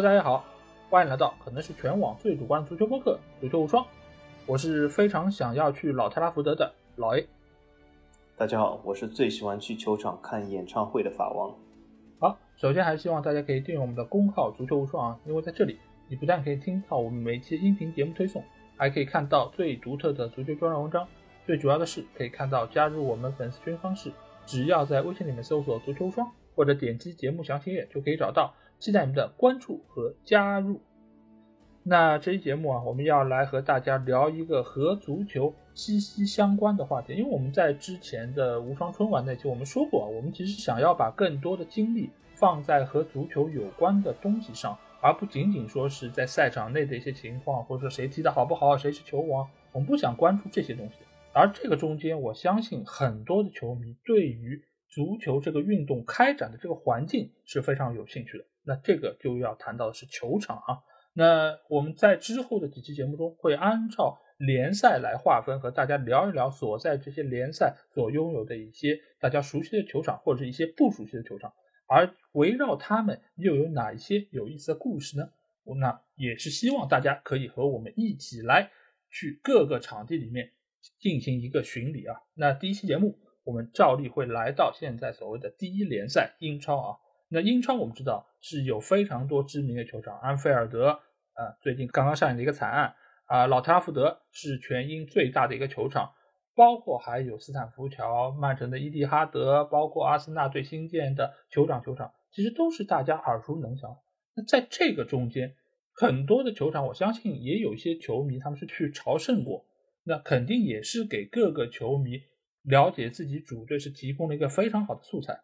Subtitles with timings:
[0.00, 0.42] Hello，大家好，
[0.88, 3.84] 欢迎来到可能是全网最主观的足球播客《足球无双》。
[4.46, 7.28] 我是非常想要去老特拉福德的老 A。
[8.34, 11.54] 大家好，我是最喜欢去球场看演唱会的法王。
[12.18, 18.42] 好，首先还是希望大家可以订阅我们的公号“足球无双”啊，因为在这里你不但可以听到我们每期音频节目推送，
[18.78, 21.06] 还可以看到最独特的足球专栏文章。
[21.44, 24.10] 最主要的是，可以看到加入我们粉丝群方式，
[24.46, 26.26] 只要在微信里面搜索“足球无双”
[26.56, 28.54] 或者点击节目详情页就可以找到。
[28.80, 30.80] 期待你的关注和加入。
[31.82, 37.12] 那这期节目啊，我们要来和大家聊一个和足球息息相关的话题。
[37.14, 50.94] 因为我们在之前的无双春晚那期我们说过，我们其实想要把更多的精力放在和足球有关的东西上，而不仅仅说是在赛场内的一些情况，或者说谁踢得好不好，谁是球王，我们不想关注这些东西。
[51.32, 58.44] 而这个中间，我相信很多的球迷对于足球这个运动开展的这个环境是非常有兴趣的。
[58.70, 60.78] 那这个就要谈到的是球场啊。
[61.12, 71.52] 那我们在之后的几期节目中会按照联赛来划分，和大家聊一聊所在这些联赛所拥有的一些大家熟悉的球场，或者是一些不熟悉的球场。
[71.88, 75.30] 而围绕他们又有哪一些有意思的故事呢？
[75.80, 78.70] 那也是希望大家可以和我们一起来
[79.10, 80.52] 去各个场地里面
[81.00, 82.22] 进行一个巡礼啊。
[82.34, 86.96] 那第一期节目我们照例会来到现在所谓的第一联赛英超啊。
[87.32, 90.88] 那英超我们知道是有非常多知名的球场，安菲尔德
[91.34, 92.92] 啊，最近刚刚上演的一个惨案
[93.26, 96.12] 啊，老特拉福德是全英最大的一个球场，
[96.56, 103.96] 包括还有斯坦福桥、曼城的伊蒂哈德，包括阿森纳队新建的酋长球场，其实都是大家耳熟能详。
[104.34, 105.54] 那在这个中间，
[105.94, 109.64] 很多的球场，我相信也有一些球迷他们是去朝圣过，
[110.02, 112.22] 那肯定也是给各个球迷
[112.64, 115.40] 了解自己主队是提供了一个非常好的素材。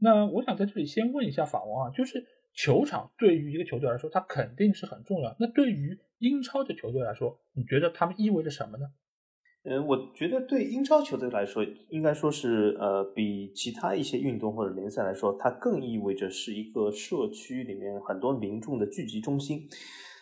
[0.00, 5.36] 那我想在这里先问一下法王啊，就是球场对于一个球队来说，它肯定是很重要。
[5.38, 8.86] 那对于英超的球队来说，你觉得他们意味着什么呢？
[9.64, 19.68] 嗯，我觉得对英超球队来说，应该说是呃，比其他一些运动或者联赛来说，它更意味着是一个社区里面很多民众的聚集中心。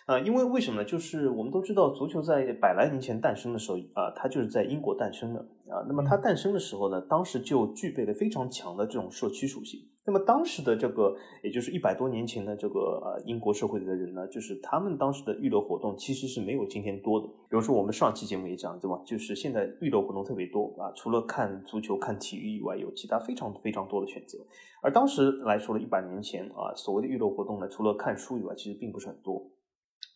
[0.07, 0.85] 啊，因为为什么呢？
[0.87, 5.83] 就是我们都知道，足球在百来年前诞生的时候，啊，它就是在英国诞生的啊。
[5.89, 9.81] 那么它诞生的时候呢，当时就具备了非常强的这种社区属性。
[10.07, 17.27] 那么当时的这个，也就是一百多年前的这个呃英国社会的人呢，就是他们当时的娱乐活动其实是没有今天多的。
[17.27, 19.03] 比如说我们上期节目也讲，对吧？
[19.05, 24.39] 就是现在娱乐活动特别多啊，除了看足球、看体育以外，有其他非常非常多的选择。
[24.83, 29.45] 而当时来说了一百年前啊，所谓的娱乐活动呢，除了看书以外，其实并不是很多。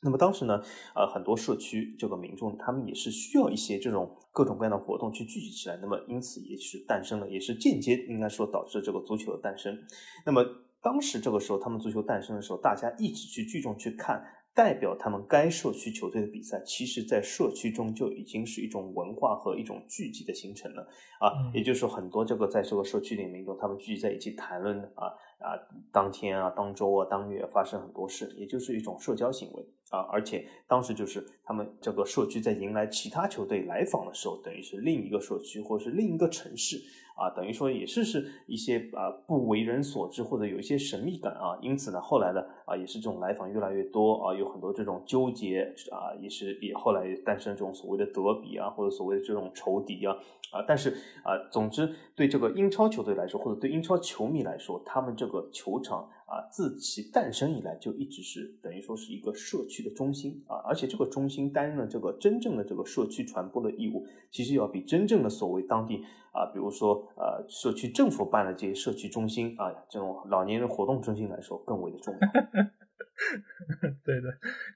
[0.02, 0.62] 那么当时呢，
[0.94, 5.78] 呃，很多社区这个民众，他们也是需要一些这种各种各样的活动去聚集起来。
[5.82, 9.78] 那么因此也是诞生了，也是间接应该说导致这个足球的诞生。
[10.24, 10.44] 那么
[10.82, 14.24] 当时这个时候，他们足球诞生的时候，大家一起去聚众去看。
[14.52, 20.82] 代表他们该社区球队的比赛，其实，在社区中就已经是一种文化和一种聚集的形成了
[21.20, 21.30] 啊。
[21.54, 25.58] 也就是说，很多这个在这个社区里民众，他们聚集在一起谈论啊啊，
[25.90, 30.00] 当天啊、当周啊、当月发生很多事，也就是一种社交行为啊。
[30.12, 36.80] 而且当时就是他们这个社区在迎来其他球队来访的时候，等于是另一个社区或是另一个城市。
[37.20, 50.16] 啊，等于说也是是一些啊不为人所知或者有一些神秘感啊，因此呢，后来呢啊也是这种来访越来越多啊，有很多这种纠结啊，也是也后来诞生这种所谓的德比啊，或者所谓的这种仇敌啊
[50.50, 50.90] 啊，但是
[51.22, 56.08] 啊，总之对这个英超球队来说，或者对英超球迷来说，他们这个球场。
[56.30, 72.20] 啊，自其诞生以来就一直是等于说是一个社区的中心啊，而且这个中心担任了这个真正的这个社区传播的义务，其实要比真正的所谓当地啊，比如说呃社区政府办的这些社区中心啊，这种老年人活动中心来说更为的重要。
[74.04, 74.28] 对的，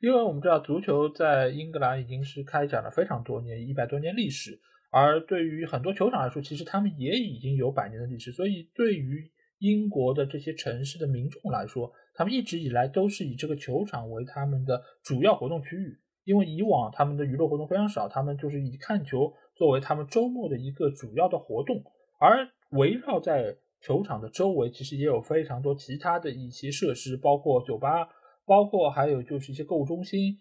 [0.02, 4.60] 因为我们知道足球在英格兰已经是开展了非常多年，一百多年历史，
[4.90, 9.30] 而对于很多球场来说，其实他们也已经有百年的历史，所以对于。
[9.60, 21.82] 英国的这些城市的民众来说，他们一直以来都是以这个球场为他们的主要活动区域，因为以往他们的娱乐活动非常少，他们就是以看球作为他们周末的一个主要的活动。
[22.18, 28.08] 而围绕在球场的周围，其实也有非常多其他的一些设施，包括酒吧，
[28.44, 30.38] 包括还有就是一些购物中心。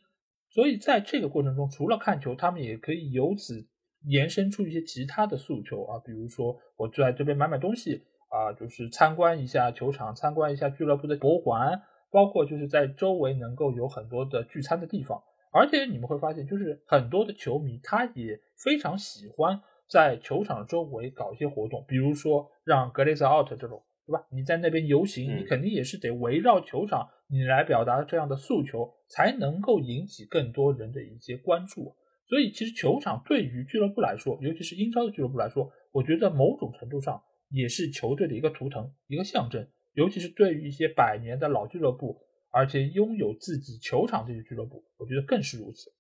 [0.50, 3.68] 所以在这个过程中，除了看球，他们也可以由此
[4.06, 8.04] 延伸出一些其他的诉求啊，比如说我在这边买买东西。
[8.34, 15.22] 啊，就是参观一下球场，参观一下俱乐部的博物馆，包括就是在周围能够有很多的聚餐的地方。
[15.54, 24.26] 而且你们会发现，就是很多的球迷他也非常喜欢在球场周围搞一些活动，比如说让格雷泽奥特这种对吧？
[24.32, 31.96] 你在那边游行，你肯定也是得围绕球场你来表达这样的诉求，才能够引起更多人的一些关注。
[32.26, 39.68] 所以，其实球场对于俱乐部来说，尤其是英超的俱乐部来说，我觉得某种程度上也是球队的一个图腾、一个象征。
[39.94, 42.20] 尤其是对于一些百年的老俱乐部，
[42.54, 45.92] 而且拥有自己球场这些俱乐部，我觉得更是如此。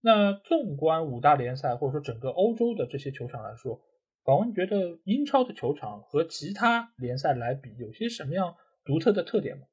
[0.00, 3.82] 那纵观五大联赛或者说整个欧洲的这些球场来说，
[4.24, 9.66] 宝文觉得英超的球场和其他联赛来比，有些什么样独特的特点吗？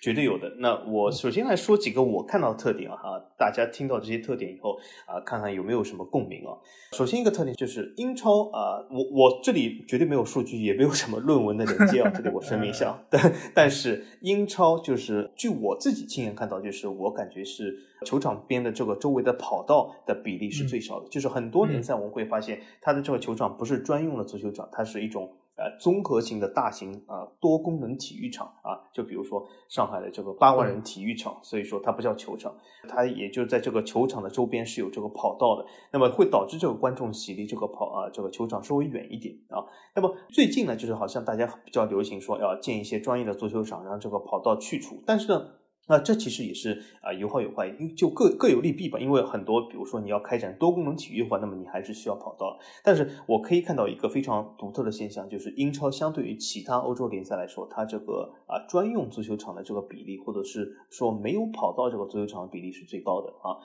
[0.00, 0.54] 绝对有的。
[0.58, 2.96] 那我首先来说几个我看到的特点啊，
[3.38, 6.52] 大家听到这些特点以后啊，看看有没有什么共鸣啊。
[6.92, 13.02] 首先一个特点就是英超啊，我我这里绝对没有数据，也没有什么论文的连接啊， 这里我声明一下。
[13.08, 17.74] 但但是英超就是据我自己亲眼看到，就是我感觉是
[18.04, 21.08] 球场边的这个周围的跑道的比例是最少的。
[21.08, 25.32] 就是很多联赛我们会发现，它的这个球场不是专用的足球场，它是一种。
[25.56, 32.52] 呃，综合型的大型啊多功能体育场啊，就比如说上海的这个八万人体育场，所以说它不叫球场，
[32.88, 39.62] 它也就在这个球场的周边是有这个跑道的，那么会导致这个观众席离这个跑啊这个球场稍微远一点啊。
[39.94, 45.46] 那么最近呢，就是好像大家比较流行说要建一些专业的足球场，让这个跑道去除，但是呢。
[45.86, 48.98] 那这其实也是啊有好有坏，因就各各有利弊吧。
[48.98, 52.58] 因为很多，比如说你要开展多功能体育的话，那么你还是需要跑道。
[52.82, 63.60] 但是我可以看到一个非常独特的现象，就是英超相对于其他欧洲联赛来说，它这个啊专用足球场的这个比例，或者是说没有跑道这个足球场的比例是最高的啊。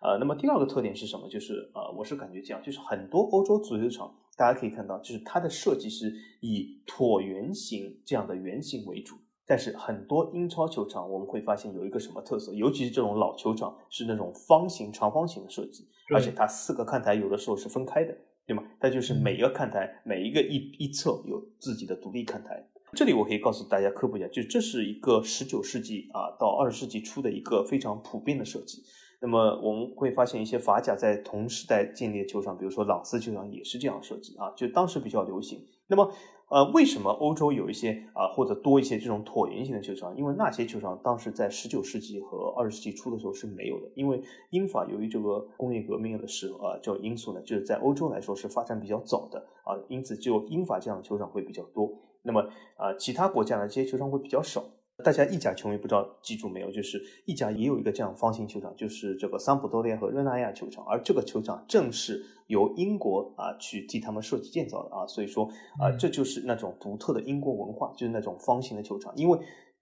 [0.00, 1.28] 呃，那么第二个特点是什么？
[1.28, 9.16] 就是呃，我是感觉这样，就是很多欧洲足球场，大家可以看到，就是它的设计是以椭圆形这样的圆形为主。
[9.48, 12.52] 但是很多英超球场，我们会发现有一个什么特色？
[12.52, 18.14] 尤其是这种老球场，是那种方形、长方形的设计，而且它四个看台有的时候是分开的，
[18.46, 18.62] 对吗？
[18.78, 22.62] 它就是每一个看台，每一个一一侧有自己的独立看台。
[22.92, 28.82] 这里我可以告诉大家科普一下，就这是一个十九世纪啊到二十世纪初的一个非常普遍的设计。
[29.20, 35.58] 那么我们会发现一些法甲在同时代建立的球场，比如说朗斯球场也是这样设计啊，就当时比较流行。
[35.88, 36.12] 那么
[36.50, 40.16] 呃，为什么欧洲有一些啊，或者多一些这种椭圆形的球场？
[40.16, 43.90] 因为那些球场当时在十九世纪和二十世纪初的时候是没有的。
[43.94, 51.92] 因为英法由于这个工业革命的时候啊，叫因素呢，就是在欧洲来说是发展比较早的啊，因此就英法这样的球场会比较多。
[52.22, 52.40] 那么
[52.76, 54.64] 啊，其他国家呢，这些球场会比较少。
[55.04, 56.70] 大家意甲球迷不知道记住没有？
[56.70, 65.48] 就是意甲也有一个这样方形球场，就是这个桑普多利亚和热那亚球场，而这个球场正是由英国啊去替他们设计建造的啊，所以说
[65.78, 69.38] 啊，这就是那种独特的英国文化，就是那种方形的球场，因为。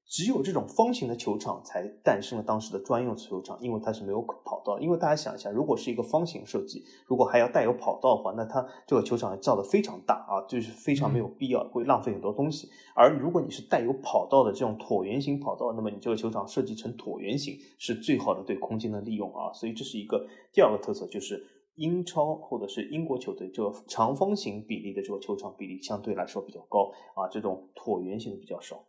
[0.08, 4.78] 只有这种方形的球场才诞生了当时的专用球场，因为它是没有跑道。
[4.78, 12.68] 因为大家想一下，如果是一个方形设计，如果还要带有跑道的话，那它这个球场造的非常大啊，就是非常没有必要，会浪费很多东西。
[12.94, 19.52] 而如果你是带有跑道的这种椭圆形跑道，那么你这个球场设计成椭圆形是最好的对空间的利用啊。
[19.52, 21.44] 所以这是一个第二个特色，就是
[21.74, 28.84] 英超或者是英国球队这个长方形比例的这个球场比例相对来说比较高啊，这种椭圆形的比较少。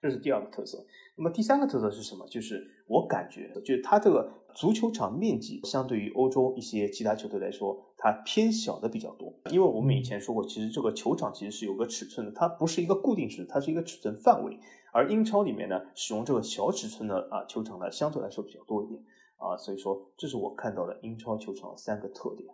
[0.00, 0.84] 这是第二个特色。
[1.16, 2.26] 那么第三个特色是什么？
[2.28, 9.34] 就是我感觉，就是它这个足球场面积相对于欧洲一些其他球队来说，它偏小的比较多。
[9.50, 14.58] 因为我们以前说过，其实这个球场其实是有个尺寸的，它不是一个固定尺寸，它是一个尺寸范围。
[14.92, 19.00] 而英超里面呢，使用这个小尺寸的啊球场呢，相对来说比较多一点
[19.36, 19.56] 啊。
[19.56, 22.48] 所以说，这是我看到的英超球场的三个特点。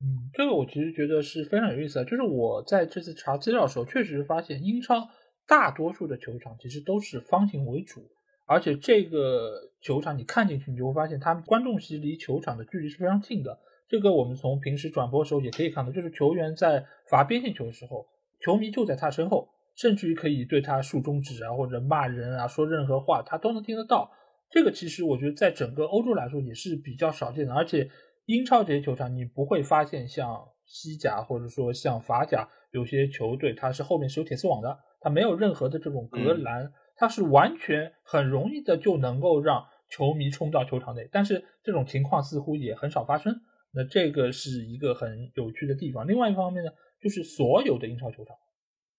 [0.00, 2.04] 嗯，这个我其实觉得是非常有意思的。
[2.04, 5.08] 就是我在这次查资料的时候，确实发现英超。
[5.48, 8.02] 大多数的球场其实都是方形为主，
[8.44, 13.58] 而且这个球场你看进去，你就会发现它观众席离球场的距离是非常近的。
[13.88, 18.06] 这个我们从平时转播的时候也可以看到，就是球员在罚边线球的时候，
[18.40, 24.12] 球迷就在他身后，甚至于可以对他竖中指啊，或者骂人啊，说任何话他都能听得到。
[24.50, 27.90] 这个其实我觉得在整个欧洲来说也是比较少见的，而且
[28.26, 34.78] 英超这些球场你不会发现像西甲或者说像法甲有些球队它是后面是有铁丝网的。
[35.00, 43.40] 它没有任何的这种隔栏，它是完全很容易的就能够让球迷冲到球场内，但是这种情况似乎也很少发生。
[43.70, 46.08] 那这个是一个很有趣的地方。
[46.08, 48.34] 另外一方面呢，就是所有的英超球场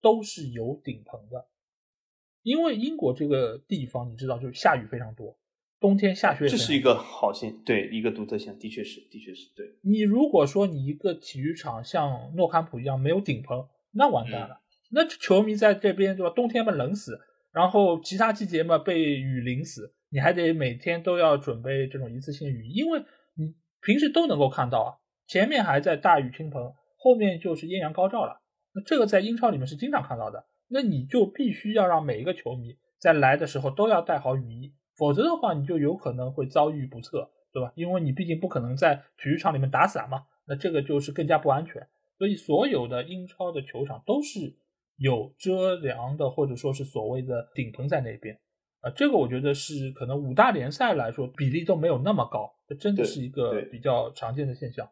[0.01, 1.47] 都是有顶棚的，
[2.43, 5.37] 因为英国这个地方你知道，就是下雨非常多，
[5.79, 6.47] 冬天下雪。
[6.47, 9.65] 这是一个好现，对一个独特性，的确是，的确是对。
[9.81, 14.61] 你如果说你一个体育场像诺坎普一样没有顶棚，那完蛋了。
[14.91, 16.33] 那球迷在这边对吧？
[16.35, 17.19] 冬天嘛冷死，
[17.51, 22.99] 然后其他季节嘛被雨淋死，你还得每天都要准备这种一次性雨衣，因为
[23.35, 24.89] 你平时都能够看到啊，
[25.27, 26.61] 前面还在大雨倾盆，
[26.97, 28.41] 后面就是艳阳高照了。
[28.73, 37.71] 那这个在英超里面是经常看到的，那你就必须要让每一个球迷在来的时候都要带好雨衣，否则的话你就有可能会遭遇不测，对吧？
[37.75, 41.87] 因为你毕竟不可能在体育场里面打伞嘛，那这个就是更加不安全。
[42.17, 44.57] 所以所有的英超的球场都是
[44.99, 48.37] 有遮凉的，或者说是所谓的顶棚在那边。
[48.81, 54.89] 啊，这个我觉得是可能五大联赛来说比例都没有那么高，这真的是一个比较常见的现象。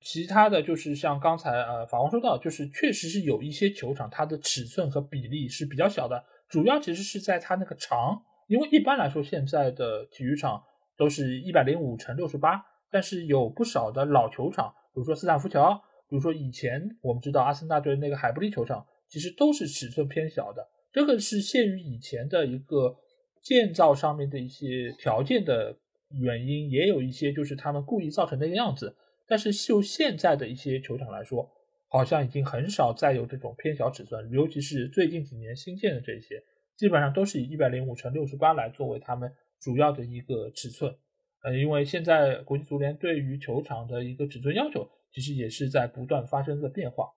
[0.00, 10.62] 其他的就是像刚才呃法王说到，就是确实是有一些球场它的尺寸和比例是比较小的，主要其实是在它那个长，因为一般来说现在的体育场
[10.96, 15.74] 都是一百零五乘六十八，但是有不少的老球场，比如说斯坦福桥，
[16.08, 22.96] 比如说以前我们知道阿森纳队那个海布利球场，其实都是尺寸偏小的，这个是限于以前的一个
[23.42, 25.76] 建造上面的一些条件的
[26.10, 28.96] 原因，也有一些就是他们故意造成那个样子。
[29.26, 31.50] 但是就现在的一些球场来说，
[31.88, 36.42] 好像已经很少再有这种偏小尺寸，尤其是最近几年新建的这些，
[36.76, 40.94] 基本上都是以一百零五乘六十八来作为他们主要的一个尺寸。
[41.42, 47.10] 呃，因为现在国际足联对于球场的一个尺寸要求，其实也是在不断发生的变化。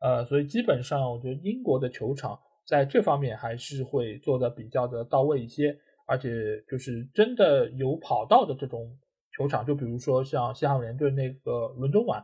[0.00, 8.98] 呃，所以基本上我觉得英国的球场在这方面还是会做的比较的到位一些，而且就是真的有跑道的这种。
[9.32, 12.22] 球场就比如说像西汉姆联队那个伦敦碗，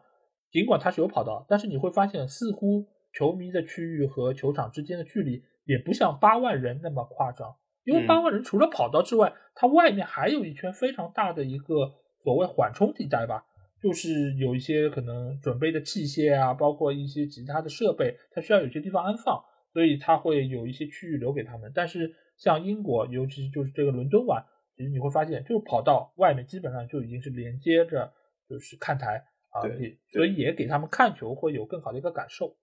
[0.50, 7.54] 尽管它是有跑道，但是你会发现似乎球迷的区域和球场之间的距离也不像八万人那么夸张，
[7.84, 13.46] 因为八万人除了跑道之外，它外面还有一圈非常大的一个所谓缓冲地带吧，
[13.80, 21.70] 就是有一些可能准备的器械啊，包括一些其他的设备，它需要有些地方安放，所以它会有一些区域留给他们。
[21.74, 24.44] 但是像英国，尤其就是这个伦敦碗。
[24.76, 28.12] 其实你会发现，就跑道外面基本上就已经是连接着，
[28.46, 29.62] 就是看台啊，
[30.08, 32.56] 所以也给他们看球会有更好的一个感受。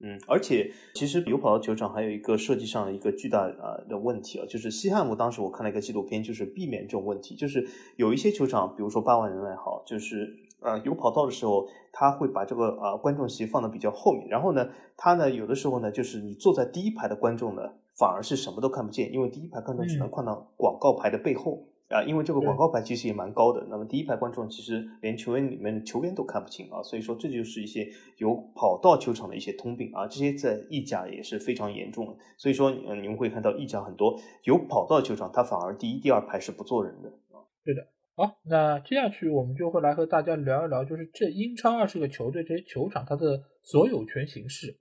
[0.00, 7.66] 嗯，而且其实有跑道球场还有一个设计上的一个巨大啊的问题啊，就是西汉姆当时我看了一个纪录片，就是避免这种问题，就是
[7.96, 17.62] 有一些球场，比如说八万人也好，就是呃有跑道的时候，他会把这个啊观众席放的比较后面，然后呢，他呢有的时候呢，就是你坐在第一排的观众呢。
[17.98, 23.66] 反而是什么都看不见，因为第一排观众只能看到广告牌的背后啊，因为这个广告牌其实也蛮高的。
[23.68, 32.16] 那么第一排观众其实连球员里面的球员都看不清啊，所以说这就是一些有跑道球场的一些通病啊，这些在意甲也是非常严重的。
[32.38, 37.42] 所以说，嗯，你们会看到意甲很多有跑道球场，它反而第一、第二排是不坐人的啊。
[37.64, 44.78] 对的，好，那接下去我们就会来和大家聊一聊，就是这英超二十个球队这些球场它的所有权形式，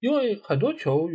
[0.00, 1.08] 因为很多球。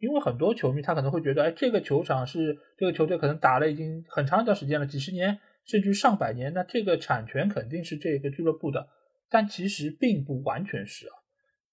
[0.00, 8.88] 因为很多球迷他可能会觉得，哎，这个球场是这个球队可能打了已经很长一段时间了，几十年甚至上百年，那这个产权肯定是这个俱乐部的。
[9.28, 11.14] 但其实并不完全是啊，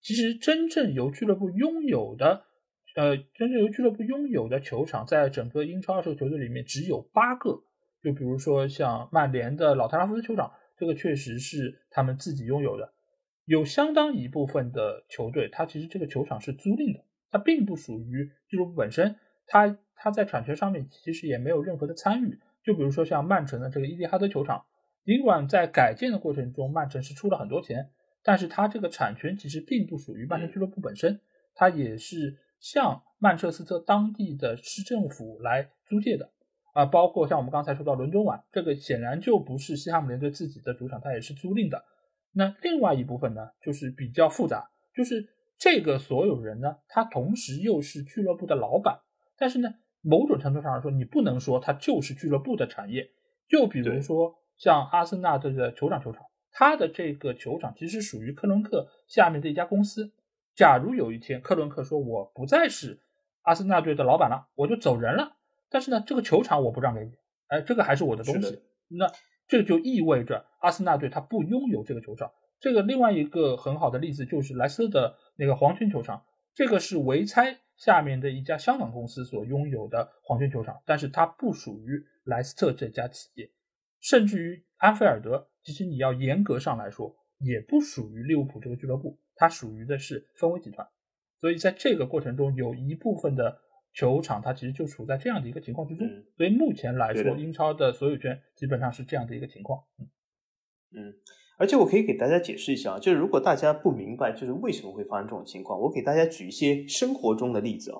[0.01, 2.43] 其实真正由俱乐部拥有的，
[2.95, 7.63] 呃，真正由俱乐部拥有的球场，在整个英超二十个球队里面只有八个。
[8.03, 12.93] 就比如说像曼联的老特拉福德球场，这个确实是他们自己拥有的。
[13.45, 17.03] 有相当一部分的球队，它其实这个球场是租赁的。
[17.29, 19.15] 它并不属于俱乐部本身，
[19.47, 22.39] 它它在产权上面其实也没有任何的参与。
[22.63, 24.65] 就比如说像曼城的这个伊蒂哈德球场，
[25.03, 27.89] 尽管在改建的过程中曼城是出了很多钱，
[28.23, 31.19] 但是它这个产权其实并不属于曼城俱乐部本身，
[31.55, 36.29] 它也是向曼彻斯特当地的市政府来租借的。
[36.73, 41.83] 啊，包括像我们刚才说到伦敦碗，这个显然就不是西汉姆联队自己的主场，它也是租赁的。
[42.33, 45.29] 那另外一部分呢，就是比较复杂，就是。
[45.57, 48.99] 这个所有人呢，他同时又是俱乐部的老板，
[49.37, 53.09] 但是呢，某种程度上来说，你不能说他就是俱乐部的产业。
[53.47, 60.11] 就比如说像阿森纳队的酋长球场，他的这个球场其实属于克伦克下面的一家公司。
[60.55, 62.99] 假如有一天克伦克说我不再是
[63.43, 65.37] 阿森纳队的老板了，我就走人了，
[65.69, 67.11] 但是呢，这个球场我不让给你，
[67.47, 68.61] 哎，这个还是我的东西。
[68.89, 69.11] 那
[69.47, 72.31] 这就意味着阿森纳队他不拥有这个球场。
[72.59, 83.51] 这个另外一个很好的例子就是莱斯特的那个黄圈球场，这个是维猜下面的一家香港公司所拥有的黄圈球场，但是它不属于莱斯特这家企业，
[84.01, 90.87] 甚至于安菲尔德，其实你要严格上来说，也不属于利物浦这个俱乐部，它属于的是分威集团，
[91.39, 93.59] 所以在这个过程中，有一部分的
[93.93, 100.09] 球场它其实就处在这样的一个情况之中，所以目前来说，英超的所有权基本上是这样的一个情况，嗯。
[100.93, 101.13] 嗯。
[101.57, 107.99] 而且我可以给大家解释一下啊，就是如果大家不明白，就是为什么会发生这种情况，我给大家举一些生活中的例子啊。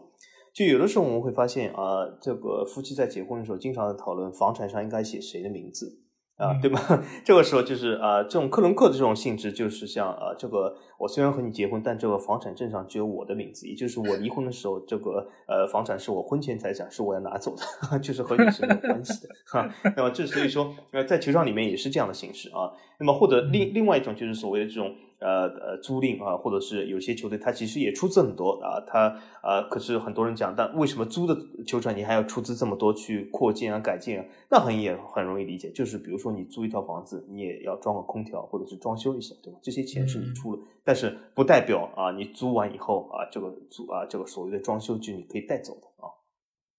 [0.54, 6.00] 就有的时候我们会发现啊，这个夫妻在结婚的时候，经常讨论房产上应该写谁的名字
[6.38, 6.80] 啊，对吧？
[7.26, 17.56] 这个时候就是啊，这种克伦克的这种性质，就是像啊，这个我虽然和你结婚，但这个房产证上只有我的名字，也就是我离婚的时候，这个呃房产是我婚前财产，是我要拿走
[17.90, 19.68] 的， 就是和你是没有关系的哈。
[19.96, 22.72] 那么这所以说呃，在球场里面也是这样的形式啊。
[23.00, 24.96] 那么或者另另外一种就是所谓的这种。
[25.20, 34.26] 呃呃，租赁啊，或者是有些球队，他其实也出资很多啊，他啊，可是很多人讲，但为什么租的球场你还要出资这么多去扩建啊、改建啊？
[34.52, 39.58] 那很也很容易理解，就是比如说你租一套房子，你也要装个空调或者是装修一下，对吧？
[39.64, 46.14] 这些钱是你出的，但是不代表啊，你租完以后啊，这个租啊，这个所谓的装修就你可以带走的啊。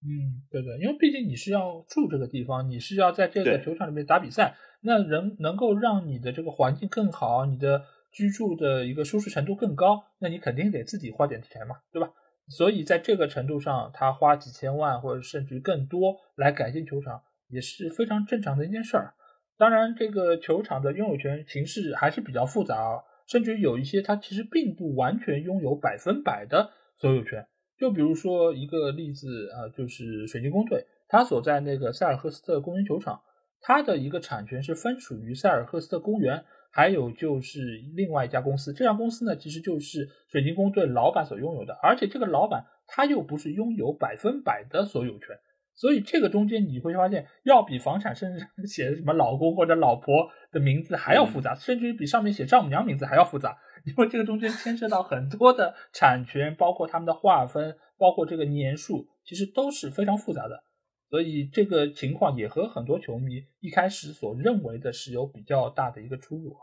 [0.01, 7.81] 嗯，对对，因为毕竟你是要住这个地方，你是要在这个球场里面打比赛，那人能够让你的这个环境更好，你的。
[8.11, 12.11] 居住的一个舒适程度更高，那你肯定得自己花点钱嘛，对吧？
[12.47, 19.13] 所以在这个程度上，他花几千万或者甚至更多来改建球场，也是非常正常的一件事儿。
[19.55, 27.45] 当然，这个球场的拥有权形式还是比较复杂啊，甚至有一些它其实并不完全拥有百分百的所有权。
[27.77, 33.21] 就比如说一个例子啊，就是水晶宫队，它所在那个塞尔赫斯特公园球场，
[33.61, 36.43] 它的一个产权是分属于塞尔赫斯特公园。
[36.71, 45.37] 还有就是另外一家公司，这家公司呢，其实就是水晶宫对老板所拥有的，而且这个老板他又不是拥有百分百的所有权，
[45.75, 60.63] 所以这个中间你会发现，要比房产甚至 写什么老公或者老婆的名字还要复杂，甚至于比上面写丈母娘名字还要复杂，因为这个中间牵涉到很多的产权，包括他们的划分，包括这个年数，其实都是非常复杂的。
[61.09, 66.55] 所以这个情况也和很多球迷一开始所认为的是有比较大的一个出入。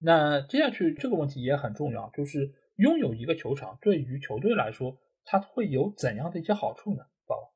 [0.00, 7.04] 那接下去这个问题也很重要，就是拥有一个球场对于球队来说，它会有怎样的一些好处呢？
[7.26, 7.54] 宝，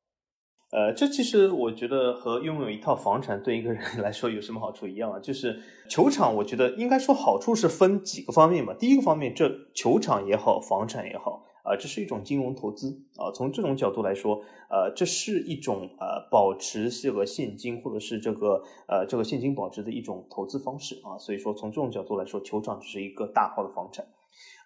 [0.72, 8.74] 呃，这其实我觉得和拥有一套房产对一个人 来说有什么好处一样啊，就是球场，我觉得应该说好处是分几个方面吧。
[8.78, 11.44] 第一个方面，这球场也好，房产也好。
[11.68, 13.30] 啊，这是一种金融投资啊。
[13.32, 21.18] 从这种角度来说，呃，这是一种呃保持这个现金或者是这个呃这个现金保值的一种投资方式啊。
[21.18, 24.06] 所以说，从这种角度来说，球场只是一个大号的房产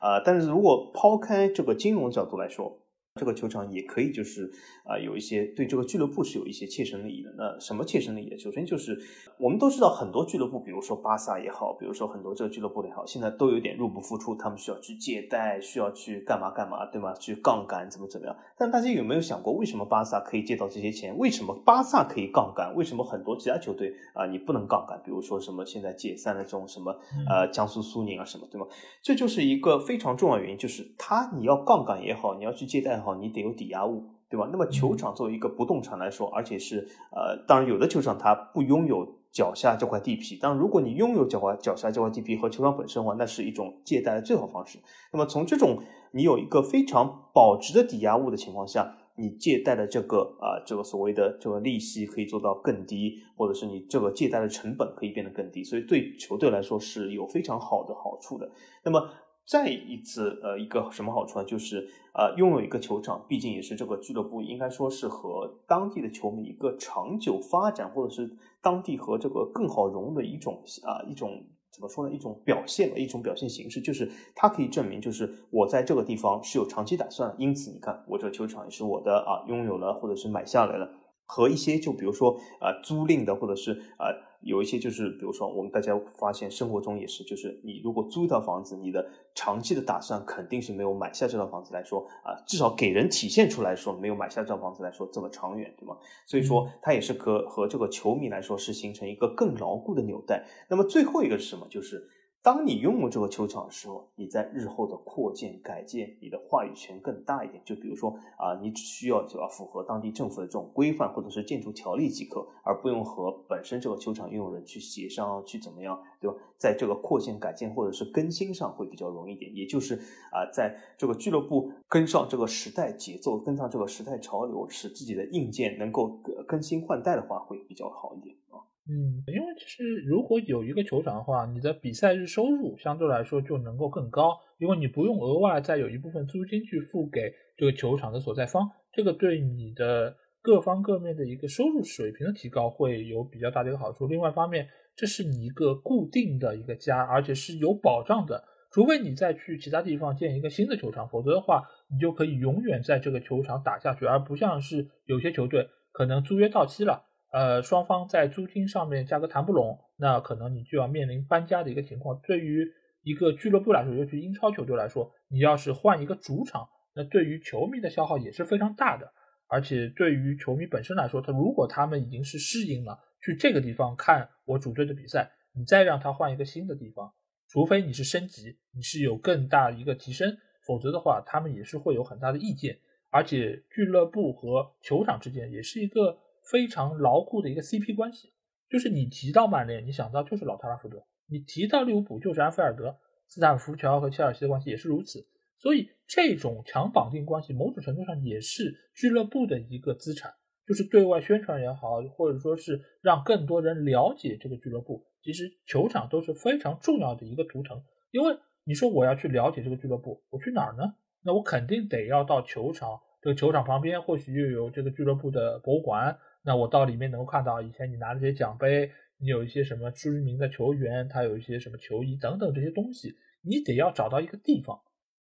[0.01, 0.23] 啊。
[0.25, 2.79] 但是如果抛开这个金融角度来说，
[3.21, 4.51] 这个球场也可以，就是
[4.85, 7.31] 啊，有一些对这个俱乐部是有一些切身利益的。
[7.37, 8.39] 那什么切身利益？
[8.39, 8.99] 首先就是
[9.39, 17.13] 我们都知道，很多俱乐部，比如说巴萨也好，比如说很多这个俱乐部也好，现在都有点入不敷出，他们需要去借贷，需要去干嘛干嘛，对吗？
[17.13, 18.35] 去杠杆怎么怎么样？
[18.57, 21.15] 但大家有没有想过，为什么巴萨可以借到这些钱？
[21.19, 22.75] 为什么巴萨可以杠杆？
[22.75, 24.99] 为什么很多其他球队啊，你不能杠杆？
[25.05, 26.99] 比如说什么现在解散的这种什么
[27.29, 28.67] 呃江苏苏宁啊什么，对吗？
[29.03, 33.02] 这就是一个非常重要的原因，就是他你要杠杆也好，你要去借贷。
[33.03, 34.49] 好，你得有抵押物，对吧？
[34.51, 44.79] 那么球场作为一个不动产来说，而且是呃，当然有的球场它不拥有脚下这块地皮，当然如果你拥有脚踝脚下这块地皮和球场本身的话，那是一种借贷的最好方式。
[45.13, 45.79] 那么从这种
[46.13, 58.51] 你有一个非常保值的抵押物的情况下，你借贷的这个啊这个所谓的这个利息可以做到更低，或者是你这个借贷的成本可以变得更低，所以对球队来说是有非常好的好处的。
[58.85, 59.09] 那么。
[59.45, 61.45] 再一次，呃，一个什么好处呢？
[61.45, 72.15] 就是，呃，拥有一个球场，毕竟也是这个俱乐部应该说是和当地的球迷一个长久发展，或者是当地和这个更好融入的一种啊一种怎么说呢？
[72.15, 80.89] 一种表现的，一种表现形式，就是它可以证明，就是我在这个地方是有长期打算，因此你看，我这球场也是我的啊，拥有了或者是买下来了，
[81.27, 84.07] 和一些就比如说啊租赁的或者是啊。
[84.43, 95.97] 有一些就是，比如说，我们大家发现生活中也是，就是你如果租一套房子，你的长期的打算肯定是没有买下这套房子来说啊，至少给人体现出来说没有买下这套房子来说这么长远，对吗？
[96.27, 100.45] 所以说，它也是和和这个球迷来说是形成一个更牢固的纽带。
[100.69, 101.67] 那么最后一个是什么？
[101.69, 102.09] 就是。
[102.43, 107.63] 当你拥有这个球场的时候，你在日后的扩建改建，你的话语权更大一点。
[107.65, 116.37] 就比如说啊，你只需要就要符合当地政府的这种规范或者是建筑条例即可，而不用和本身这个球场拥有人去协商去怎么样，对吧？
[116.59, 119.55] 在这个扩建改建或者是更新上会比较容易一点。
[119.55, 119.95] 也就是
[120.33, 128.67] 啊，在这个俱乐部跟上这个时代节奏，跟上这个时代潮流，使自己的硬件能够更新换代的话，会比较好一点啊。
[128.89, 144.09] 嗯，因为其实如果有一个球场的话，你的比赛日收入相对来说就能够更高，因为你不用额外再有一部分租金去付给这个球场的所在方，这个对你的各方各面的一个收入水平的提高会有比较大的一个好处。
[144.09, 144.67] 另外一方面，
[144.97, 148.43] 这是你一个固定的一个家，而且是有保障的，
[148.73, 157.05] 除非你再去其他地方建一个新的球场，否则的话，你就可以永远在这个球场打下去，而不像是有些球队可能租约到期了。
[157.33, 162.21] 呃，双方在租金上面价格谈不拢，那可能你就要面临搬家的一个情况。
[162.23, 162.71] 对于
[163.03, 169.11] 一个俱乐部来说，尤其英超球队来说，你要是换一个主场，那对于球迷的消耗也是非常大的。
[169.49, 177.11] 而且对于球迷本身来说，他如果他们已经是适应了去这个地方看我主队的比赛，你再让他换一个新的地方，
[177.49, 182.79] 除非你是升级，你是有更大一个提升，否则的话，他们也是会有很大的意见。
[183.11, 186.17] 而且俱乐部和球场之间也是一个
[186.51, 188.33] 非常牢固的一个 CP 关系，
[188.69, 192.99] 就是你提到曼联，你想到就是老特拉福德；你提到利物浦，就是安菲尔德。
[193.29, 195.27] 斯坦福桥和切尔西的关系也是如此。
[195.59, 200.35] 所以，这种强绑定关系，某种程度上也是俱乐部的一个资产，
[200.67, 205.07] 就是对外宣传也好，或者说是让更多人了解这个俱乐部。
[205.23, 207.83] 其实，球场都是非常重要的一个图腾。
[208.11, 210.95] 因为你说我要去了解这个俱乐部，我去哪儿呢？
[211.25, 212.99] 那我肯定得要到球场。
[213.23, 216.19] 这个球场旁边或许又有这个俱乐部的博物馆。
[216.45, 224.81] 那我到里面能够看到以前你拿这些奖杯，你有一些什么知名的球员，他有一些什么球衣等等这些东西，你得要找到一个地方。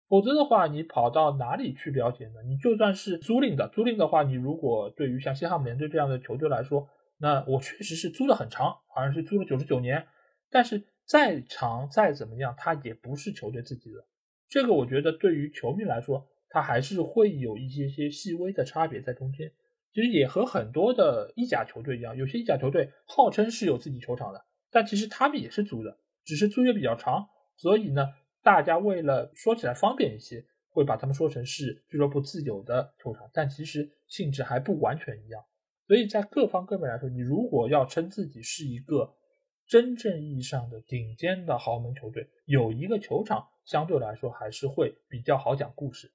[0.09, 2.43] 否则的话，你跑到哪里去了解呢？
[2.45, 10.05] 你就算是租赁的，租赁的话，你如果对于像西汉姆联队这样的球队来说，那我确实是租的很长，好像是租了九十九年。
[10.51, 14.05] 但是再长再怎么样，它也不是球队自己的。
[14.49, 19.51] 这个我觉得对于球迷来说，它还是会有一些些细微的差别在中间。
[19.93, 28.07] 其实也和很多的意甲球队一样，有些意甲球队号称是有自己球场的，但其实他们也是租的，只是租约比较长，所以呢。
[28.45, 35.41] 大家为了说起来方便一些，会把他们说成是俱乐部自有的球场，但其实性质还不完全一样。
[35.87, 39.15] 所以在各方各面来说，你如果要称自己是一个
[39.65, 46.11] 真正意义上的顶尖的豪门球队，有一个球场相对来说还是会比较好讲故事。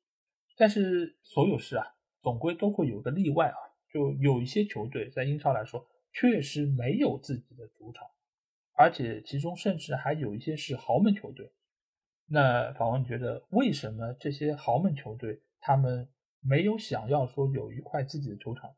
[0.59, 1.87] 但是所有事啊，
[2.21, 3.57] 总归都会有个例外啊，
[3.92, 8.07] 就有一些球队在英超来说确实没有自己的主场，
[8.72, 11.53] 而且其中甚至还有一些是豪门球队。
[12.27, 16.09] 那访问，觉得为什么这些豪门球队他们
[16.40, 18.74] 没有想要说有一块自己的球场？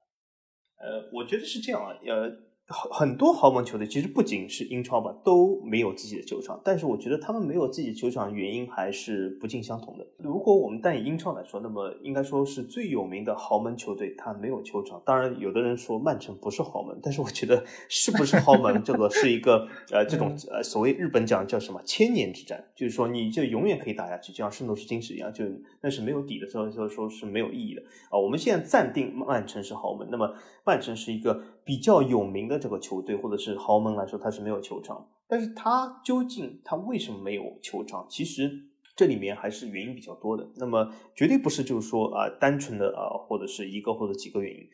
[0.76, 2.49] 呃，我觉得是这样啊，呃。
[2.72, 6.60] 很多豪门球队其实不仅是英超吧，都没有自己的球场。
[6.64, 10.06] 但是我觉得他们没有自己球场原因还是不尽相同的。
[10.18, 15.02] 如果我们单以英超来说，那么应该说是最有名的豪门球队，它没有球场。
[15.04, 25.44] 当然，有的人说曼城不是豪门，但是我觉得是不是豪门，这个是一个呃这种呃所谓日本讲叫什么千年之战，就是说你就永远可以打下去，就像圣斗士星矢一样，就
[25.80, 28.16] 那是没有底的时候，就说是没有意义的啊。
[28.16, 30.32] 我们现在暂定曼城是豪门，那么
[30.64, 31.42] 曼城是一个。
[31.62, 38.06] 比较有名的这个球队或者是豪门来说，他是没有球场，但是他究竟他为什么没有球场？
[38.08, 38.50] 其实
[38.94, 40.46] 这里面还是原因比较多的。
[40.56, 44.68] 那么绝对不是就是说啊单纯的啊或者是一个或者几个原因。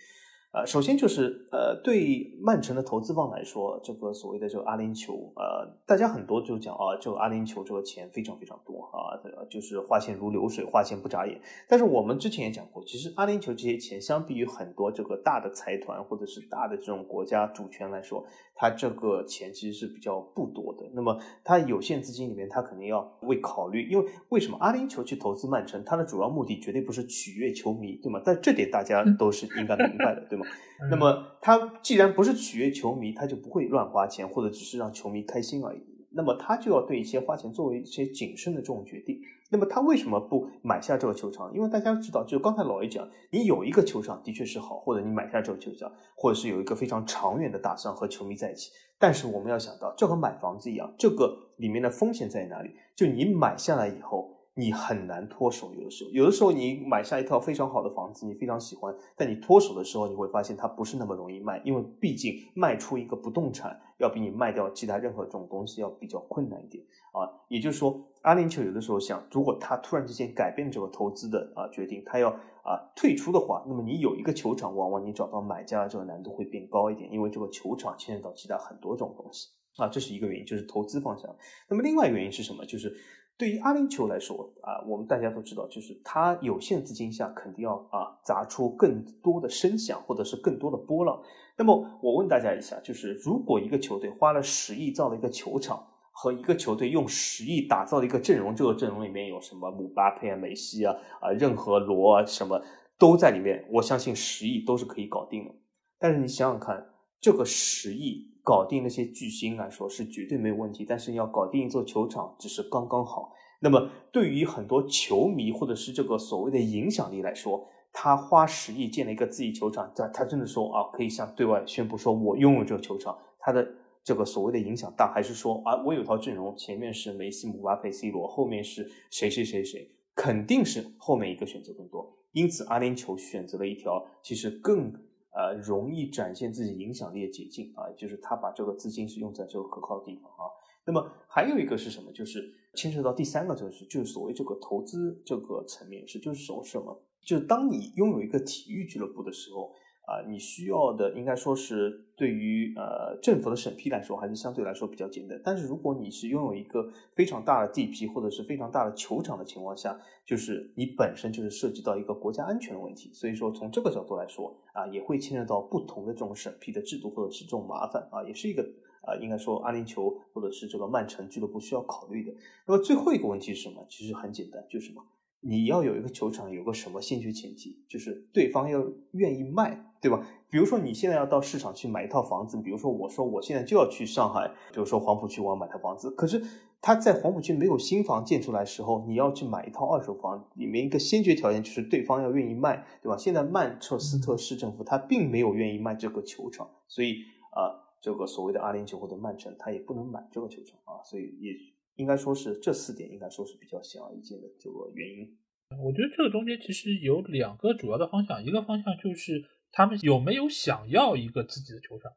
[0.57, 11.39] 呃，首先就是呃，对曼城的投资方来说，这个所谓的这个阿联酋，呃，大家很多就讲啊，这个阿联酋这个钱非常非常多啊，就是花钱如流水，花钱不眨眼。
[11.69, 18.25] 但是我们之前也讲过，其实阿联酋这些钱，相比于很多这个大的财团或者是大的这种国家主权来说，
[18.57, 20.91] 它这个钱其实是比较不多的。
[20.95, 28.21] 那么它有限资金里面，它肯定要为考虑，因为为什么阿联酋去投资曼城，它的主要目的绝对不是取悦球迷，对吗？
[28.25, 30.47] 但这点大家都是应该明白的，对吗？
[30.91, 35.81] 那么他既然不是取悦球迷，他就不会乱花钱，或者只是让球迷开心而已。
[36.11, 39.21] 那么他就要对一些花钱作为一些谨慎的这种决定。
[39.51, 41.53] 那么他为什么不买下这个球场？
[41.55, 48.71] 因为大家知道，就刚才老爷讲，你有一个球场的确是好，或者你买下这个球场，或者是有一个非常长远的打算和球迷在一起。
[48.99, 52.71] 但是我们要想到，这和买房子一样，这个里面的风险在哪里？
[52.95, 54.36] 就你买下来以后。
[54.59, 67.29] 你很难脱手，有的时候，有的时候你买下一套非常好的房子，你非常喜欢，但你脱手的时候，你会发现它不是那么容易卖，因为毕竟卖出一个不动产要比你卖掉其他任何这种东西要比较困难一点啊。
[67.49, 81.31] 也就是说，阿联酋有的时候想，如果他突然之间改变这个投资的啊决定，他要啊退出的话，那么你有一个球场，往往你找到买家的这个难度会变高一点，因为这个球场牵扯到其他很多种东西啊，这是一个原因，就是投资方向。
[81.69, 82.65] 那么另外原因是什么？
[82.65, 82.97] 就是。
[83.39, 91.23] 对于阿联酋来说啊，我们大家都知道，就是它有限资金下肯定要啊砸出更多的声响，或者是更多的波浪。
[91.59, 102.63] 那么我问大家一下，就是如果一个球队花了十亿造了一个球场，和一个球队用十亿打造了一个阵容，这个阵容里面有什么姆巴佩啊、梅西啊啊，任何罗啊什么
[102.99, 105.55] 都在里面，我相信十亿都是可以搞定的。
[105.99, 106.87] 但是你想想看，
[107.27, 108.31] 这个十亿。
[108.45, 113.33] 搞定那些巨星来说是绝对没有问题，但是要搞定一座球场只是刚刚好。
[113.61, 123.69] 那么对于很多球迷或者是这个所谓的影响力来说，他花十亿建了一个自己球场，他他真的说啊，可以向对外宣布说我拥有这个球场，他的
[124.05, 132.17] 这个所谓的影响大，还是说啊，我有套阵容，前面是梅西、姆巴佩、C 罗，后面是谁谁谁谁，肯定是后面一个选择更多。
[132.31, 134.93] 因此，阿联酋选择了一条其实更
[135.37, 140.49] 呃容易展现自己影响力的捷径啊，就是他把这个资金是用在这个可靠的地方啊。
[140.87, 142.11] 那么还有一个是什么？
[142.13, 147.03] 就是牵涉到第三个就是就是所谓这个投资这个层面是，就是说什么？
[147.21, 149.75] 就是当你拥有一个体育俱乐部的时候
[150.07, 155.39] 啊，你需要的应该说是对于呃政府的审批来说还是相对来说比较简单。
[155.45, 163.11] 但是如果你是拥有一个非常大的地皮或者是非常大的球场的情况下，就是你本身就是涉及到一个国家安全的问题。
[163.13, 168.65] 所以说从这个角度来说啊，也会牵涉到不同的这种审批的制度或者是这种麻烦啊，也是一个。
[169.03, 172.35] 啊，应该说阿联酋或者是这个曼城俱乐部需要考虑的。
[172.67, 173.87] 那么最后一个问题是什么？
[173.89, 175.01] 其实很简单，就是什么？
[175.43, 180.27] 你要有一个球场，有个什么先决前提，就是对方要愿意卖，对吧？
[180.49, 186.43] 比如说你现在要到市场去买一套房子，比如说我说我现在就要去上海，比如说黄浦区我要买套房子，可是
[186.81, 193.17] 他在黄浦区没有新房建出来时候，你要去买一套二手房，里面一个先决条件就是对方要愿意卖，对吧？
[193.17, 197.17] 现在曼彻斯特市政府他并没有愿意卖这个球场，所以
[197.51, 197.83] 啊。
[197.99, 201.53] 这个所谓的阿联酋或者曼城，他也不能买这个球场啊，所以也
[201.97, 205.37] 应该说是这四点应该说是比较显而易见的这个原因。
[205.83, 209.43] 我觉得这个中间其实有两个主要的方向，一个方向就是
[209.77, 212.11] 他们有没有想要一个自己的球场，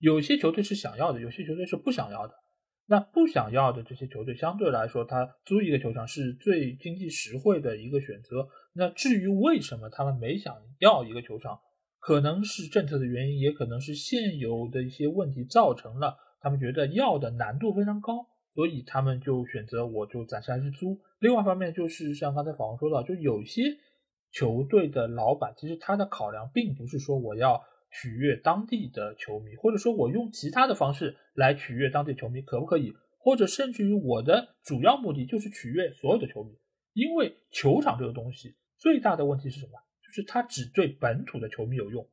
[0.00, 2.34] 有些球队是想要的，有些球队是不想要的。
[2.88, 8.48] 那不想要的这些球队，相对来说，他租一个球场是最经济实惠的一个选择。
[8.72, 11.60] 那至于为什么他们没想要一个球场？
[12.00, 21.00] 可能是政策的原因，也可能是现有的一些问题造成了他们觉得要的难度非常高，所以他们就选择我就暂时还是租。
[21.20, 23.62] 另外一方面就是像刚才访问说到，就有些
[24.32, 32.92] 球队的老板其实他的考量并不是说我要取悦当地的球迷，或者说我用其他的方式来取悦当地球迷可不可以？
[33.18, 36.52] 或者甚至于我的主要目的就是取悦所有的球迷，
[36.92, 39.72] 因为球场这个东西最大的问题是什么？
[40.04, 42.06] 就是它只对本土的球迷有用，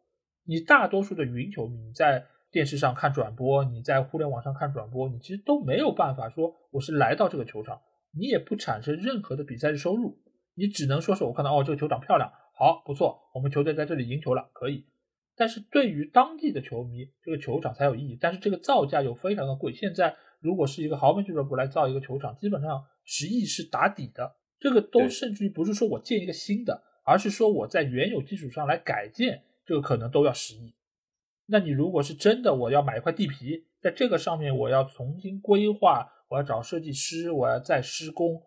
[0.45, 7.79] 你大多数的云球迷你在电视上看转播，你在互联网上看转播，你其实都没有办法说我是来到这个球场，
[8.17, 10.17] 你也不产生任何的比赛的收入，
[10.55, 14.85] 你只能说是我看到哦这个球场漂亮，好不错，我们球队在这里赢球了，可以。
[15.35, 18.17] 但是对于当地的球迷，这个球场才有意义。
[18.19, 26.83] 但是这个造价又非常的贵，现在如果是一个豪门俱乐部来造一个球场，基本上十亿是打底的，这个都甚至于不是说我建一个新的。
[27.05, 30.73] 而是说我在原有基础上来改建，这个可能都要十亿。
[31.47, 38.41] 那你如果是真的，我要买一块地皮，在这个上面我要重新规划，我要找设计师，我要再施工，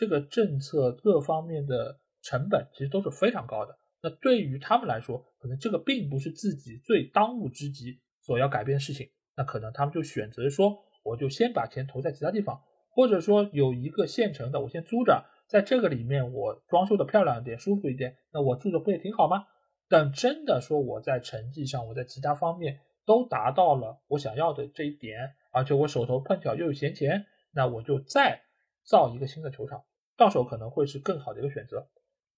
[0.00, 3.76] 这个政策各方面的成本其实都是非常高的。
[4.02, 9.10] 那对于他们来说，可能这个并不是自己最当务之急所要改变的事情。
[9.36, 15.22] 那可能他们就选择说，我就先把钱投在其他地方，或者说有一个现成的，我先租着。
[15.46, 19.44] 在这个里面，我装修的漂亮一点，舒服一点，那我住着不也挺好吗？
[19.90, 28.40] 等真的说我在成绩上，我在其他方面都达到了我想要的这一点，而且我手头碰巧又有闲钱，那我就再
[28.82, 29.82] 造一个新的球场，
[30.20, 31.88] 到时候可能会是更好的一个选择。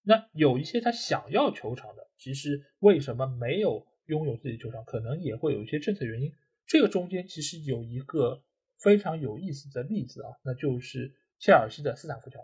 [0.05, 6.33] 那有一些他想要球场的，其实为什么没有拥有自己球场，可能也会有一些政策原因。
[6.65, 8.41] 这个中间其实有一个
[8.81, 12.39] 非常有意思的例子啊，那就是切尔西的斯坦福桥。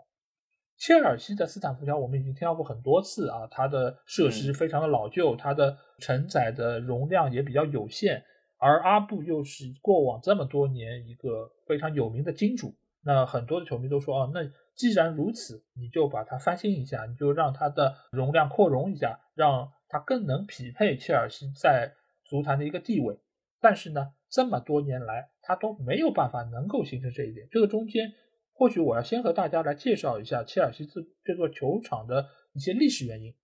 [0.77, 8.23] 切尔西的斯坦福桥我们已经听到过很多次啊，它的设施非常的老旧，它的承载的容量也比较有限，
[8.57, 14.41] 而阿布又是过往这么多年一个非常有名的金主，那很多的球迷都说啊，那
[14.79, 23.19] 既然如此，你就把它翻新一下，你就让它的容量扩容一下，让它更能匹配切尔西在足坛的一个地位。
[23.59, 28.13] 但是呢，这么多年来，它都没有办法能够形成这一点，这个中间。
[28.53, 33.35] 或许我要先和大家来介绍一下切尔西这这座球场的一些历史原因，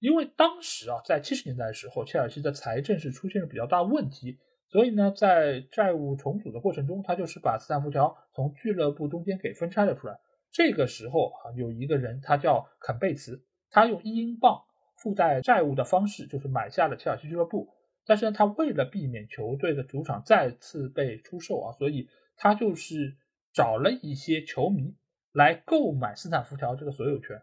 [0.00, 10.20] 因为当时啊，在七十年代的时候，切尔西的财政是出现了比较大问题，所以呢，在债务重组的过程中，他就是把斯坦福桥从俱乐部中间给分拆了出来。
[10.54, 14.64] 这个时候啊，有一个人，他叫肯贝茨，他用一英镑
[14.96, 17.68] 附带债务的方式，就是买下了切尔西俱乐部。
[18.06, 23.18] 但是呢，他为了避免球队的主场再次被出售啊，所以他就是。
[23.56, 24.96] 找了一些球迷
[25.30, 27.40] 来购买斯坦福桥这个所有权，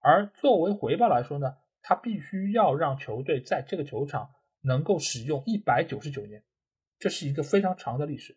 [0.00, 4.28] 而作为回报来说呢，他必须要让球队在这个球场
[4.62, 6.42] 能够使用一百九十九年，
[6.98, 8.36] 这是一个非常长的历史。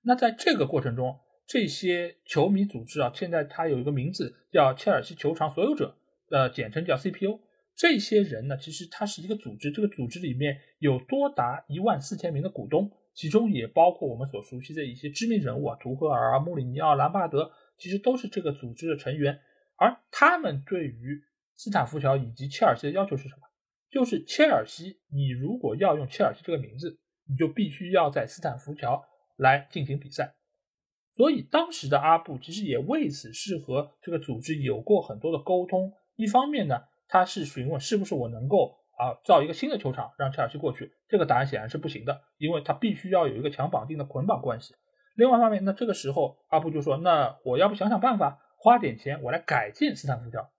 [0.00, 5.96] 那在这个过程中，这些球迷组织啊，现在它有一个名字叫切尔西球场所有者，
[6.30, 7.40] 呃，简称叫 CPO。
[7.76, 19.40] 这些人呢，其实它是一个组织，这个组织里面有多达一万四千名的股东，其中也包括我们所熟悉的一些知名人物啊，图赫尔啊、穆里尼奥、兰帕德，其实都是这个组织的成员。
[19.76, 21.20] 而他们对于
[21.56, 23.42] 斯坦福桥以及切尔西的要求是什么？
[23.90, 29.04] 就是切尔西，你如果要用切尔西这个名字，你就必须要在斯坦福桥
[29.36, 30.36] 来进行比赛。
[31.16, 35.92] 所以当时的阿布其实也为此是和这个组织有过很多的沟通。
[36.16, 44.74] 一方面呢，他是询问是不是我能够啊造一个新的球场让切尔西过去，这个答案显然是不行的，因为他必须要有一个强绑定的捆绑关系。
[45.16, 50.50] 另外一方面，那这个时候阿布就说，那我要不想想办法，花点钱我来改建斯坦福桥。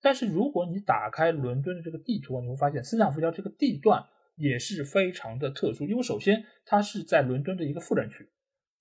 [0.00, 8.28] 但是如果你打开伦敦的这个地图，你会发现斯坦福桥这个地段也是非常的特殊，因为首先它是在伦敦的一个富人区。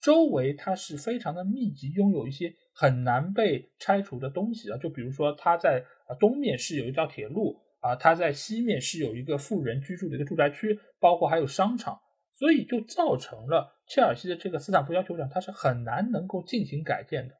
[0.01, 11.99] 周围它是非常的密集，拥有一些很难被拆除的东西啊，就比如说它在啊东面是有一条铁路啊，它在西面是有一个富人居住的一个住宅区，包括还有商场，
[12.31, 17.35] 所以就造成了切尔西的这个斯坦福桥球场它是很难能够进行改建的。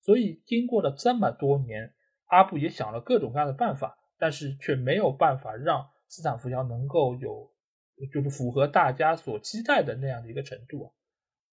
[0.00, 1.92] 所以经过了这么多年，
[2.26, 7.50] 阿布也想了各种各样的办法，但是却没有办法让斯坦福桥能够有
[8.12, 10.92] 就是符合大家所期待的那样的一个程度啊。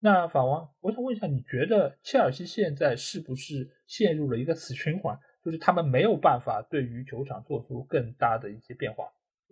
[0.05, 5.19] 那法王，我想问一下，你觉得切尔西现在是不是陷入了一个死循环？
[5.43, 9.07] 就是他们没有办法对于球场做出更大的一些变化？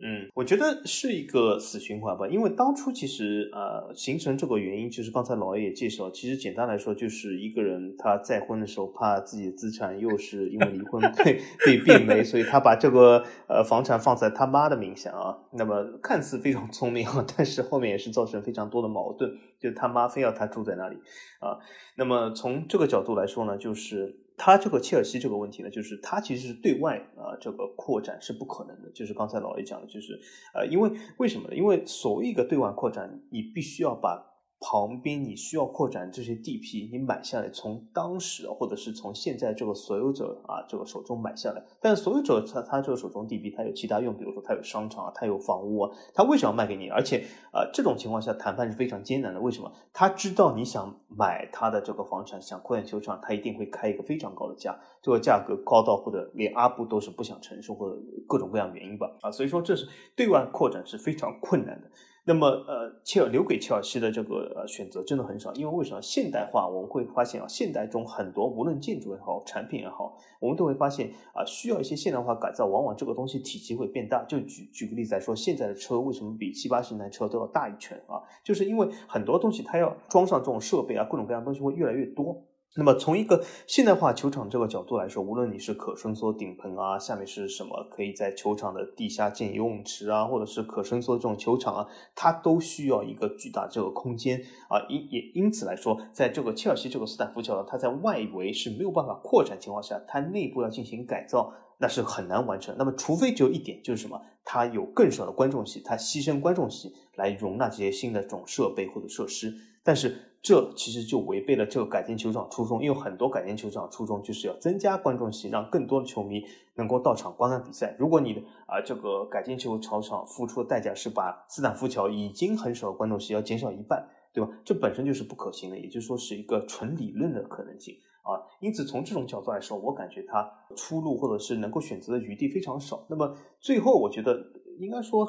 [0.05, 15.39] 嗯，我觉得是一个死循环吧，因为当初其实呃形成这个原因，就是刚才老爷也介绍，其实简单来说就是一个人他再婚的时候，怕自己的资产又是因为离婚 被被变没，所以他把这个呃房产放在他妈的名下啊。
[15.53, 20.97] 那么看似非常聪明啊，但是后面也是造成非常多的矛盾，就他妈非要他住在那里
[21.39, 21.59] 啊。
[21.97, 24.22] 那么从这个角度来说呢，就是。
[24.45, 30.19] 他这个切尔西这个问题呢，就是他其实是对外啊这个扩展是不可能的，就是刚才老爷讲的，就是
[30.53, 31.55] 呃，因为为什么呢？
[31.55, 34.32] 因为所谓一个对外扩展，你必须要把。
[34.65, 46.89] 旁边你需要扩展这些地皮，你买下来，从当时或者是从现在这个所有者啊这个手中买下来，但是所有者他他这个手中地皮他有其他用，比如说他有商场啊，他有房屋啊，他为什么要卖给你？
[46.89, 49.73] 而且啊这种情况下谈判是非常艰难的，为什么？
[49.93, 57.99] 他知道你想买他的这个房产，想扩建球场，他一定会开一个非常高的价，这个价格高到或者连阿布都是不想承受，或者
[58.29, 61.91] 各种各样原因吧啊，所以说这是对外扩展是非常困难的。
[62.25, 66.01] 那么，呃，切尔留给切尔西的这个呃选择真的很少，因为为什么？
[66.01, 74.25] 现代化我们会发现啊，现代中很多无论建筑也好，产品也好，我们都会发现啊，需要一些现代化改造，往往这个东西体积会变大。
[74.29, 78.23] 就举举个例子来说，现在的车为什么比七八十年代车都要大一圈啊？
[78.45, 82.41] 就是因为很多东西它要装上这种设备啊，各种各样东西会越来越多。
[82.75, 94.81] 那么从一个现代化球场这个角度来说，无论你是可伸缩顶棚啊，下面是什么，可以在球场的地下建游泳池啊，或者是可伸缩这种球场啊，它都需要一个巨大这个空间啊。
[94.89, 102.75] 因也因此来说，在这个切尔西这个斯坦福桥，它在外围是没有办法扩展情况下，它内部要进行改造，那是很难完成。
[102.79, 109.53] 那么除非只有一点，就是什么，它有更少的观众席，它牺牲观众席来容纳这些新的这种设备或者设施，
[109.83, 110.29] 但是。
[110.45, 116.43] 这其实就违背了这个改建球场初衷，因为很多改建球场初衷就是要增加观众席，让更多的球迷
[116.75, 117.95] 能够到场观看比赛。
[117.97, 124.51] 如果你的啊这个改建球场场付出的代价是把斯坦福桥已经很少的观众席要减少一半，对吧？
[124.65, 128.43] 这本身就是不可行的，也就是说是一个纯理论的可能性啊。
[128.59, 133.07] 因此从这种角度来说，我感觉它出路或者是能够选择的余地非常少。
[133.09, 134.45] 那么最后我觉得。
[134.83, 135.25] 应该说，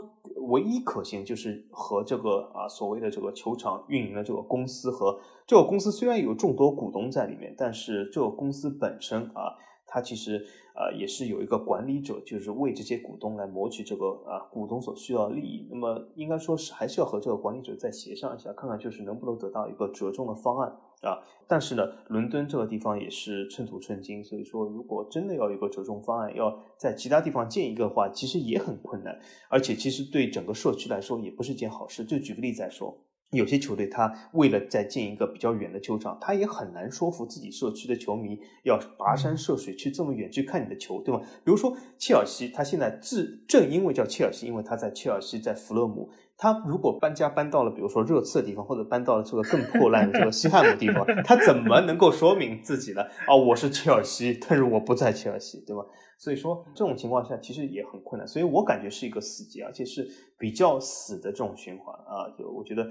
[0.50, 9.54] 唯一可行就是和这个啊所谓的这个球场运营的这个公司和这个公司虽然有众多股东在里面，但是这个公司本身啊，
[9.86, 10.44] 它其实
[10.76, 15.68] 呃也是有一个管理者，就是为这些股东来谋取这个啊股东所需要的利益。
[15.70, 20.75] 那么应该说是还是要和这个管理者再协商一下，看看就是能不能得到一个折中的方案。
[21.04, 32.04] 啊，但是呢，伦敦这个地方也是寸土寸金，所以说如果真的要有个折中方案，要在其他地方建一个的话，其实也很困难，而且其实对整个社区来说也不是件好事。
[32.06, 32.97] 就举个例子来说，
[33.31, 41.19] 有些球队他为了再建一个比较远的球场，他也很难说服自己社区的球迷要跋山涉水去这么远去看你的球，对吗？
[41.43, 46.10] 比如说切尔西，他现在自正因为叫切尔西，因为他在切尔西，在弗勒姆。
[46.36, 53.02] 他如果搬家搬到了比如说热刺的地方，或者搬到了这个更破烂的这个西汉姆地方， 他怎么能够说明自己呢？
[53.27, 55.84] 啊，我是切尔西，但是我不在切尔西，对吧？
[56.17, 60.08] 所以说这种情况下其实也很困难，所以我感觉是一个死结，而且是
[60.38, 62.29] 比较死的这种循环啊。
[62.38, 62.90] 就我觉得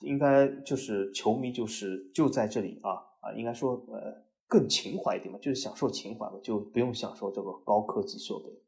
[0.00, 2.90] 应该就是球迷就是就在这里啊
[3.20, 4.12] 啊，应该说呃
[4.46, 8.61] 更情怀一点嘛，就是享受情怀嘛，就不用享受这个高科技设备。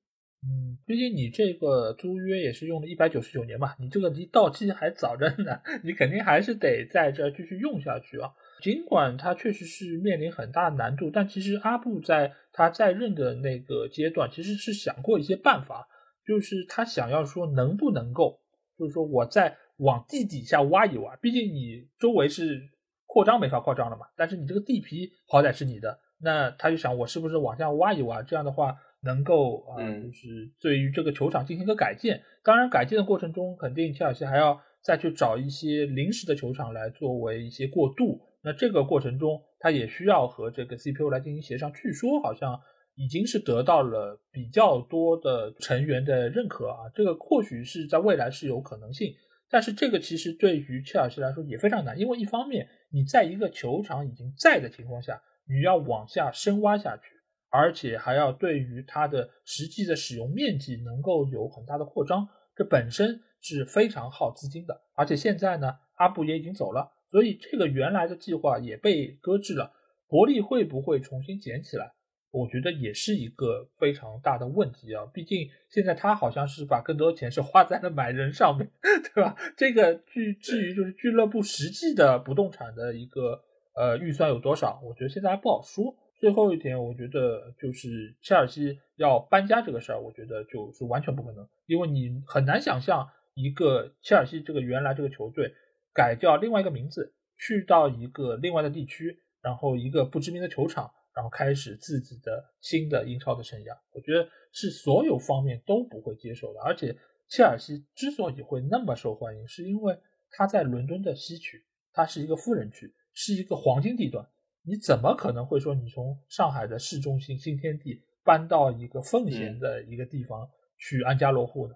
[0.47, 8.30] 嗯，毕竟你这个租约也是用了一百九十九年嘛，你这个离到期还早着呢， 你肯定还是得在这继续用下去啊。
[8.61, 15.88] 尽管他确实是面临很大难度，但其实阿布在他在任的那个阶段，其实是想过一些办法，
[16.26, 18.40] 就是他想要说能不能够，
[18.78, 22.61] 就是说我再往地底下挖一挖，毕竟你周围是
[23.07, 32.23] 扩张没法扩张了嘛，但是你这个地皮好歹是你的，那他就想我是不是往下挖一挖，这样的话能够啊，就是对于这个球场进行一个改建。
[32.43, 38.21] 当然，改建的过程中，肯定切尔西还要再去找一些临时的球场来作为一些过渡。
[38.43, 41.73] 那这个过程中，他也需要和这个 CPU 来进行协商。
[41.73, 42.61] 据说好像
[42.95, 49.15] 已经是得到了比较多的成员的认可啊，这个或许是在未来是有可能性。
[49.51, 57.14] 但是这个其实对于切尔西来说也非常难，因为一方面你在一个球场已经在的情况下，你要往下深挖下去，
[57.57, 64.83] 而且还要对于它的实际的使用面积能够有很大的扩张，这本身是非常耗资金的。
[64.95, 66.91] 而且现在呢，阿布也已经走了。
[67.07, 69.73] 所以这个原来的计划也被搁置了，
[70.09, 71.93] 伯利会不会重新捡起来？
[72.33, 75.07] 我觉得也是一个非常大的问题啊！
[75.15, 78.69] 毕竟现在他好像是把更多钱是花在了买人上面，
[79.15, 79.37] 对吧？
[79.57, 83.45] 这个至至于就是俱乐部实际的不动产的一个
[83.77, 85.95] 呃预算有多少，我觉得现在还不好说。
[86.19, 95.53] 最后一点，我觉得就是切尔西要搬家这个事儿，我觉得就是完全不可能，因为你很难想象一个切尔西这个原来这个球队。
[95.97, 103.79] 改掉另外一个名字，去到一个另外的地区，然后一个不知名的球场，然后开始自己的新的英超的生涯。
[103.93, 106.61] 我觉得是所有方面都不会接受的。
[106.62, 106.99] 而且
[107.29, 109.97] 切尔西之所以会那么受欢迎，是因为
[110.33, 114.29] 它在伦敦的西区，它是一个富人区，是一个黄金地段。
[114.67, 120.49] 你怎么可能会说你从上海的市中心新天地搬到一个奉贤的一个地方
[120.79, 121.75] 去安家落户呢？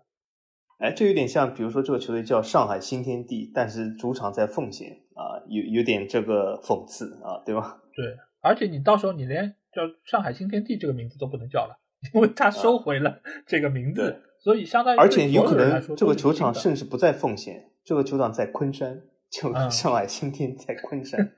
[0.78, 7.82] 哎，这有点像，比如说这个球队叫上海新天地，但是主场在奉贤啊，有有点这个讽刺啊，对吧？
[7.94, 11.76] 对，而且你到时候你连叫上海新天地这个名字都不能叫了，
[12.14, 21.20] 因为他收回了这个名字，所以相当于而且有可能这个球场甚至不在奉贤，这个球场在昆山，就上海新天在昆山。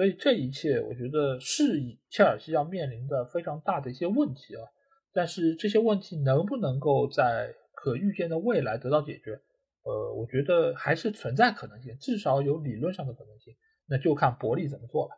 [0.00, 1.78] 所以这一切，我觉得是
[2.08, 4.64] 切尔西要面临的非常大的一些问题啊，
[5.12, 7.52] 但是这些问题能不能够在？
[7.82, 9.40] 可预见的未来得到解决，
[9.84, 13.54] 呃，我觉得还是存在可能性，至少有理论上的可能性。
[13.88, 15.12] 那就看伯利怎么做了。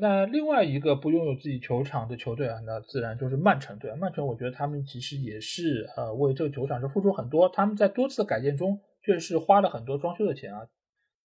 [0.00, 3.94] 那另外一个不拥有自己球场的球队啊，那自然就是曼城队。
[3.94, 7.48] 曼城，我觉得他们其实也是呃为这个球场是付出很多。
[7.48, 10.66] 他们在多次改建中，确实是花了很多装修的钱啊，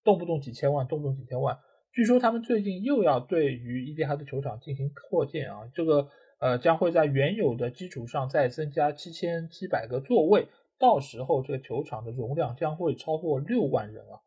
[0.04, 1.58] 动不动几千万，动不动几千万。
[1.94, 6.08] 据说他们最近又要对于伊蒂哈德球场进行扩建啊，这个
[6.40, 10.48] 呃将会在原有的基础上再增加七千七百个座位。
[10.80, 14.22] 到时候这个球场的容量将会超过六万人啊！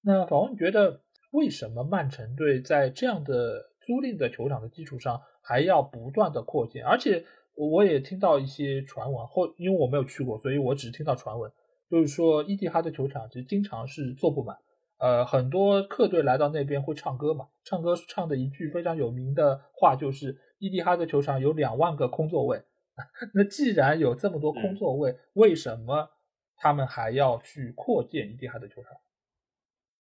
[0.00, 1.00] 那法王，觉得
[1.32, 6.84] 为什么曼城队在这样的租赁的球场的基础上还要不断的扩建？
[6.84, 7.24] 而且
[7.56, 11.50] 我也听到一些传闻，或因为我没有去过，所以我只听到传闻，
[11.90, 14.56] 就是说伊蒂哈德球场其实经常是坐不满，
[14.98, 22.62] 呃，很多客队来到那边会唱歌嘛，唱歌唱的一句非常有名的话就是伊蒂哈德球场有两万个空座位。
[23.32, 26.10] 那既然有这么多空座位，为什么
[26.56, 28.92] 他们还要去扩建伊蒂哈德球场？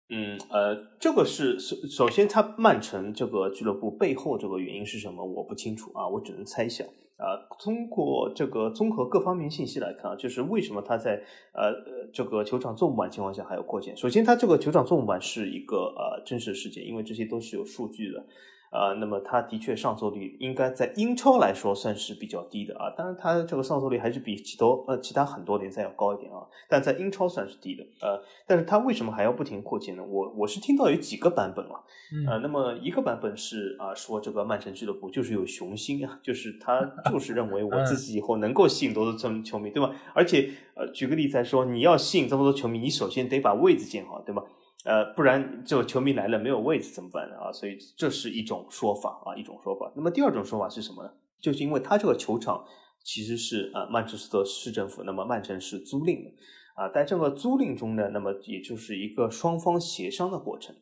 [0.10, 5.26] 嗯，呃，这个是首首先，他曼城这个俱乐部背后这个原因是什么？
[5.26, 6.86] 我不清楚啊，我只能猜想
[7.24, 7.40] 啊。
[7.58, 11.74] 通过这个综合各方面信息来看啊，就是为什么他在呃
[12.12, 13.96] 这个球场坐不满情况下还有扩建？
[13.96, 18.26] 首先，他这个球场坐不满是一个呃真实事件，因为这些都是有数据的。
[18.74, 30.04] 啊，那么他的确上座率应该在英超来说算是比较低的啊，当然他这个上座率还是比其多呃其他很多联赛要高一点啊，但在英超算是低的呃，但是他为什么还要不停扩建呢？
[30.04, 31.80] 我我是听到有几个版本啊，
[32.28, 39.94] 呃，那么一个版本是啊说这个曼城俱乐部就是有雄心啊，就是他 就是认为我自己以后能够吸引多多这么球迷对吧？
[40.16, 44.44] 而且呃举个例子来说，你要吸引这么多球迷，你首先得把位置建好对吧？
[44.86, 47.36] 呃，不然这个球迷来了没有位置怎么办呢？
[47.38, 47.52] 啊？
[47.54, 49.92] 所以这是一种说法啊，一种说法。
[49.96, 51.10] 那么第二种说法是什么呢？
[51.40, 52.66] 就是因为他这个球场
[53.04, 56.30] 其实是啊曼彻斯特市政府，那么曼城是租赁的
[56.76, 60.76] 啊，在这个租赁中呢，那么也就是一个双方协商的过程。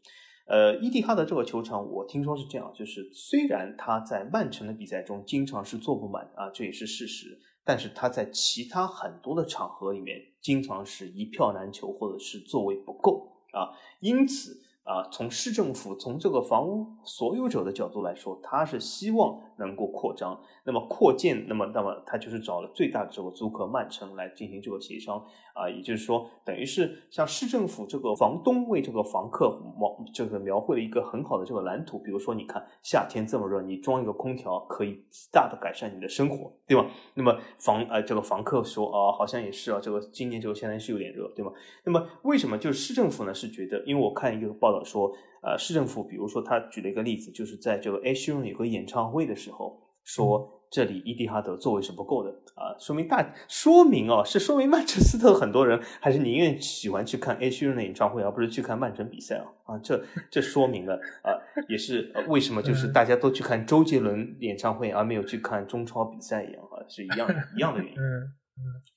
[0.47, 13.30] 呃，伊蒂哈德这个球场，我听说是这样，就是虽然他在曼城的比赛中经常是坐不满啊，这也是事实，但是他在其他很多的场合里面，经常是一票难求，或者是座位不够。
[13.52, 20.39] 啊，因此啊，从市政府从这个房屋所有者的角度来说，他是希望能够扩张。
[20.66, 25.18] 那么扩建，那么那么他就是找了最大的这个租客曼城来进行这个协商
[25.53, 31.97] 啊，也就是说，等于是像市政府这个房东为这个房客描这个描绘了一个很好的这个蓝图。
[31.99, 36.86] 比如说，你看夏天这么热，你装一个空调可以极大的改善你的生活，对吧？
[37.14, 41.51] 那么房呃这个房客说啊，好像也是啊，这个今年这个现在是有点热，对吗？
[41.84, 43.34] 那么为什么就是市政府呢？
[43.34, 45.12] 是觉得，因为我看一个报道说。
[45.43, 61.36] 呃，市政府比如说，他举了一个例子，就是在这个 A 希 n 有个演唱会的时候，说这里伊蒂哈德座位是不够的啊，说明大说明哦，是说明曼彻斯特很多人还是宁愿喜欢去看 A 希 n 的演唱会，而不是去看曼城比赛啊啊，这这说明了啊，
[61.68, 67.97] 也是为什么就是大家都去看周杰伦演唱会而没有去看中超比赛一样啊，是一样一样的原因。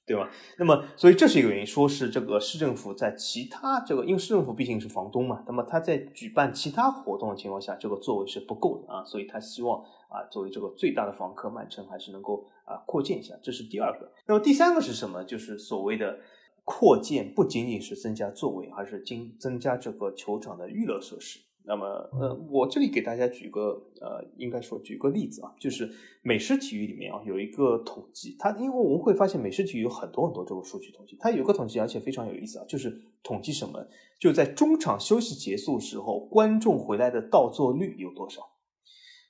[0.07, 0.29] 对吧？
[0.59, 9.83] 那么，所以这是一个原因，说是这个市政府在其他这个，因为市政府毕竟是房东嘛，那么他在举办其他活动的情况下，这个座位是不够的啊，所以他希望
[10.15, 14.12] 啊，作为这个最大的房客，曼城还是能够啊扩建一下，这是第二个。
[14.27, 15.25] 那么第三个是什么？
[15.25, 16.21] 就是所谓的
[16.62, 21.41] 扩建，不仅仅是增加座位，而是增增加这个球场的娱乐设施。
[21.67, 25.91] 那么，呃，我这里给大家举个，呃，应该说举个例子啊，就是
[26.21, 33.83] 美式体育里面啊有一个统计，它因为我们会发现美式体育有很多很多这个数据统计，它有个统计而且非常有意思啊，就是统计什么，
[34.21, 38.43] 就在中场休息结束时候，观众回来的到座率有多少？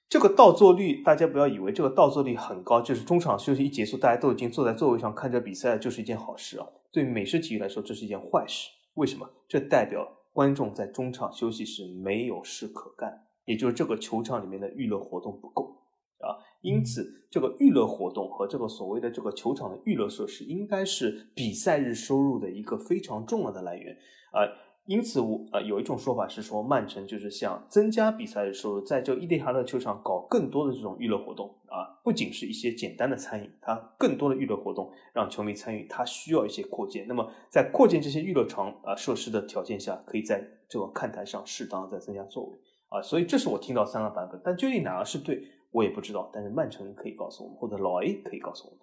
[0.09, 6.67] 这个倒座率，大家不要以为这个倒座率很高，就是中场休息一结束，大家都已经坐在座位上看着比赛，就是一件好事啊。
[6.93, 8.71] 对美式体育来说，这是一件坏事。
[8.95, 9.29] 为什么？
[9.49, 10.21] 这代表。
[10.35, 15.77] 观众在中场休息时没有事可干，也就是这个球场里面的娱乐活动不够
[16.19, 23.97] 啊，因此这个娱乐活动和这个所谓的这个球场的娱乐设施应该是比赛日收入的一个非常重要的来源
[24.33, 24.43] 啊。
[24.87, 37.07] 因此，我呃有一种说法是说，曼城就是想增加比赛的收入，在这伊蒂哈德球场搞更多的这种娱乐活动啊，不仅是一些简单的餐饮，它更多的娱乐活动让球迷参与，它需要一些扩建。
[37.09, 42.59] 那么，在扩建这些娱乐场啊设施的条件下，可以在这个看台上适当再增加座位
[42.91, 43.01] 啊。
[43.01, 46.31] 所以，这是我听到三个版本，但究竟哪个是对，我也不知道。
[46.31, 48.81] 但是曼城可以告诉我们，或者老 A 可以告诉我们。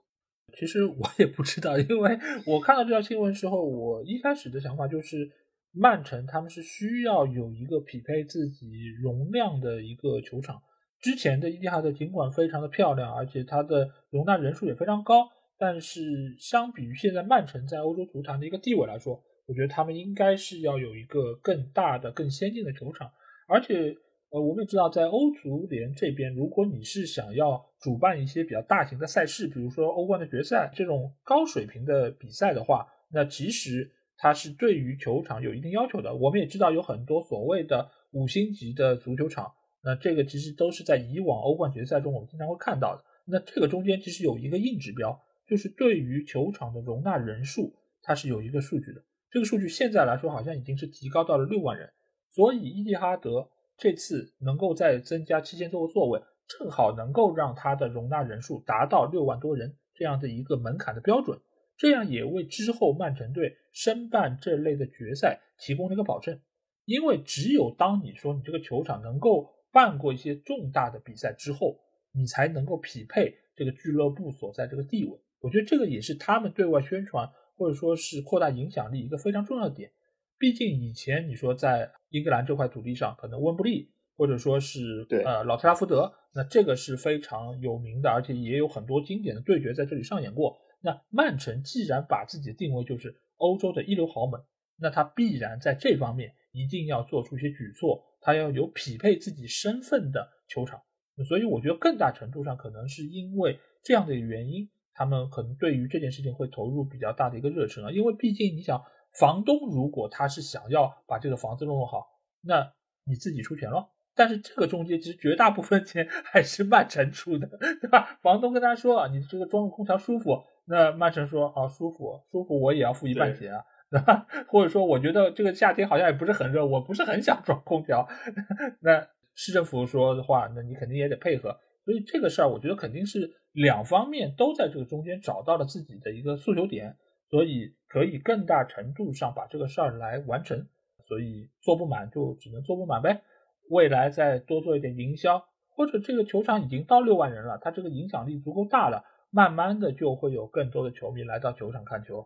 [0.57, 5.31] 其实我也不知道，因为我看到这条新闻之后，我一开始的想法就是。
[5.73, 8.67] 曼城他们是需要有一个匹配自己
[9.01, 10.61] 容量的一个球场。
[10.99, 23.09] 之前的伊蒂哈德尽管非常的漂亮，而且它的容纳人数也非常高，但是相比于现在曼城在欧洲足坛的一个地位来说，我觉得他们应该是要有一个更大的、更先进的球场。
[23.47, 23.95] 而且，
[24.29, 33.89] 呃，我们也知道，在欧足联这边，如果你是想要主办一些比较大型的赛事，比如说欧冠的决赛这种高水平的比赛的话，那其实。
[34.21, 36.15] 它是对于球场有一定要求的。
[36.15, 39.51] 我们也知道有很多所谓的五星级的足球场，
[39.83, 43.03] 那这个其实都是在以往欧冠决赛中我们经常会看到的。
[43.25, 49.01] 那这个中间其实有一个硬指标，就是对于球场的容纳人数，它是有一个数据的。
[49.31, 51.89] 这个数据现在来说好像已经是提高到了六万人，
[52.29, 61.39] 所以伊蒂哈德这次能够再增加七千多个座位，正好能够让它的容纳人数达到六万多人这样的一个门槛的标准。
[61.81, 66.39] 这样也为之后曼城队申办这类的决赛提供了一个保证，
[66.85, 71.79] 因为只有当你说你这个球场能够办过一些重大的比赛之后，
[72.13, 75.19] 你才能够匹配这个俱乐部所在这个地位。
[75.39, 77.27] 我觉得这个也是他们对外宣传
[77.57, 79.89] 或者说是扩大影响力一个非常重要的点。
[80.37, 90.59] 毕竟以前你说在英格兰这块土地上，可能温布利或者说是呃老特拉福德，那这个是非常有名的，而且也有很多经典的对决在这里上演过。
[90.81, 94.41] 那曼城既然把自己的定位就是欧洲的一流豪门，
[94.77, 100.81] 那他必然在这方面一定要做出一些举措，他要有匹配自己身份的球场。
[101.27, 107.91] 所以我觉得更大程度上可能是因为这样的原因，他们可能对于这件事情会投入比较大的一个热忱啊。
[107.91, 108.81] 因为毕竟你想，
[109.19, 112.07] 房东如果他是想要把这个房子弄弄好，
[112.41, 112.73] 那
[113.03, 113.91] 你自己出钱咯。
[114.15, 117.47] 但是这个中间其实绝大部分钱 还是曼城出的，
[117.79, 118.19] 对吧？
[118.21, 120.43] 房东跟他说啊，你这个装个空调舒服。
[120.65, 123.63] 那曼城说啊，舒服舒服，我也要付一半钱啊，
[124.47, 128.07] 或者说我觉得这个夏天好像也不是很热，我不是很想装空调。
[128.81, 131.57] 那市政府说的话，那你肯定也得配合。
[131.83, 136.95] 所以这个事儿，我觉得肯定是两方面都在这个中间找到了自己的一个诉求点，
[137.29, 140.67] 所以可以更大程度上把这个事儿来完成。
[141.07, 143.23] 所以做不满就只能做不满呗。
[143.69, 145.43] 未来再多做一点营销，
[145.75, 149.03] 或者这个球场已经到六万人了，它这个影响力足够大了。
[149.31, 152.19] 慢慢的就会有更多的球迷来到球场看球，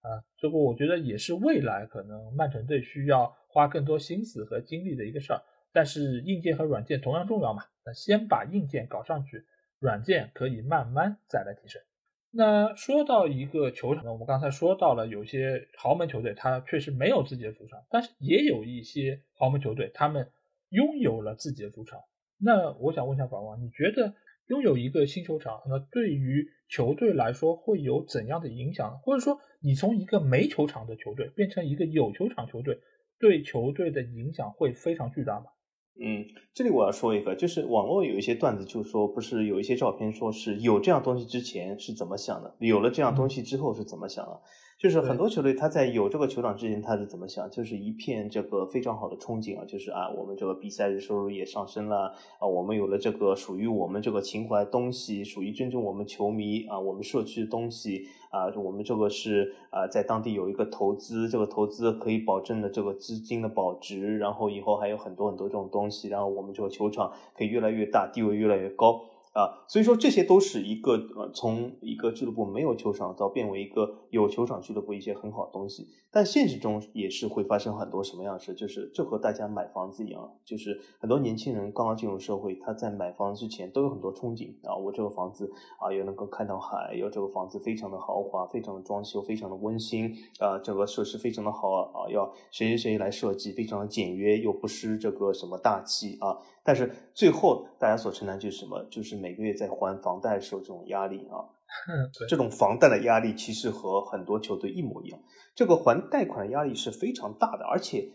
[0.00, 5.40] 啊，这个我觉得也是未来可能曼城队需要花更多心思和精力的一个事儿。
[5.72, 9.44] 但是硬件和软件同样重要嘛，那先把硬件搞上去，
[9.78, 11.82] 软件可以慢慢再来提升。
[12.30, 20.30] 那说到一个球场呢，我们刚才说到了有些豪门球队，他确实没有自己的主场，但是也有一些豪门球队，他们
[20.70, 22.00] 拥有了自己的主场。
[22.38, 24.14] 那我想问一下法王，你觉得
[24.48, 28.98] 拥有一个新球场，那对于球队来说会有怎样的影响？
[29.02, 32.78] 或者说，你从一个没球场的球队变成一个有球场球队，
[33.18, 35.46] 对球队的影响会非常巨大吗？
[35.98, 44.40] 嗯，这里我要说一个，就是网络有一些段子，就说不是有一些照片，说是有这样东西之前是怎么想的，有了这样东西之后是怎么想的。
[44.78, 69.02] 就是很多球队他在有这个球场之前他是怎么想，就是一片这个非常好的憧憬啊，就是啊我们这个比赛日收入也上升了啊，我们有了这个属于我们这个情怀东西，属于真正我们球迷啊，我们社区的东西啊，我们这个是啊在当地有一个投资，这个投资可以保证的这个资金的保值，然后以后还有很多很多这种东西，然后我们这个球场可以越来越大，地位越来越高。
[69.36, 75.86] 啊，所以说这些都是一个呃，从一个俱乐部没有球场到变为一个有球场俱乐部一些很好的东西。
[76.10, 90.10] 但现实中也是会发生很多什么样的事，就是就和大家买房子一样，就是很多年轻人刚刚进入社会，他在买房之前都有很多憧憬啊，我这个房子啊，又能够看到海，有这个房子非常的豪华，非常的装修，非常的温馨
[90.40, 96.38] 啊，整个设施非常的好啊，要谁谁谁来设计，非常的简约，又不失这个什么大气啊。
[96.66, 98.82] 但是最后大家所承担就是什么？
[98.90, 101.46] 就是每个月在还房贷的时候这种压力啊，
[102.28, 105.20] 这种房贷的压力其实和很多球队一模一样，
[105.54, 108.10] 这个还贷款的压力是非常大的，而且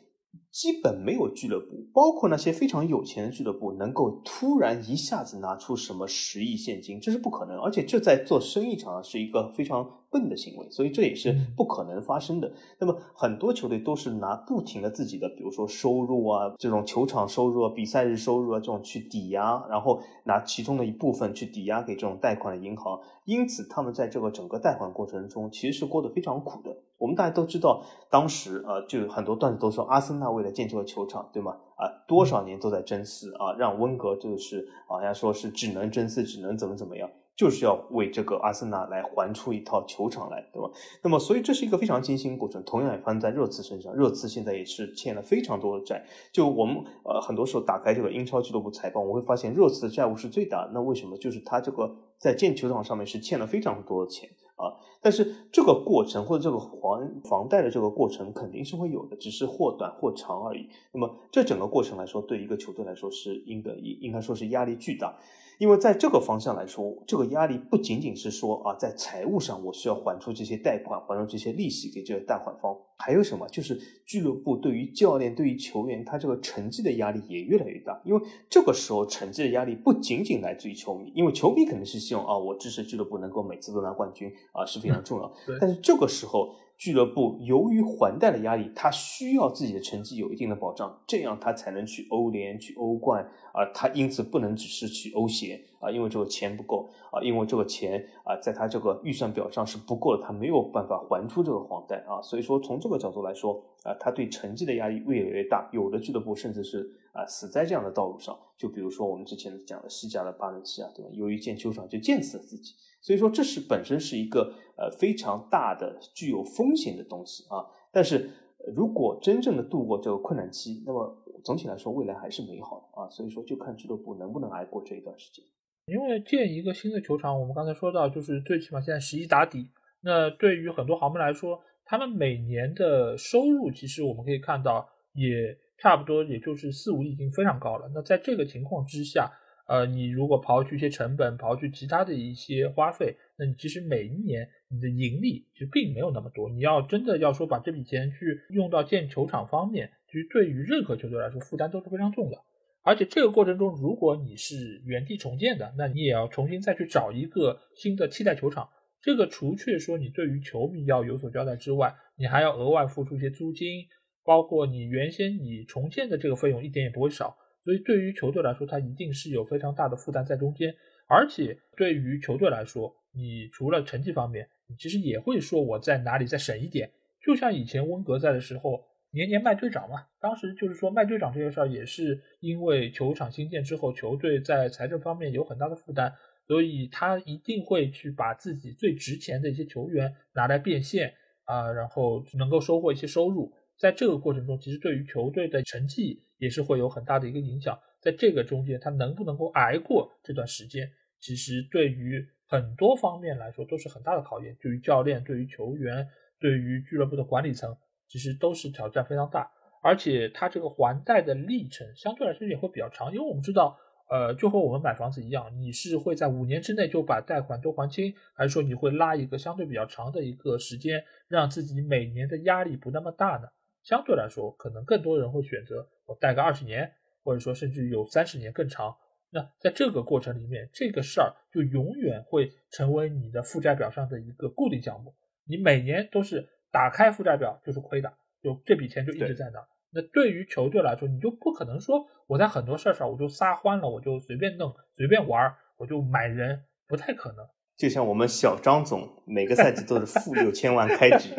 [0.52, 10.01] 基本没有俱乐部，包括那些非常有钱的俱乐部，能够突然一下子拿出什么十亿现金，这是不可能，而且这在做生意场上是一个非常。
[10.12, 12.52] 笨的行为，所以这也是不可能发生的。
[12.80, 23.00] 那么很多球队都是拿不停的自己的，比如说收入啊，这种球场收入啊、比赛日收入啊这种去抵押，然后拿其中的一部分去抵押给这种贷款的银行。
[23.26, 26.76] 因此，他们在这个整个贷款过程中其实是过得非常苦的。
[26.98, 31.56] 我们大家都知道，当时呃，就很多段子都说阿森纳为了建这个球场，对吗？
[31.76, 37.10] 啊，多少年都在争四啊，让温格就是好像说是只能争四，只能怎么怎么样。
[37.36, 40.70] 就是要为这个阿森纳来还出一套球场来，对吧？
[41.04, 42.62] 那么，所以这是一个非常艰辛过程。
[42.64, 46.06] 同样也发生在热刺身上，热刺现在也是欠了非常多的债。
[46.32, 50.70] 就我们呃，很多时候打开这个英超俱乐部财报，我会发现热刺的债务是最大。
[50.74, 51.18] 那为什么？
[51.18, 54.78] 就是他这个在建球场上面是欠了非常多的钱啊。
[55.02, 60.70] 但是这个过程或者这个还房贷的这个过程肯定是会有的，只是或短或长而已。
[60.94, 65.18] 那么这整个过程来说，对一个球队来说是应该应应该说是压力巨大。
[65.62, 73.48] 因为在这个方向来说，这个压力不仅仅是说啊，在财务上我需要还出这些贷款，还出这些利息给这个贷款方，还有什么？
[73.50, 78.02] 就是俱乐部对于教练、对于球员，他这个成绩的压力也越来越大。
[78.04, 85.32] 因为这个时候成绩的压力不仅仅来自于球迷，因为球迷肯定是希望啊，我支持俱乐部能够每次都拿冠军啊，是非常重要。
[85.60, 86.56] 但是这个时候。
[86.82, 93.24] 俱乐部由于还贷的压力，他需要自己的成绩有一定的保障，这样他才能去欧联、去欧冠
[93.54, 93.64] 啊。
[93.72, 102.20] 他因此不能只是去欧协啊，因为这个钱不够啊，因为这个钱啊，在他这个预算表上是不够的，他没有办法还出这个还贷啊。
[102.20, 105.70] 所以说，从这个角度来说啊，他对成绩的压力越来越大。
[105.72, 108.36] 有的俱乐部甚至是啊，死在这样的道路上。
[108.58, 111.12] 就比如说我们之前讲的西甲的巴伦西亚，对吧？
[111.14, 112.74] 由于建球场就建死了自己。
[113.02, 117.66] 所以说，这是本身是一个呃非常大的、具有风险的东西啊。
[117.92, 118.30] 但是，
[118.76, 123.10] 如果真正的度过这个困难期，那么总体来说，未来还是美好的啊。
[123.10, 125.44] 所以说，就看俱乐部能不能挨过这一段时间。
[125.86, 129.68] 因为建一个新的球场，我们刚才说到，就是最起码现在十一打底。
[130.02, 137.90] 那对于很多豪门来说，他们每年的收入，其实我们可以看到，也差不多也就是四五亿，已经非常高了。
[137.94, 139.32] 那在这个情况之下，
[139.68, 146.50] 呃，你如果刨去一些成本，刨去其他的一些花费，那你其实每一年你的盈利其实并没有那么多。
[146.50, 152.38] 你要真的要说把这笔钱去用到建球场方面，其实对于任何球队来说负担都是非常重的。
[152.84, 158.70] 而且这个过程中，如果你是原地重建的，那你也要重新再去找一个新的替代球场。
[159.02, 163.86] 这个除却说你对于球迷要有所交代之外，你还要额外付出一些租金，
[164.24, 167.38] 包括你原先你重建的这个费用一点也不会少。
[167.64, 170.74] 所以对于球队来说，它一定是有非常大的负担在中间，
[171.08, 174.50] 而且对于球队来说，你除了成绩方面，
[174.80, 176.92] 其实也会说我在哪里再省一点。
[177.24, 186.12] 就像以前温格在的时候，年年卖队长嘛，当时就是说卖队长这个事儿，也是因为球场新建之后，球队在财政方面有很大的负担，
[186.48, 193.54] 所以他一定会去把自己最值钱的一些球员拿来变现啊，然后能够收获一些收入。
[193.78, 197.80] 在这个过程中，其实对于球队的成绩也是会有很大的一个影响。
[198.02, 200.90] 在这个中间，他能不能够挨过这段时间，
[201.20, 206.08] 其实对于很多方面来说都是很大的考验，对于教练、对于球员、
[206.40, 207.78] 对于俱乐部的管理层，
[208.08, 209.50] 其实都是挑战非常大。
[209.84, 213.78] 而且它这个还贷的历程相对来说也会比较长，因为我们知道，
[214.10, 223.48] 呃，就和我们买房子一样，你是会在五年之内就把贷款都还清，还是说你会拉一个相对比较长的一个时间，让自己每年的压力不那么大呢？
[223.84, 226.92] 相对来说，可能更多人会选择我贷个二十年，
[227.24, 228.96] 或者说甚至有三十年更长。
[229.30, 235.16] 那在这个过程里面，这个事儿就永远会成为你的负债表上的一个固定项目，
[235.46, 238.12] 你每年都是打开负债表就是亏的。
[238.42, 239.60] 就这笔钱就一直在那。
[239.94, 247.46] 那对于球队来说，你就不可能说我在很多事儿上我就撒欢了，我就随便弄、随便玩，我就买人，不太可能。
[247.78, 251.30] 就像我们小张总每个赛季都是负六千万开局，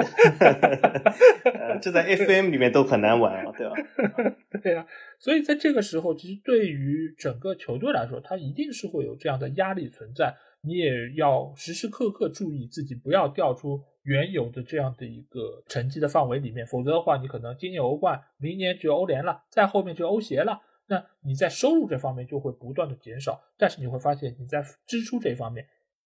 [1.81, 3.75] 这在 FM 里面都很难玩啊，对吧？
[4.63, 4.87] 对呀，
[5.21, 10.35] 所以在这个时候，其实对于整个球队来说，他一定是会有这样的压力存在。
[10.65, 25.67] 你也要时时刻刻注意自己，不要掉出原有的这样的一个成绩的范围里面，否则的话，你可能今年欧冠，明年就欧联了，再后面就欧协了，那你在收入这方面就会不断的减少，但是你会发现你在支出这方面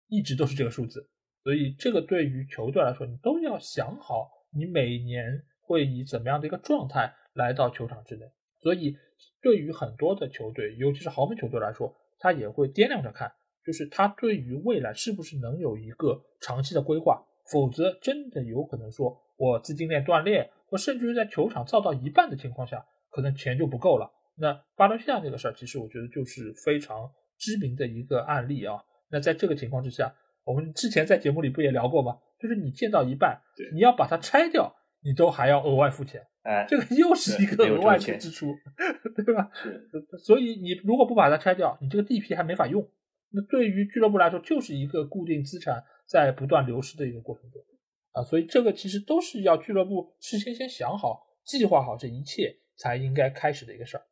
[0.09, 1.09] 一直都是这个数字，
[1.43, 8.27] 所以这个对于球队来说，你都要想好，你每年会以怎么样的一个状态来到球场之内，
[8.61, 8.97] 所以
[9.43, 13.33] 对于很多的球队，尤其是豪门球队来说，他也会掂量着看。
[13.67, 24.13] 就是他对于未来是不是能有一个长期的规划，否则真的有可能说我资金链断裂，我甚至于在球场造到一半的情况下，可能钱就不够了。
[24.37, 28.77] 那巴伦西亚这个事儿，其实我觉得就是非常知名的一个案例啊。
[29.15, 30.13] 那在这个情况之下，
[30.43, 32.19] 我们之前在节目里不也聊过吗？
[32.41, 33.41] 就是你建到一半，
[33.73, 38.53] 你要把它拆掉，你都还要额外付钱，哎，这个又是一个额外的支出，
[39.25, 39.49] 对吧？
[39.55, 39.89] 是，
[40.19, 42.85] 所以你如果不把它拆掉，你这个地皮还没法用。
[43.31, 47.63] 那对于俱乐部来说，就是一个固定资产在不断流失的一个过程中，
[48.11, 54.03] 啊，所以这个其实都是要俱乐部事先先想好、计划好这一切才应该开始的一个事儿。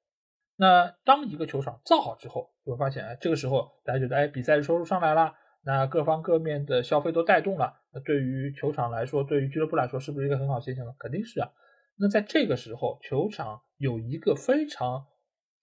[0.63, 5.35] 那当一个球场造好之后，就会发现，哎，这个时候大家觉得，哎，比赛收入上来了，
[5.65, 10.95] 那各方各面的消费都带动了，那对于球场来说，对于俱乐部来说，是不是一个很好现象呢？
[11.01, 11.51] 肯定是啊。
[11.99, 15.05] 那在这个时候，球场有一个非常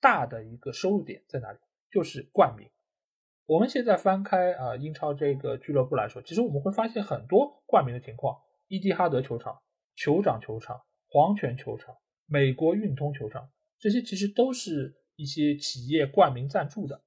[0.02, 1.60] 大的一个收入点在哪里？
[1.89, 2.68] 就是冠名。
[3.45, 8.36] 我们现在翻开啊英超这个俱乐部来说，其实我们会发现很多冠名的情况：
[8.68, 9.60] 伊蒂哈德球场、
[9.95, 11.95] 酋长球场、黄泉球场、
[12.28, 13.47] 美国运通球场，
[13.80, 17.02] 这些其实都是一些企业冠名赞助的。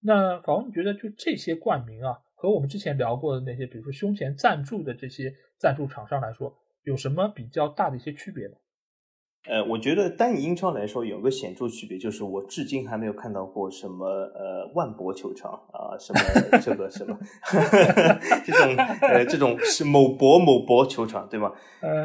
[0.00, 8.56] 那法王，你觉得就这些冠名啊，和我们之前聊过的那些，比如说胸前赞助的这些赞助厂商来说，有什么比较大的一些区别吗？
[9.46, 16.20] 呃，我觉得单以英超来说，有个显著区别，就是我至今还没有看到过什么呃万博球场啊，什么
[16.60, 17.18] 这个什么
[18.44, 21.52] 这种呃这种是某博某博球场，对吗？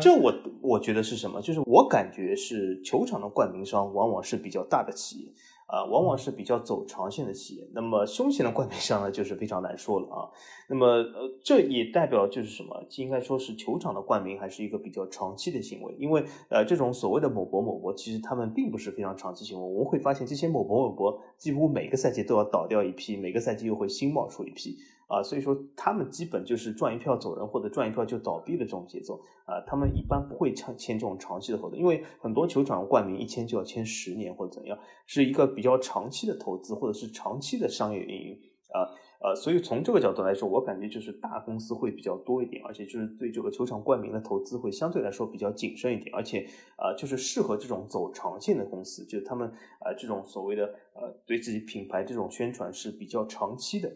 [0.01, 1.41] 这我我觉得是什么？
[1.41, 5.31] 就是我感觉是球场的冠名商往往是比较大的企业。
[5.72, 7.67] 啊，往往是比较走长线的企业。
[7.74, 10.28] 那么凶险的冠名商呢，就是非常难说了啊。
[10.67, 12.84] 那么呃，这也代表就是什么？
[12.97, 15.93] 应该说是球场的冠名还是一个比较长期的行为。
[15.99, 19.63] 因为呃，这种所谓的某博某博，其实他们并不是非常长期行为。
[19.63, 24.78] 我们会发现，这些某博某博几乎每个赛季都要倒掉一批，每个赛季又会新冒出一批。
[25.10, 29.60] 啊，所以说他们基本就是赚一票走人，或者赚一票就倒闭的这种节奏啊。
[29.66, 38.39] 他们一般不会签签这种长期的合同，因为很多球场冠名一签就要签十年或者怎样，是一个比较长期的投资或者是长期的商业运营
[38.72, 38.88] 啊。
[39.22, 46.47] 呃，所以从这个角度来说，我感觉就是大公司会比较多一点，而且就是对这个球场冠名的投资会相对来说比较谨慎一点，而且
[46.78, 49.49] 啊，就是适合这种走长线的公司，就是他们
[49.80, 53.91] 啊这种所谓的呃对自己品牌这种宣传是比较长期的。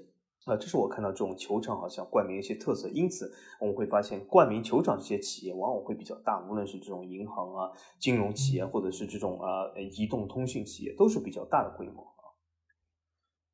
[0.46, 3.32] 啊，这是我看到这种球场好像冠名一些特色，因此
[3.62, 12.24] 我们会发现冠名球场这些企业往往会比较大，无论是这种银行啊、金融企业，或者是这种啊移动通讯企业，都是比较大的规模啊。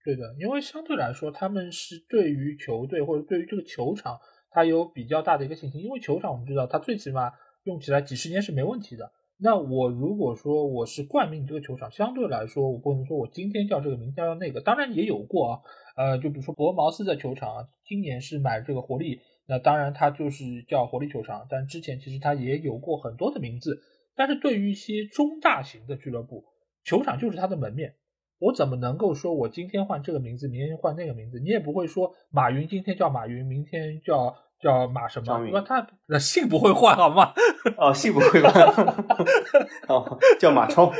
[0.03, 4.17] 对的，因为相对来说，他们是对于球队或者对于这个球场，
[4.49, 7.31] 它有比较大的一个信心，因为球场我们知道，它最起码
[7.65, 9.11] 用起来几十年是没问题的。
[9.41, 15.61] 那我如果说我是冠名这个球场，相对来说，我不能说我今天叫这个，明天叫那个，当然也有过啊。
[15.99, 23.81] 呃，就比如说博茅斯的球场啊，今年是买这个活力，那当然它就是叫活力球场，但之前其实它也有过很多的名字。
[24.15, 26.45] 但是对于一些中大型的俱乐部，
[26.85, 27.95] 球场就是它的门面，
[28.39, 31.37] 我怎么能够说我今天换这个名字，明天换那个名字？
[31.41, 34.33] 你也不会说马云今天叫马云，明天叫。
[34.61, 35.49] 叫马什么？
[35.53, 37.31] 那他那姓不会换好吗？
[37.77, 38.51] 哦，姓不会换。
[39.87, 40.91] 哦，叫马超，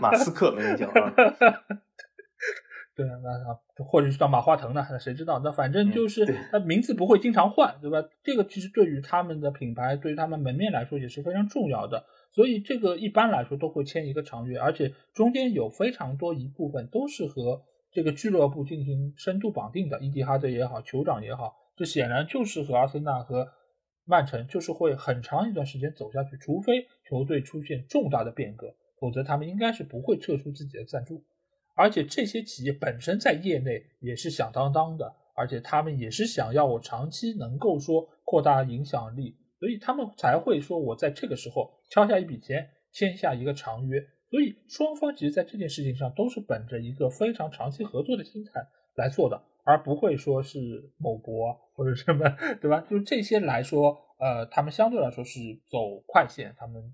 [0.00, 1.12] 马斯克没人叫啊。
[2.98, 4.84] 对，那或者是叫马化腾呢？
[4.90, 5.38] 那谁知道？
[5.38, 8.02] 那反正就是他名字不会经常换，对吧？
[8.24, 12.04] 这个其实对于他们的品牌，对于他们门面来说也是非常重要的。
[12.32, 23.46] 所以这个一般来说都会签一个长约，而且中间有非常多一部分都是和这个俱乐部进行深度绑定的，伊蒂哈德也好，酋长也好，这显然就是和阿森纳和
[24.04, 31.22] 曼城就是会很长一段时间走下去，除非球队出现重大的变革，否则他们应该是不会撤出自己的赞助。
[31.78, 44.04] 而且这些企业本身在业内也是响当当的，而且他们也是想要我长期能够说扩大影响力，所以他们才会说我在这个时候敲下一笔钱，签下一个长约。
[44.28, 48.60] 所以双方其实在这件事情上都是本着一个非常长期合作的心态
[48.96, 50.58] 来做的，而不会说是
[50.98, 52.28] 某博或者什么，
[52.60, 52.80] 对吧？
[52.90, 56.92] 就这些来说，呃，他们相对来说是走快线，他们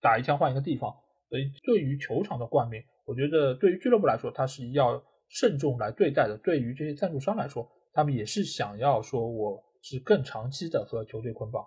[0.00, 0.94] 打一枪换一个地方。
[1.28, 2.80] 所以对于球场的冠名。
[3.04, 6.38] 我觉得对于俱乐部来说，他是要慎重来对待的。
[6.42, 11.64] 对于这些赞助商来说，他们也是想要说我是更长期的和球队捆绑。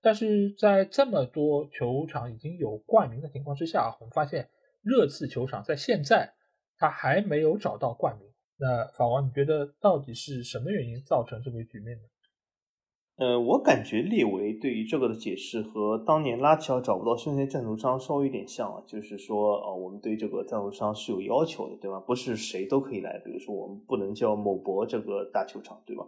[0.00, 4.48] 但是在这么多球场已经有冠名的情况之下，我们发现
[4.82, 6.32] 热刺球场在现在
[6.76, 8.28] 他还没有找到冠名。
[8.58, 12.02] 那法王，你觉得到底是什么原因造成这个局面呢？
[13.16, 22.00] 呃，我感觉列维对于这个的解释和当年拉齐奥找不到胸前赞助商稍微有点像啊，就是说，呃，我们对这个赞助商是有要求的，对吧？
[22.00, 26.04] 不是谁都可以来，比如说我们不能叫某博这个大球场，对吧？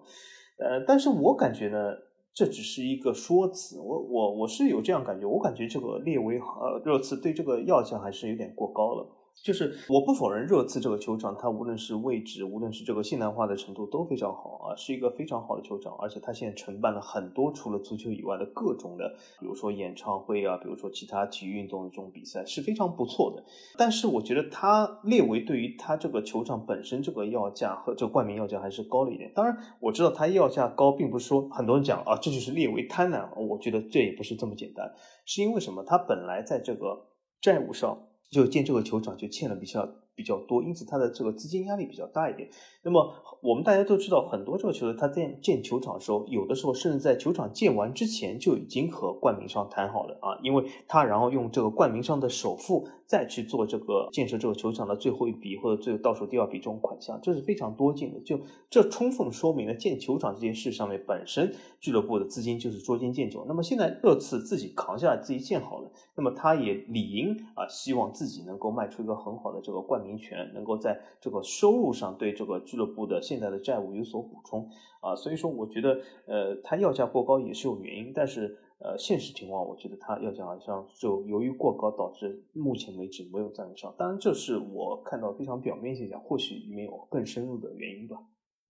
[0.59, 1.95] 呃，但是我感觉呢，
[2.33, 9.07] 这只是一个说辞，我我我是有这样感觉，我感觉这个列维呃热刺对这个要价还是有点过高了。
[9.43, 23.45] 就是我不否认热刺这个球场，它无论是位置，无论是这个现代化的程度都非常好啊，是一个非常好的球场，而且它现在承办了很多除了足球以外的各种的，比如说演唱会啊，比如说其他体育运动的这种比赛是非常不错的。
[23.77, 29.31] 但是我觉得它列为对于它这个球场本身这个要价和这个冠名要价还是高了一点。
[29.35, 34.91] 当然我知道它要价高，并不是说很多人讲啊这就是列为贪婪，我觉得这也不是这么简单，
[35.27, 35.85] 是因为什么？
[35.85, 37.09] 它本来在这个
[37.43, 37.99] 债务上。
[38.35, 42.49] 就建这个球场就欠了比较比较多，因此它的这个资金压力比较大一点。
[42.83, 58.19] 那么我们大家都知道，很多这个球队它在建球场的时候，有的时候甚至在球场建完之前就已经和冠名商谈好了啊，因为他然后用这个冠名商的首付再去做这个建设这个球场的最后一笔或者最倒数第二笔这种款项，这是非常多见的。
[58.23, 58.37] 就
[58.69, 63.45] 这充分说明了建球场这件事上面本身俱乐部的资金就是捉襟见肘。
[63.47, 74.69] 那么现在热刺自己扛下来，自己建好了，那么他也理应啊希望自己能够卖出一个很好的这个冠名权，能够在这个收入上对这个俱乐部的现在的债务有所补充
[75.01, 88.17] 啊，所以说我觉得呃，他要价过高也是有原因，但是呃，现实情况我觉得他要价好像就由于过高导致目前为止没有赞助商，当然这是我看到非常表面现象，或许里面有更深入的原因吧。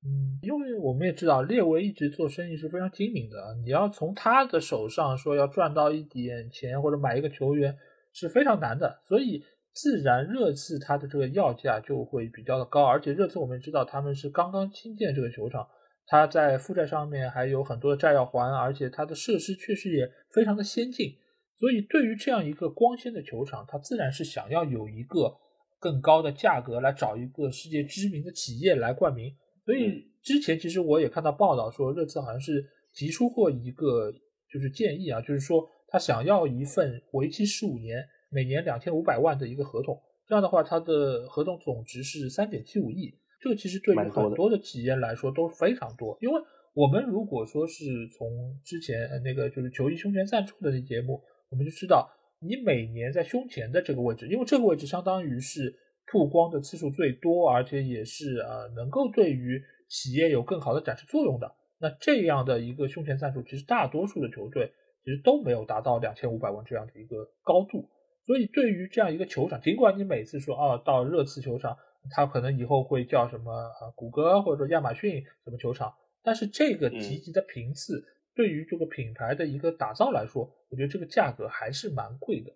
[0.05, 7.77] 嗯，因为我们也知道列维一直做生意是非常精明的，你要从他的手上说要赚到一点钱或者买一个球员
[8.13, 9.43] 是非常难的，所以。
[9.77, 15.67] 自然热刺它的这个要价就会比较的高，而且热刺我们知道他们是刚刚新建这个球场，
[16.07, 21.15] 它在负债上面还有很多的债要还，而且它的设施确实也非常的先进，
[21.59, 25.35] 所以对于这样一个光鲜的球场，它自然是想要有一个
[25.79, 29.35] 更高的价格来找一个世界知名的企业来冠名。
[29.65, 34.13] 所以之前其实我也看到报道说，热刺好像是提出过一个
[34.51, 38.05] 就是建议啊，就是说他想要一份为期十五年。
[38.31, 39.97] 每年两千五百万的一个合同，
[40.27, 43.17] 这样的话，它的合同总值是三点七五亿。
[43.45, 46.41] 这个其实对于很多的企业来说都非常多，因为
[46.73, 51.21] 我们如果说是从之前那个就是球衣胸前赞助的那节目，
[51.51, 55.79] 我们就知道，你每年在胸前的这个位置，因为这个位置相当于是
[56.11, 61.55] 曝光的次数最多，而且也是呃能够对于企业有更好的展示作用的。
[61.79, 64.73] 那这样的一个胸前赞助，其实大多数的球队
[65.05, 67.91] 其实都没有达到两千五百万这样的一个高度。
[68.25, 71.77] 所以，对于这样一个球场，尽管你每次说啊，到热刺球场，
[72.11, 82.53] 它可能以后会叫什么呃，谷歌或者说亚马逊什么球场，但是这个提及的频次，对于这个品牌的一个打造来说，我觉得这个价格还是蛮贵的。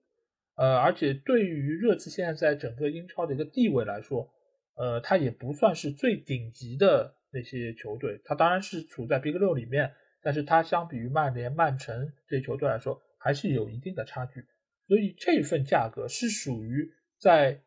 [0.56, 4.28] 呃，而且对于热刺现在在整个英超的一个地位来说，
[4.76, 14.44] 呃，它也不算是最顶级的那些球队，它当然是处在 Big 六里面，但是它相比于曼联、曼城这些球队来说，还是有一定的差距。
[14.88, 16.90] 所以这份价格是属于
[17.20, 17.60] 在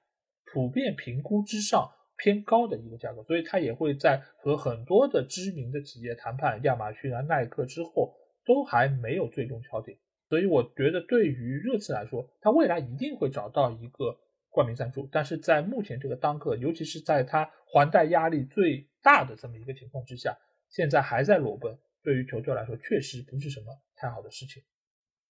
[0.52, 8.14] 普遍评估之上偏高的一个价格，所以它也会在和很多的知名的企业谈判，亚马逊啊、耐克之后
[8.46, 9.98] 都还没有最终敲定。
[10.30, 14.18] 所以我觉得对于热刺来说，它未来一定会找到一个
[14.50, 20.38] 冠名赞助，但是在目前这个当刻，尤其是在他还贷压力最大的这么一个情况之下，
[20.70, 24.62] 现在还在裸奔，对于球队来说确实不是什么太好的事情。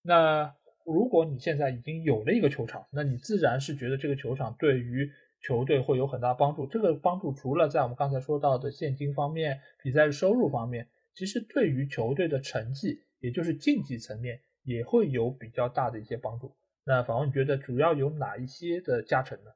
[0.04, 0.56] 那
[0.86, 5.10] 如果你现在已经有了一个球场，那你自然是觉得这个球场对于
[5.42, 6.66] 球队会有很大帮助。
[6.68, 16.52] 这个帮助除了在我们刚才说到的现金方面、比赛收入方面，其实对于球队的成绩，也就是竞技层面，也会有比较大的一些帮助。
[16.86, 19.52] 那反问你觉得主要有哪一些的加成呢？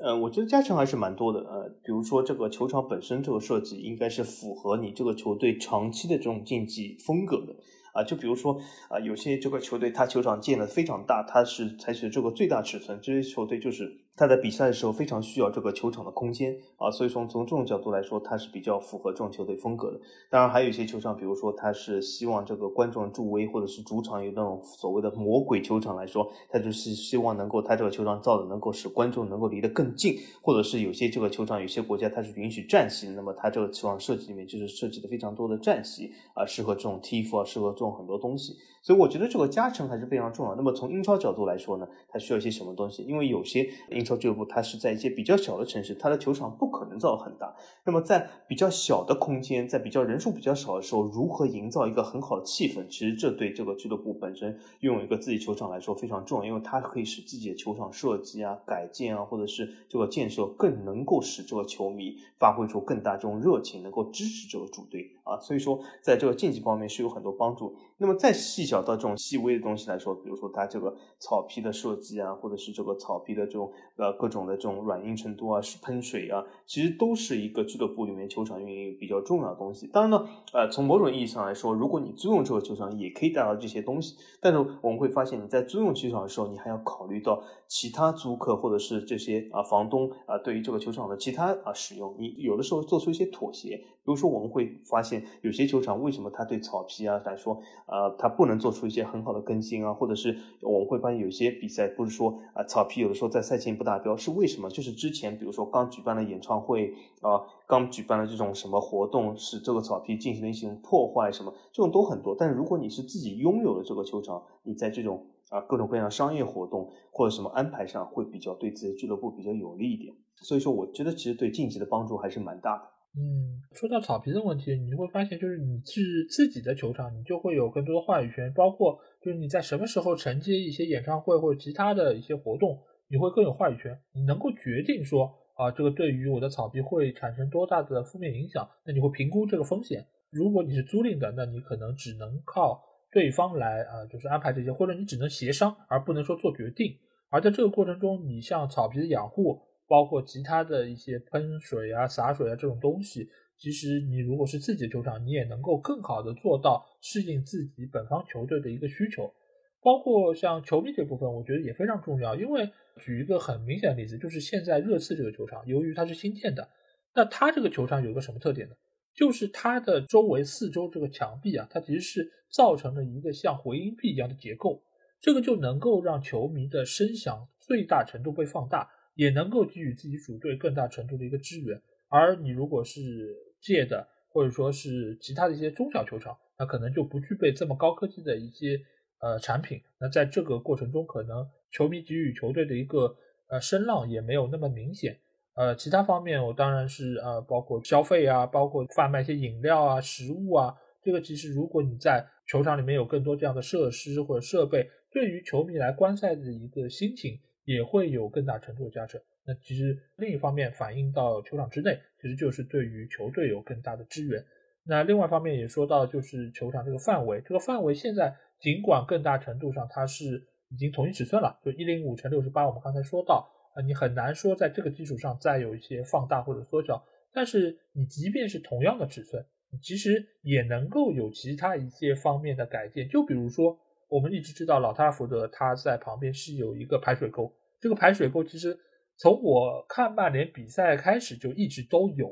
[0.00, 1.40] 呃，我觉得加成还是蛮多的。
[1.40, 7.52] 呃，比如说这个球场本身这个设计，应该是符合你这个球队长期的这种竞技风格的。
[7.98, 14.07] 啊，就比如说啊，有些这个球队他球场建的非常大，他是采取这个最大尺寸，这些球队就是。
[14.18, 20.00] 他在比赛的时候非常需要这个球场的空间啊，所以说从这种角度来说，他是比较符合这种球队风格的。
[20.28, 38.56] 当然，还有一些球场，比如说他是希望这个观众助威，或者是主场有那种所谓的魔鬼球场来说，他就是希望能够他这个球场造的能够使观众能够离得更近，或者是有些这个球场有些国家它是允许站席，那么他这个球场设计里面就是设计的非常多的站席啊，适合这种踢服啊，适合这种很多东西。
[38.88, 40.54] 所以我觉得这个加成还是非常重要。
[40.54, 43.02] 那么从英超角度来说呢，它需要一些什么东西？
[43.02, 47.54] 因为有些英超俱乐部它是在一些比较小的城市，它的球场不可能造很大。
[47.84, 52.82] 那么在比较小的空间，在比较人数比较少的时候，如何营造一个很好的气氛？
[52.88, 65.38] 其实这对这个俱乐部本身拥有一个自己球场来说非常重要，因为它可以使自己的球场设计啊、改建啊，或者是这个建设更能够使这个球迷发挥出更大这种热情，能够支持这个主队啊。
[65.40, 67.76] 所以说，在这个竞技方面是有很多帮助。
[68.00, 79.88] 那么再细小到这种细微的东西来说，比如说它这个草皮的设计啊，或者是这个草皮的这种呃各种的这种软硬程度啊，是喷水啊，其实都是一个俱乐部里面球场运营比较重要的东西。
[79.88, 84.16] 当然呢，呃，从某种意义上来说，如果你租用这个球场，也可以带到这些东西。
[84.40, 93.76] 但是我们会发现，你在租用球场的时候，你还要考虑到其他租客或者是这些啊房东啊对于这个球场的其他啊使用，你有的时候做出一些妥协。
[93.76, 97.60] 比如说，我们会发现有些球场为什么它对草皮啊来说。
[97.86, 104.68] 呃，它不能做出一些很好的更新啊，或者是我们会发现有些比赛不是说啊草皮有的时候在赛前不达标，是为什么？
[104.68, 112.36] 就是之前比如说刚举办了演唱会啊，刚举办了这种什么活动，使这个草皮进行了一些破坏什么，这种都很多。
[112.38, 120.14] 但是如果你是自己拥有了这个球场，你在这种啊各种各样商业活动或者什么安排上，会比较对自己俱乐部比较有利一点。
[120.36, 122.82] 所以说，我觉得其实对竞技的帮助还是蛮大的。
[123.16, 132.78] 嗯，说到草皮的问题，你会发现，就是你是自己的球场，你就会有更多的话语权，包括就是你在什么时候承接一些演唱会或者其他的一些活动，
[133.08, 140.06] 你会更有话语权，你能够决定说啊，这个对于我的草皮会产生多大的负面影响，那你会评估这个风险。
[140.30, 142.80] 如果你是租赁的，那你可能只能靠
[143.10, 146.94] 对方来啊，就是安排这些，或者你只能协商，而不能说做决定。
[147.30, 149.66] 而在这个过程中，你像草皮的养护。
[149.88, 159.32] 包括其他的一些喷水啊、洒水啊这种东西，其实你如果是自己的球场，你也能够更好的做到适应自己本方球队的一个需求。
[159.80, 162.34] 包括像球迷这部分，我觉得也非常重要。
[162.34, 166.68] 因为举一个很明显的例子，就是现在热刺这个球场，由于它是新建的，
[167.14, 168.74] 那它这个球场有个什么特点呢？
[169.14, 174.82] 就是它的周围四周这个墙壁啊，它其实是造成了一个像回音壁一样的结构，
[175.20, 178.90] 这个就能够让球迷的声响最大程度被放大。
[179.18, 181.76] 也能够给予自己主队更大程度的一个支援，
[182.08, 188.80] 而你如果是借的，或者说是其他的一些中小球场，那可能就不具备这么高科技的一些
[189.20, 189.82] 呃产品。
[189.98, 193.12] 那在这个过程中，可能球迷给予球队的一个
[193.48, 195.18] 呃声浪也没有那么明显。
[195.56, 207.36] 呃，其他方面我当然是呃包括消费啊，包括贩卖一些饮料啊、食物啊，这个其实如果你在球场里面有更多这样的设施或者设备，对于球迷来观赛的一个心情。
[207.68, 209.20] 也会有更大程度的加成。
[209.44, 214.42] 那其实另一方面反映到球场之内，其实就是对于球队有更大的支援。
[214.84, 223.46] 那另外一方面也说到，就是球场这个范围，这个范围现在尽管更大程度上它是已经统一尺寸了，就一零五乘六十八，我们刚才说到，
[223.76, 227.04] 呃，你很难说在这个基础上再有一些放大或者缩小。
[227.34, 229.44] 但是你即便是同样的尺寸，
[229.82, 233.06] 其实也能够有其他一些方面的改进。
[233.10, 237.52] 就比如说，我们一直知道老特拉福德它在旁边是有一个排水沟。
[237.80, 238.78] 这个排水沟其实
[239.16, 242.28] 从我看曼联比赛开始就一直都有。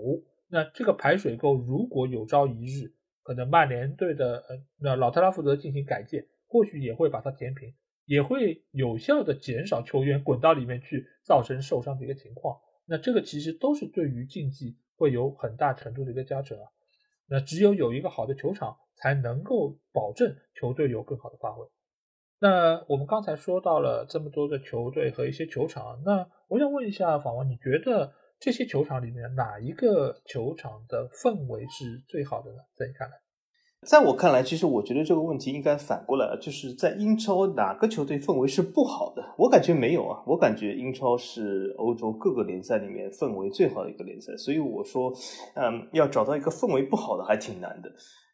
[0.49, 2.93] 那这个排水沟如果有朝一日
[3.23, 7.75] 可能曼联队的呃那老特拉福德进行改建，或许也会把它填平，
[8.05, 12.57] 也会有效的减少球员滚到里面去造成受伤的一个情况。
[12.87, 16.65] 那这个其实都是对于竞技会有很大程度的一个加成啊。
[17.29, 21.67] 那只有有一个好的球场，才能够保证球队有更好的发挥。
[22.39, 32.59] 那我们刚才说到了这么多的球队和一些球场，那我想问一下访问，你觉得这些球场里面哪一个球场的氛围是最好的呢？
[32.77, 33.15] 在你看来？
[33.87, 39.23] 在我看来，其实我觉得这个问题应该反过来了，就是在英超哪个球队氛围是不好的？
[39.39, 45.13] 我感觉没有啊，我感觉英超是欧洲各个联赛里面氛围最好的一个联赛，所以我说，
[45.55, 47.89] 嗯，要找到一个氛围不好的还挺难的。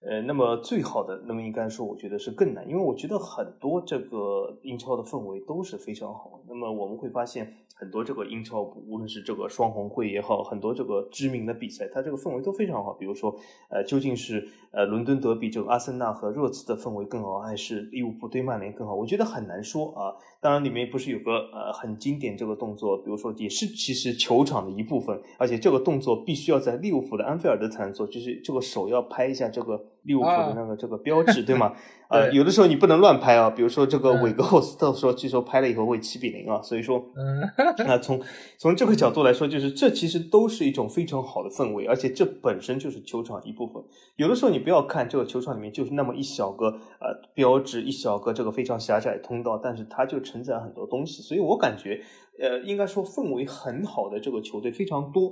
[0.05, 6.41] 呃，那么最好的，那么应该说，我觉得是更难，因为我觉得很多这个英超的氛围都是非常好。
[6.49, 12.93] 那么我们会发现，很多这个英超，无论是这个双红会也好，很多这个知名的比赛，它这个氛围都非常好。
[12.95, 13.33] 比如说，
[13.69, 18.97] 呃，究竟是呃伦敦德比这个阿森纳和热刺的氛围更好，还是利物浦对曼联更好？
[18.97, 20.13] 我觉得很难说啊。
[20.41, 29.81] 当然，里面不是有个呃很经典这个动作，比如说也是其实球场的一部分，而且这个动作必须要在利物浦的安菲尔德才能做，就是这个手要拍一下这个。
[30.05, 31.73] 利物浦的那个这个标志，对吗？
[32.13, 37.03] 呃，有的时候你不能乱拍啊，比如说这个韦格霍斯特说，据说拍了以后会七比零啊，所以说，
[37.87, 38.21] 那从
[38.59, 43.83] 从这个角度来说，就是这其实都是一种非常好的氛围，而且这本身就是球场一部分。
[44.17, 46.67] 有的时候你不要看这个球场里面就是那么一小个
[47.01, 52.03] 呃标志，一小个这个非常狭窄通道，但是它就承载很多东西，所以我感觉。
[52.39, 55.29] 呃，应该说氛围很好的这个球队非常多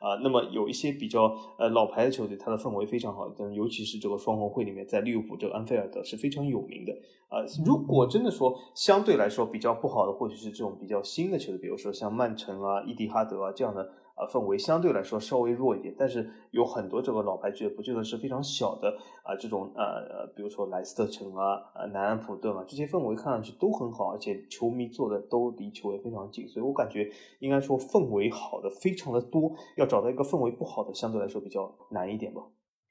[0.00, 0.20] 啊。
[0.22, 6.92] 那么有一些比较呃老牌的球队，它的氛围非常好，但尤其是这个双红会里面，在利物浦这个安菲尔德是非常有名的
[7.28, 7.44] 啊。
[7.64, 13.90] 如果真的说相对来说比较不好的，或许是这种比较新的球队，比如说像曼城啊、伊蒂哈德啊这样的。
[14.14, 18.88] 啊，氛围相对来说稍微弱一点，但是有很多这个老牌俱乐部，就算是非常小的
[19.24, 27.10] 啊，这种呃，比如说莱斯特城啊、呃南安普顿啊，这些氛围看上去都很好，而且球迷坐的都离球也非常近，所以我感觉
[27.40, 32.40] 应该说氛围好的非常的多，要找到一个氛围不好的，相对来说比较难一点吧。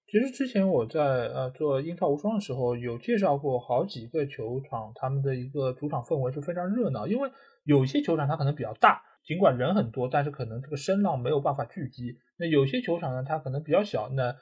[0.06, 7.32] 其实之前我在呃做英超无双的时候，有介绍过好几个球场，他们的一个主场氛围是非常热闹，因为
[7.64, 9.02] 有些球场它可能比较大。
[9.26, 12.18] 尽管人很多，但是可能这个声浪没有办法聚集。
[12.38, 14.36] 那有些球场呢，它可能比较小，那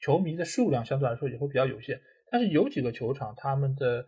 [0.00, 2.00] 球迷的数量相对来说也会比较有限。
[2.30, 4.04] 但是有几个球场，他们的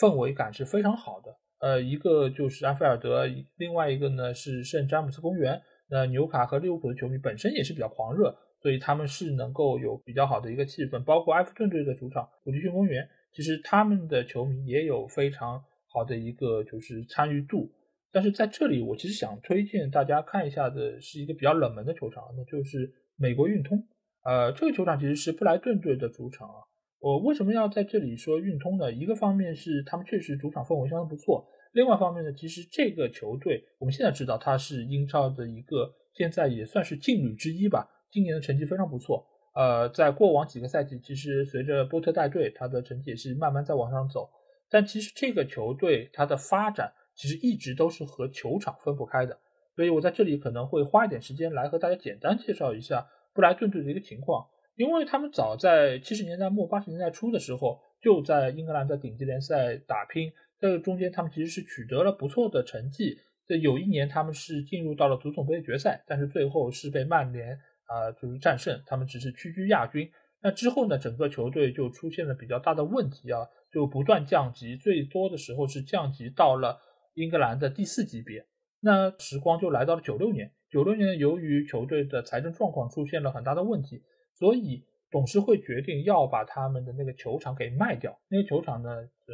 [0.00, 1.36] 氛围感是非常好的。
[1.60, 5.60] 呃，一个就是埃菲尔德，另外一个呢是圣詹姆斯公园。
[5.88, 11.02] 那纽卡和利物浦的球迷本身也是比较狂热，所以他们是能够有比较好的一个气氛。
[11.04, 15.62] 包括埃弗顿队的主场普迪逊公园，其实他们的球迷也有非常
[15.92, 17.70] 好的一个就是参与度。
[18.14, 23.84] 但是在这里，我其实想推荐大家看一下的是一个比较冷门的球场，那就是美国运通。
[24.22, 26.62] 呃，这个球场其实是布莱顿队的主场啊。
[27.00, 28.92] 我为什么要在这里说运通呢？
[28.92, 39.26] 一个方面是他们确实主场氛围相当不错，另外一方面呢，其实这个球队我们现在知道它是英超的一个现在也算是劲旅之一吧，今年的成绩非常不错。
[39.56, 44.30] 呃，在过往几个赛季，其实随着波特带队，他的成绩也是慢慢在往上走。
[44.70, 46.92] 但其实这个球队它的发展。
[47.14, 49.38] 其实一直都是和球场分不开的，
[49.76, 54.46] 所以我在这里可能会花一点时间来和大家简单介绍一下布莱顿队的一个情况，
[54.76, 67.56] 因为他们早在七十年代末八十年代初的时候就在英格兰的顶级联赛打拼，在这中间他们其实是取得了不错的成绩，这有一年他们是进入到了足总杯决赛，但是最后是被曼联
[67.86, 70.10] 啊就是战胜，他们只是屈居亚军。
[70.42, 73.40] 那之后呢，整个球队就出现了比较大的问题啊，
[73.72, 76.80] 就不断降级，最多的时候是降级到了。
[77.14, 78.46] 英格兰的第四级别，
[78.80, 80.52] 那时光就来到了九六年。
[80.70, 88.18] 九六年由于球队的财政状况出现了很大的问题，所以董事会决定要把他们的那个球场给卖掉。
[88.28, 88.90] 那个球场呢，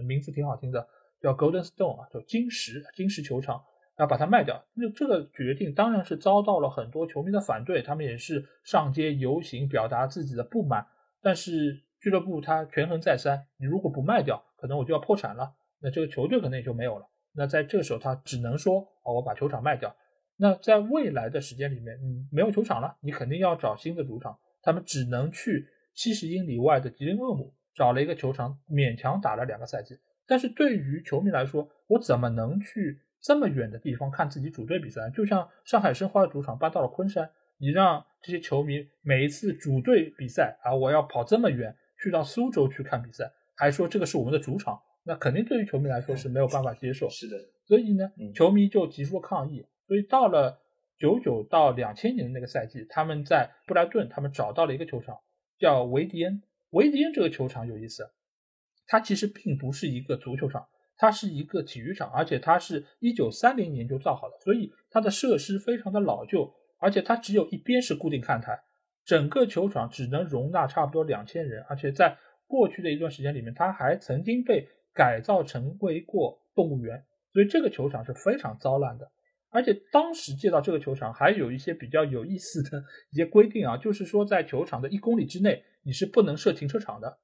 [0.07, 0.87] 名字挺好听的，
[1.23, 3.65] 叫 Golden Stone 啊，叫金石金石球场，
[3.99, 4.63] 要把它卖掉。
[4.75, 10.87] 那这个决定当然是遭到了很多球迷的反对，他们也是上街游行表达自己的不满。
[11.23, 17.07] 但是俱乐部它权衡再三，你如果不卖掉，可能我就要破产了，那这个球队可能也就没有了。
[17.33, 19.95] 那在这时候，他只能说：“哦，我把球场卖掉。”
[20.37, 24.39] 那在未来的时间里面，你没有球场了，你肯定要找新的主场。
[24.63, 29.99] 他们只能去七十英里外的吉林厄姆找了一个球场，勉强打了两个赛季。
[30.27, 35.11] 但是对于球迷来说，我怎么能去这么远的地方看自己主队比赛？
[35.11, 44.81] 就像上海申花的主场搬到了昆山，你让这些球迷每一次主队比赛啊，我要跑这么远去到苏州去看比赛，还说这个是我们的主场。
[45.03, 47.37] 那肯定对于球迷来说是没有办法接受，是的。
[47.67, 49.65] 所以呢，球迷就提出了抗议。
[49.87, 50.61] 所以到了
[50.99, 55.19] 九九到两千年的那个赛季，他们在布莱顿，他们找到了一个球场，
[55.59, 56.43] 叫维迪恩。
[56.71, 58.09] 维迪恩这个球场有意思，
[58.87, 68.61] 它其实并不是一个足球场，它是一个体育场，而且它是一九三零年就造好的，所以它的设施非常的老旧，而且它只有一边是固定看台，
[69.05, 72.17] 整个球场只能容纳差不多两千人，而且在
[72.47, 79.11] 过去的一段时间里面，它还曾经被改造成为过动物园，所以这个球场是非常糟烂的。
[79.51, 87.19] 而且当时借到这个球场还有一些比较有意思的一些规定啊，就是说在球场的一公里之内你是不能设停车场的。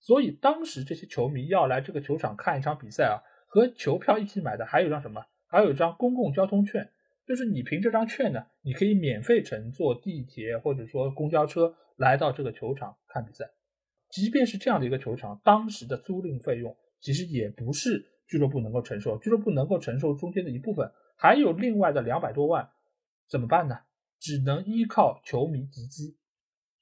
[0.00, 5.22] 所以当时这些球迷要来这个球场看一场比赛啊，和球票一起买的还有张什么？
[5.46, 6.90] 还有一张公共交通券，
[7.26, 13.44] 就是你凭这张券呢，你可以免费乘坐地铁或者说公交车来到这个球场看比赛。
[14.08, 22.68] 即便是这样的一个球场，当时的租赁费用其实也不是俱乐部能够承受，俱乐部能够承受中间的一部分，还有另外的两百多万，
[23.28, 23.78] 怎么办呢？
[24.20, 26.16] 只能依靠球迷集资。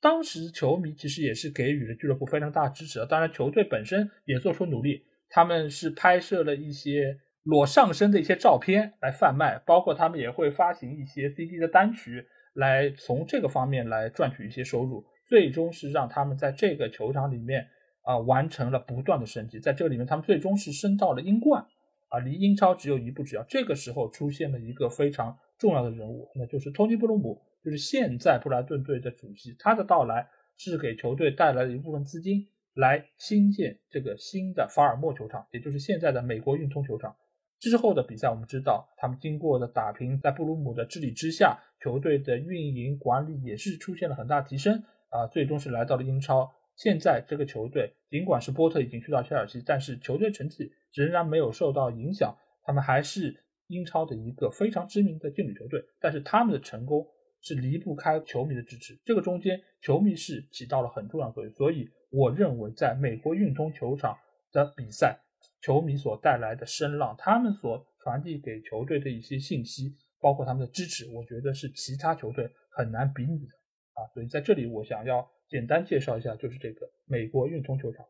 [0.01, 15.05] 当时球迷其实也是给予了俱乐部非常大的支持，当然球队本身也做出努力，他们是拍摄了一些裸上身的一些照片来贩卖，包括他们也会发行一些 CD 的单曲，来从这个方面来赚取一些收入。
[15.27, 17.67] 最终是让他们在这个球场里面
[18.07, 21.67] 啊完成了不断的升级，在这里面他们最终是升到了英冠
[22.09, 23.45] 啊，离英超只有一步之遥。
[23.49, 29.57] 这个时候出现了一个非常重要的人物，那就是托尼布鲁姆，就是现在布莱顿队的主席。
[29.59, 37.17] 他的到来是给球队带来了一部分资金，来新建这个新的法尔默球场，也就是现在的美国运通球场。
[37.59, 44.85] 之后的比赛我们知道，他们经过的打平，在布鲁姆的治理之下，球队的运营管理也是出现了很大提升。
[45.09, 46.53] 啊，最终是来到了英超。
[46.77, 52.37] 现在这个球队，尽管是波特已经去到切尔西，但是球队成绩仍然没有受到影响。
[52.63, 55.83] 他们还是英超的一个非常知名的劲旅球队。
[56.01, 57.07] 但是他们的成功
[57.41, 61.53] 是离不开球迷的支持，这个中间球迷是起到了很重要作用。
[61.55, 64.19] 所以我认为，在美国运通球场
[64.53, 65.19] 的比赛，
[65.63, 73.53] 球迷所带来的声浪，他们所传递给球队的一些信息，包括他们的支持，我觉得是其他球队很难比拟的。
[73.95, 78.05] 啊，所以在这里我想要简单介绍一下，就是这个美国运通球场。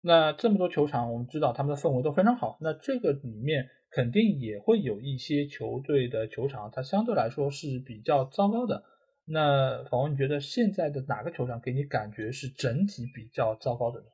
[0.00, 2.58] 那这么多球场，我们知道他们的氛围都非常好。
[2.60, 8.82] 那这个里面肯定也会有一些球队的球场，它相对来说是比较糟糕的。
[9.24, 14.06] 那访问，你觉得现在的哪个球场给你感觉是整体比较糟糕的呢？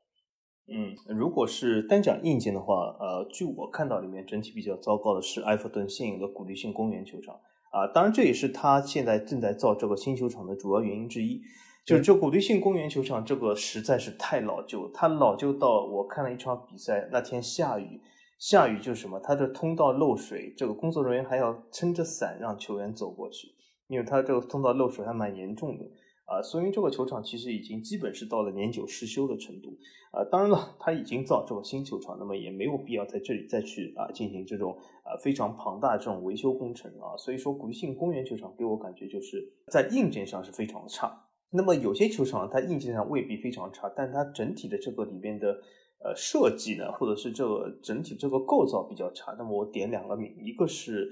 [0.70, 7.35] 嗯，如果是单讲硬件的话，呃，据我看到里面整体比较糟糕的是埃弗顿现有的古迪逊公园球场。
[7.70, 11.41] 啊，当然这也是他现在正在造这个新球场的主要原因之一。
[11.89, 17.98] 就是这古迪逊公园球场，这个实在是太老旧，它老旧到我看了一场比赛，那天下雨，
[18.39, 23.48] 下雨就是什么，它的通道漏水，这个工作人员还要撑着伞让球员走过去，
[23.86, 25.86] 因为它这个通道漏水还蛮严重的。
[26.27, 29.70] 啊，所以这个球场其实已经基本是到了年久失修的程度。
[30.12, 37.16] 啊，当然了，他已经造这个新球场，那么也没有必要在这里再去啊进行这种啊非常庞大的这种维修工程啊。
[37.16, 39.43] 所以说，古迪逊公园球场给我感觉就是
[39.73, 41.24] 在硬件上是非常的差。
[41.51, 45.61] 那么有些球场它硬件上未必非常差，但它整体的这个里边的
[46.05, 49.35] 呃设计呢，或者是这个整体这个构造比较差。
[49.39, 51.11] 那么我点两个名，一个是。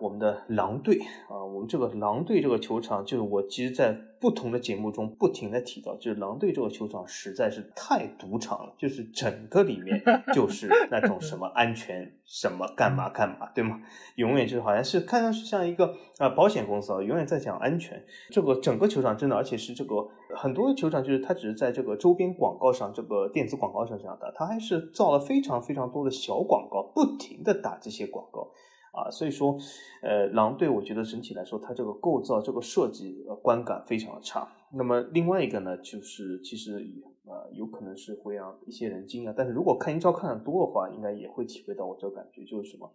[0.00, 0.98] 我们的狼队
[1.28, 10.02] 啊，我们这个狼队这个球场，就是我其实，在不同的节目中不停的提到，就是狼队这个球场实在是太赌场了，就是整个里面
[10.32, 13.80] 就是那种什么安全什么干嘛干嘛，对吗？
[14.16, 18.02] 永远就是好像是看上去像一个啊保险公司啊，永远在讲安全。
[18.30, 28.50] 这个整个球场真的，而且是这个很多球场，就是它只是在这个周边广告上，这个电子广告上这样打，它还是造了非常非常多的小广告，不停的打这些广告。
[28.94, 29.58] 啊，所以说，
[30.02, 34.48] 呃，狼队我觉得整体来说，它这个构造、这个设计观感非常的差。
[34.72, 36.74] 那么另外一个呢，就是其实
[37.24, 42.88] 呃，有可能是会让一些人惊讶，但是如果看英超看的多的话，应该也会体会到我这个感觉，就是什么，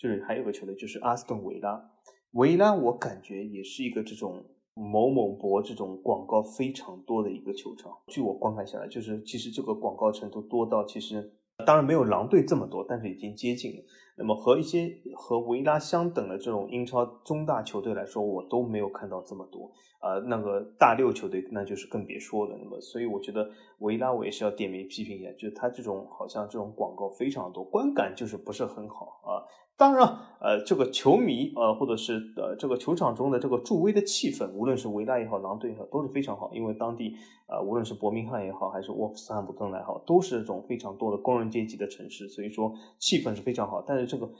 [0.00, 1.90] 就是还有个球队就是阿斯顿维拉，
[2.32, 4.44] 维拉我感觉也是一个这种
[4.74, 7.92] 某某博这种广告非常多的一个球场。
[8.08, 11.34] 据我观看下来，就是其实这个广告程度多到其实。
[11.66, 13.84] 当然没有狼队这么多，但是已经接近了。
[14.16, 19.70] 那么和一些和维拉相等的这种英超中大球队来说，我都没有看到这么多。
[20.00, 22.56] 啊，那个大六球队那就是更别说了。
[22.58, 23.46] 那么，所以我觉得
[23.80, 29.44] 维拉我也是要点名批评一下，就是他这种好像这种广告非常多，观感就是不是很好啊。
[29.76, 30.06] 当然，
[30.40, 36.50] 呃，这个球迷呃，或者是呃这个球场中的这个助威的气氛，无论是维拉也好，狼队也好，都是非常好。
[36.54, 37.14] 因为当地
[37.46, 43.82] 啊，无论是伯明翰也好，还是沃夫斯汉普顿来好，都是这种非常多的工人阶级的城市，所以说气氛是非常好。
[43.86, 44.30] 但是这个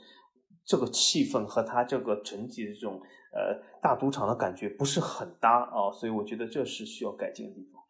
[0.65, 3.01] 这个气氛和他这个整体的这种。
[3.33, 7.81] 呃，大赌场的感觉不是很搭啊，所以我觉得这是需要改进的地方。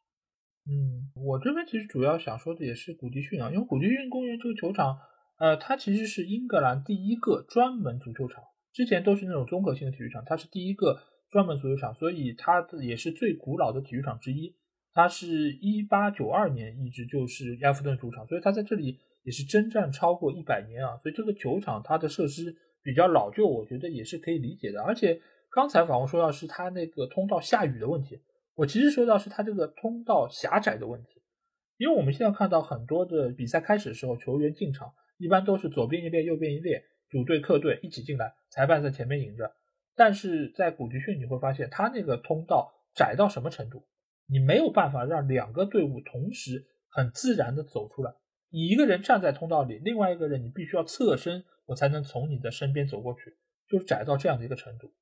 [0.69, 4.99] 嗯，我这边其实主要想说的也是古迪逊啊，因为古迪逊公园这个球场，
[5.39, 14.55] 呃，它其实是英格兰第一个专门足球场，之前都是那种综合性的体育场，它是第一个专门足球场，所以它的也是最古老的体育场之一。
[14.93, 24.81] 他是一八九二年一直就是埃弗顿主场，所以他在这里也是征战超过一百年啊，所以这个球场它的设施比较老旧，我觉得也是可以理解的。
[24.81, 25.21] 而且
[25.51, 28.19] 刚才访问说到是他那个通道下雨的问题，
[28.55, 31.21] 我其实说到是他这个通道狭窄的问题，
[31.77, 39.51] 因为我们现在看到很多的比赛开始的时候，球员进场一般都是左边一列，右边一列，主队客队一起进来，裁判在前面引着。
[39.95, 43.83] 但是在古迪逊你会发现，他那个通道窄到什么程度？
[44.27, 48.13] 你没有办法让两个队伍同时很自然的走出来。
[48.51, 53.37] 你一个人站在通道里，另外一个人你必须要侧身，我才能从你的身边走过去，
[53.69, 54.93] 就是窄到这样的一个程度。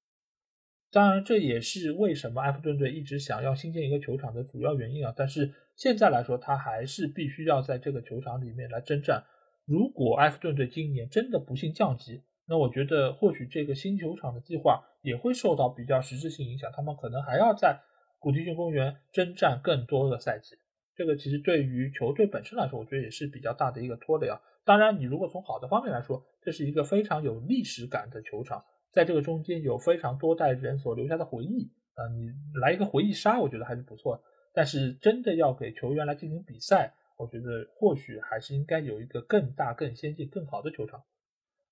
[0.91, 5.13] 当然，这也是为什么埃弗顿队一直想要新建一个球场的主要原因啊。
[5.15, 9.23] 但是现在来说，他还是必须要在这个球场里面来征战。
[9.65, 17.79] 如果埃弗顿队今年真的不幸降级，那我觉得或许这个新球场的计划也会受到比较实质性影响，他们可能还要在
[18.17, 20.55] 古迪逊公园征战更多的赛季。
[20.99, 24.37] 这个其实对于球队本身来说，我觉得也是比较大的一个拖累啊。
[24.65, 28.61] 当然，你如果从好的方面来说，这是一个非常有历史感的球场，
[28.91, 34.21] 在这个中间有非常多代人所留下的回忆啊，你来一个回忆杀，我觉得还是不错。
[34.53, 41.01] 但是真的要给球员来进行比赛，我觉得或许还是应该有一个更大、更先进、更好的球场。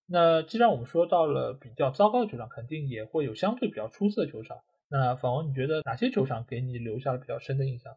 [0.05, 4.59] 那既然我们说到了比较糟糕的球场，肯定也会有相对比较出色的球场。
[4.89, 7.93] 那访问你觉得哪些球场给你留下了比较深的印象？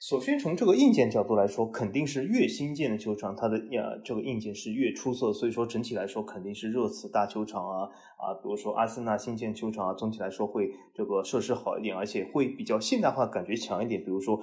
[0.00, 5.32] 首先从这个硬件角度来说，肯定是越新建的球场，它的呀这个硬件是越出色。
[5.32, 7.84] 所以说整体来说，肯定是热刺大球场啊
[8.16, 14.02] 啊，比如说阿森纳新建球场啊，总体来说会这个设施好一点，而且会比较现代化，感觉强一点。
[14.02, 14.40] 比如说。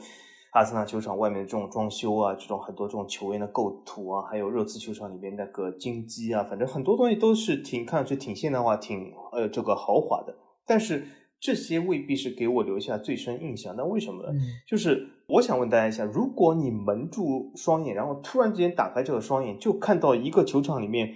[0.52, 10.36] 阿森纳球场外面的这种装修啊，这种很多这种球员的构图啊，还有热刺球场里面那个金鸡啊，反正很多东西都是挺看上去挺现代化、挺呃这个豪华的。
[10.66, 11.06] 但是
[11.40, 13.76] 这些未必是给我留下最深印象。
[13.76, 14.30] 那为什么呢？
[14.66, 21.14] 就是我想问大家一下：如果你蒙住双眼，然后突然之间打开这个双眼，就看到一个球场里面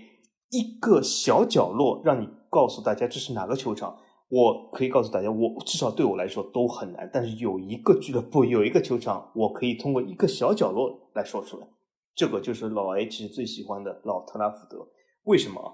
[0.49, 3.97] 一个小角落，让你告诉大家这是哪个球场？
[4.27, 7.09] 我可以告诉大家，我至少对我来说都很难。
[7.13, 11.67] 但是有一个俱乐部，有一个球场，我可以通过一个小角落来说出来。
[12.13, 14.85] 这个就是老 H 最喜欢的老特拉福德。
[15.23, 15.73] 为什么？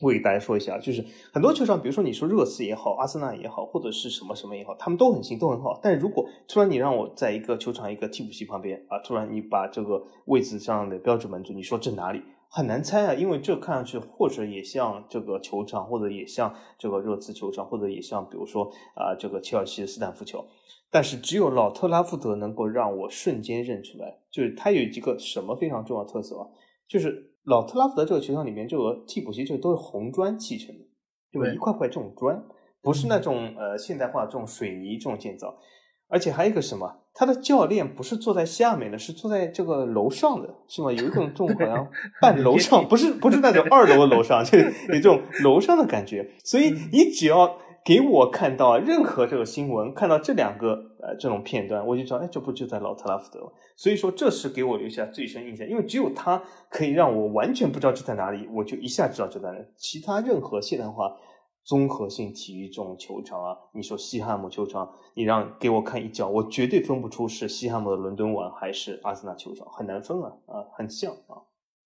[0.00, 5.78] 我给大家说一下，就是很多球场，比如说你说热刺也好，阿森纳也好，或者是什么什么也好，他们都很新，都很好。
[5.82, 12.22] 但如果突然你让我在一个球场一个替补席旁边啊，突然你把这个位置上的标志门住，你说这哪里？
[12.52, 18.64] 很难猜啊，因为这看上去或者也像这个球场，或者也像这个热刺球场，或者也像比如说
[18.94, 20.44] 啊这个切尔西的斯坦福桥，
[20.90, 26.48] 但是只有老特拉福德能够让我瞬间认出来，就是它有一个什么非常重要特色啊，
[26.88, 30.84] 就是老特拉福德这个球场里面这个替补席这都是红砖砌成的，
[31.32, 31.54] 对吧？
[31.54, 32.42] 一块块这种砖，
[32.82, 35.56] 不是那种呃现代化这种水泥这种建造。
[36.12, 40.92] 而且还有一个什么，他的教练不是坐在下面的，是坐在这个楼上的，是吗？
[40.92, 41.88] 有一种这种好像
[42.20, 46.28] 半楼上， 不是不是那种二楼的楼上， 就有这种楼上的感觉。
[46.44, 53.52] 所以你只要给我看到任何这个新闻，看到这两个呃这种片段，我就知道，哎，这不就在老特拉福德？
[53.76, 59.58] 所以说这是给我留下最深印象，因为只有他可以让我完全不知道这在哪里，我就一下知道这在哪。
[59.76, 61.16] 其他任何现代化。
[61.62, 71.36] 综合性体育这种球场啊，你说西汉姆球场，你让给我看一脚，我绝对分不出是西汉姆的伦敦碗还是阿森纳球场，很难分啊啊，很像啊。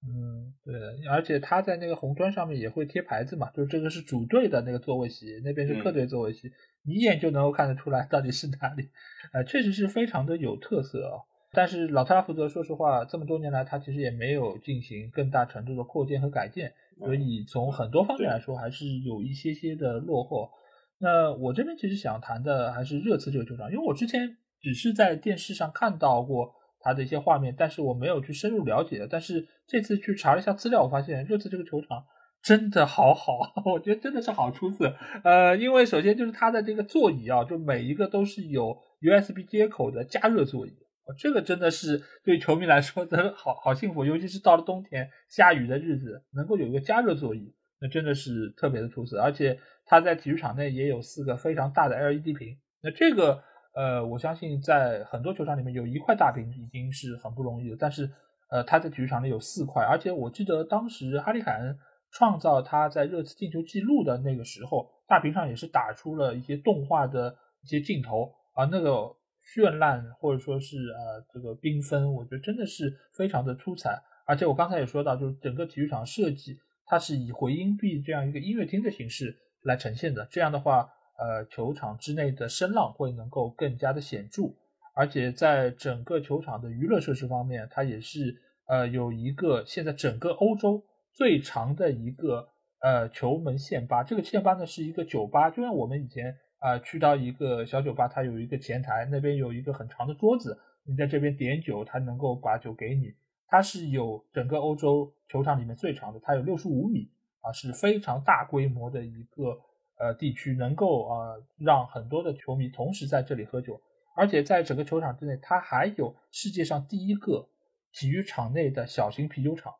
[0.07, 0.75] 嗯，对，
[1.09, 6.53] 而且他在那个红砖上面也会贴牌子嘛，就是这个是主队的那个座位席，那边是客队座位席，
[6.85, 8.91] 你一眼就能够看得出来到底是哪里，
[9.33, 11.25] 呃，确实是非常的有特色啊。
[11.53, 16.73] 但是老特拉福德，说实话，这么多年来他其实也没有进行更大程度的扩建和改建。
[16.99, 20.51] 所以从很多方面来说，还是有一些些的落后。
[20.99, 26.53] 那我这边其实想谈的还是热刺这个球场，因为我之前只是在电视上看到过
[26.85, 29.09] 它的一些画面，但是我没有去深入了解。
[29.11, 32.05] 但是这次去查了一下资料，我发现热刺这个球场
[32.43, 33.33] 真的好好，
[33.65, 34.95] 我觉得真的是好出色。
[35.25, 40.77] 呃，因为首先就是它的这个座椅啊，就每一个都是有 USB 接口的加热座椅。
[41.19, 49.21] 这个真的是对球迷来说真的好好幸福，尤其是到了冬天下雨的日子，能够有一个加热座椅，那真的是特别的出色。
[49.21, 53.43] 而且它在体育场内也有四个非常大的 LED 屏，那这个
[53.75, 57.77] 呃，我相信在很多球场里面有一块大屏已经是很不容易了。
[57.79, 58.11] 但是
[58.51, 61.77] 呃，他在体育场里有四块，而且我记得当时哈利凯恩
[62.13, 69.15] 创造他在热刺进球记录的那个时候，大屏上也是打出了一些动画的一些镜头啊，那个。
[69.55, 74.03] 绚烂或者说是呃这个缤纷，我觉得真的是非常的出彩。
[74.27, 80.27] 而且我刚才也说到，就是整个体育场设计，它是以回音壁这样一个音乐厅的形式来呈现的。
[80.31, 84.53] 这样的话，呃，球场之内的声浪会能够更加的显著。
[84.97, 90.83] 而且在整个球场的娱乐设施方面，它也是呃有一个现在整个欧洲
[91.13, 92.49] 最长的一个
[92.81, 94.03] 呃球门线吧。
[94.03, 103.15] 这个线吧呢是一个酒吧，就像我们以前啊去到一个小酒吧，它有一个前台，那边有一个很长的桌子，你在这边点酒，它能够把酒给你。
[103.49, 107.09] 它是有整个欧洲球场里面最长的，它有六十五米
[107.41, 109.61] 啊，是非常大规模的一个。
[109.99, 113.81] 呃，地区能够呃让很多的球迷同时在这里喝酒，
[114.17, 117.49] 而且在整个球场之内，它还有世界上第一个
[117.93, 119.73] 体育场内的小型啤酒厂，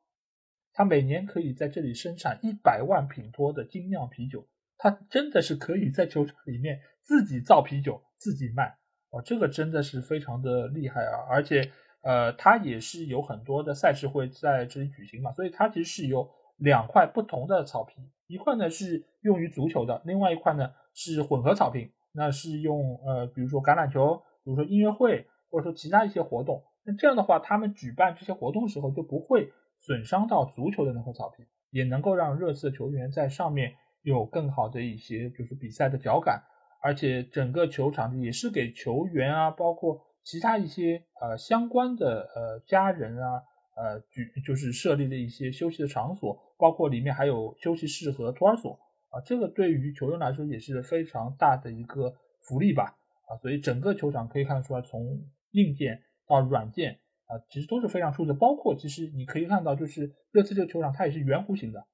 [0.73, 4.47] 它每年可以在这里生产一百万品托的精酿啤酒，
[4.79, 8.77] 它真的是可以在球场里面自己造啤酒自己卖，
[9.11, 11.27] 哦，这个真的是非常的厉害啊！
[11.29, 11.71] 而且
[12.03, 17.95] 呃，它也是有很多的赛事会在这里举行嘛，所以它其实是有两块不同的草皮。
[18.27, 26.65] 一块呢是用于足球的，另外一块呢是混合草坪，那是用呃，比如说橄榄球，比如说音乐会，或者说其他一些活动。
[26.85, 36.43] 那这样的话，他们举办这些活动的时候就不会损伤到足球的那块草坪，也能够让热刺球员在上面有更好的一些就是比赛的脚感，
[36.83, 43.43] 而且整个球场也是给球员啊，包括其他一些呃相关的呃家人啊。
[43.77, 48.79] 呃，举就是设立了一些休息的场所，包括里面还有休息室和托儿所
[49.11, 52.97] 啊，这个对于球员来说也是非常大的一个福利吧
[53.27, 55.21] 啊，所以整个球场可以看得出来，从
[55.51, 58.33] 硬件到软件啊，其实都是非常出色。
[58.35, 61.85] 包括其实你可以看到，就是热刺这个球场它也是圆弧形的，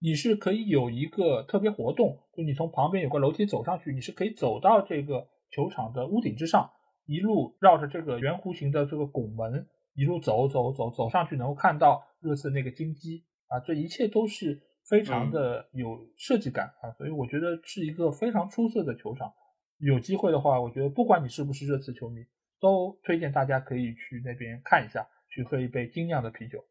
[0.00, 6.70] 你是可以有一个特别活动，就你从旁边有个楼梯走上去，你是可以走到这个球场的屋顶之上，
[7.06, 9.66] 一路绕着这个圆弧形的这个拱门。
[9.94, 19.32] 一路走走走走上去，能够看到热刺那个金鸡啊，这一切都是非常的有设计感啊，所以我觉得是一个非常出色的球场。
[19.78, 22.24] 有机会的话，我觉得不管你是不是热刺球迷，
[22.60, 26.64] 都推荐大家可以去那边看一下，去喝一杯精酿的啤酒。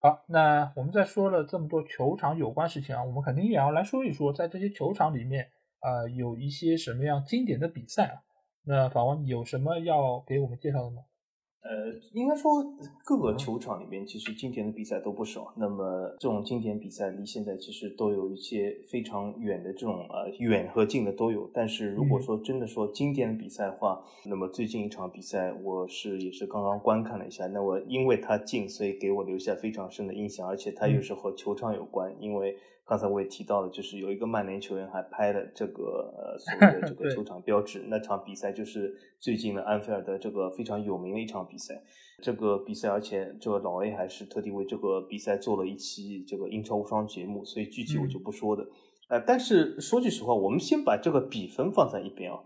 [0.00, 8.22] 好，那我们在说了这么多球场有关事情啊，我们肯定也要来说一说，在这些球场里面啊，有一些什么样经典的比赛啊？
[8.64, 11.02] 那法王有什么要给我们介绍的吗？
[11.62, 12.50] 呃，应该说
[13.04, 15.52] 各个球场里面其实经典的比赛都不少。
[15.56, 21.50] 那么这种经典比赛离现在其实都有一些非常远的这种呃远和近的都有。
[21.52, 27.46] 但是如果说真的说经典的比赛的话，那么最近一场比赛我是也是刚刚观看了一下。
[27.48, 32.56] 那我因为它近，所以给我留下非常深的印象，而且它又是和球场有关，因为。
[32.90, 37.84] 刚才我也提到了，就是有一个曼联球员还拍了这个呃所谓的这个 球场标志。
[37.86, 41.80] 那场比赛就是最近的安菲尔德这个非常有名的一场比赛。
[42.20, 48.66] 这个比赛，而且这个老 A 还是特地为这个比赛做了一期这个英超无双节目，所以具体我就不说的。
[49.08, 52.40] 呃，但是说句实话，我们先把这个比分放在一边啊。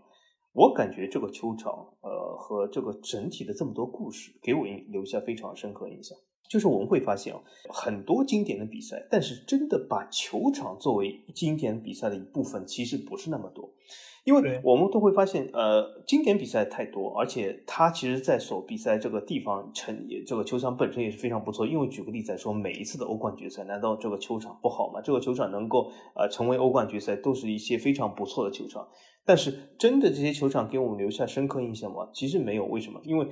[0.53, 6.15] 我感觉这个球场，呃，和这个整体的这么多故事，给我印留下非常深刻印象。
[6.49, 13.71] 就是我们会发现啊，很多经典的比赛，但是真的把球场作为经典比赛的一部分，其实不是那么多。
[14.23, 21.67] 因为我们都会发现，呃，经典比赛太多，而且它其实在所比赛这个地方成也这个球场本身也是非常不错。
[21.67, 24.99] 因为举个例子来说，每一次的欧冠决赛，难道这个球场不好吗？
[24.99, 28.87] 这个球场能够呃成为欧冠决赛，都是一些非常不错的球场。
[29.27, 32.09] 但是真的这些球场给我们留下深刻印象吗？
[32.11, 32.65] 其实没有。
[32.65, 32.99] 为什么？
[33.03, 33.27] 因为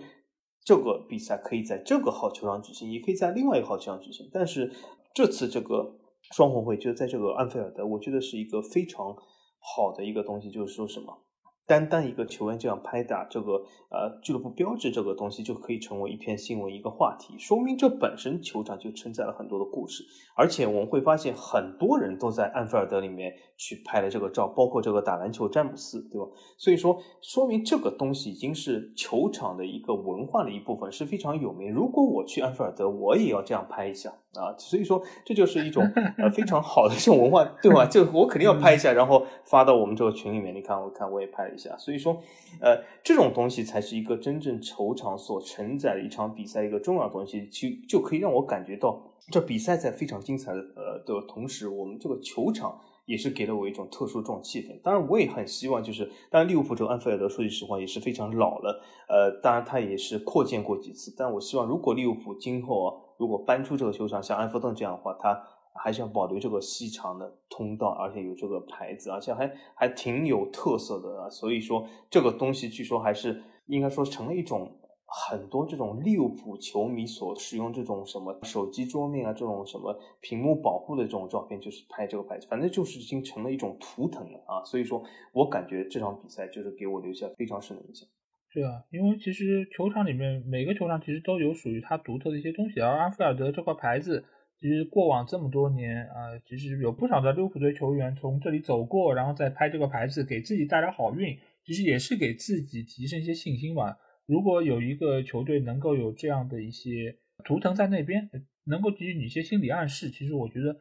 [0.66, 4.30] 这个比赛可以在这个号球场举行，也可以在另外一个号球场举行。
[4.32, 4.72] 但是
[5.14, 5.96] 这次这个
[6.32, 9.16] 双红会就在这个安菲尔德，我觉得是一个非常
[9.60, 11.23] 好的一个东西，就是说什么？
[11.66, 13.54] 单单一个球员这样拍打这个
[13.90, 20.04] 呃俱乐部标志这个东西就可以成为一篇新闻一个话题，说明这本身球场就承载了很多的故事。
[20.36, 26.28] 而且我们会发现很多人都在安菲尔德里面去拍了这个照，包括这个打篮球詹姆斯，对吧？
[26.58, 31.72] 所以说说明这个东西已经是球场的一个文化的一部分，是非常有名。
[31.72, 34.52] 如果我去安菲尔德，我也要这样拍一下啊！
[34.58, 37.86] 所以说这就是一种呃非常好的这种文化，对吧？
[37.86, 40.54] 就我肯定要拍一下，然后发到我们这个群里面。
[40.54, 41.54] 你看，我看我也拍了。
[41.54, 42.20] 一下，所以说，
[42.60, 49.00] 呃，这种东西才是一个真正球场所承载的一场比赛一个重要东西，其就可以让我感觉到
[49.30, 54.82] 这比赛在非常精彩的呃的同时，我们这个球场也是给了我一种特殊这种气氛。
[54.82, 62.90] 当然，我也很希望就是，当然利物浦这个安菲尔德说句实话也是非常老了，呃，当然他也是扩建过几次，但我希望如果利物浦今后啊，
[63.24, 65.42] 如果搬出这个球场，像安福顿这样的话，他。
[65.76, 71.28] 还是要保留这个细长的通道，而且有这个牌子，而且还还挺有特色的啊。
[71.28, 74.72] 所以说这个东西据说还是应该说成了一种
[75.08, 84.64] 很多这种利物浦球迷所使用这种什么手机桌面啊，这种什么屏幕保护的这种照片，就是拍这个牌子，反正就是已经成了一种图腾了啊。
[84.64, 85.02] 所以说
[85.32, 88.08] 我感觉这场比赛就是给我留下非常深的印象。
[88.54, 94.24] 对啊，因为其实球场里面每个球场其实都有属于它独特的一些东西，而安菲尔德这块牌子，
[94.60, 101.36] 其实过往这么多年啊，其实有不少的利物浦队球员从这里走过，然后再拍这个牌子，给自己带来好运，
[101.66, 103.98] 其实也是给自己提升一些信心吧。
[104.28, 108.30] 如果有一个球队能够有这样的一些图腾在那边，
[108.66, 110.78] 能够给予你一些心理暗示，其实我觉得，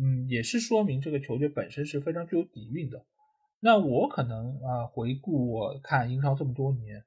[0.00, 3.04] 嗯，也是说明这个球队本身是非常具有底蕴的。
[3.60, 7.04] 那我可能啊，回顾我看英超这么多年。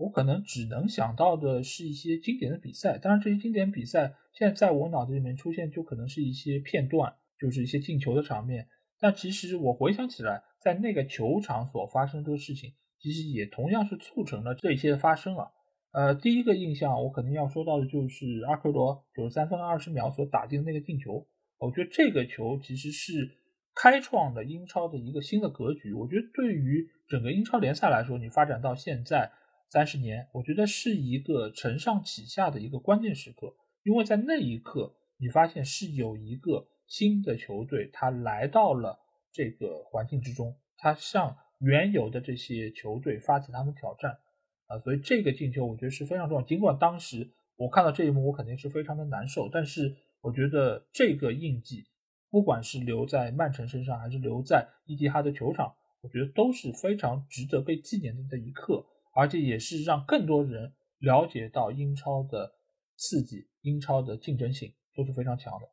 [0.00, 8.66] 我可能只能想到的是一些经典的比赛，当然这些经典比赛现在在我脑子里面出现，就可能是一些片段，就是一些进球的场面。
[8.98, 15.48] 但其实我回想起来，在那个球场所发生的事情，其实也同样是促成了这一些发生啊。
[15.92, 21.26] 呃，第一个印象我肯定要说到的就是阿奎罗九十三分二十秒所打进的那个进球。
[21.58, 23.36] 我觉得这个球其实是
[23.74, 25.92] 开创了英超的一个新的格局。
[25.92, 29.30] 我觉得对于整个英超联赛来说，你发展到现在。
[29.70, 38.98] 三十年，我觉得是一个承上启下的一个关键时刻，因为在那一刻，你发现是有一个新的球队，他来到了
[39.30, 44.18] 这个环境之中，他向原有的这些球队发起他们挑战，
[44.66, 46.44] 啊，所以这个进球我觉得是非常重要。
[46.44, 51.86] 尽管当时我看到这一幕，我肯定是非常的难受，但是我觉得这个印记，
[52.28, 58.84] 不管是留在曼城身上，还是留在伊蒂哈德球场，我觉得都是非常值得被纪念的的一刻。
[59.20, 62.50] 而且也是让更多人了解到英超的
[62.96, 65.68] 刺激，英超的竞争性都是非常强的。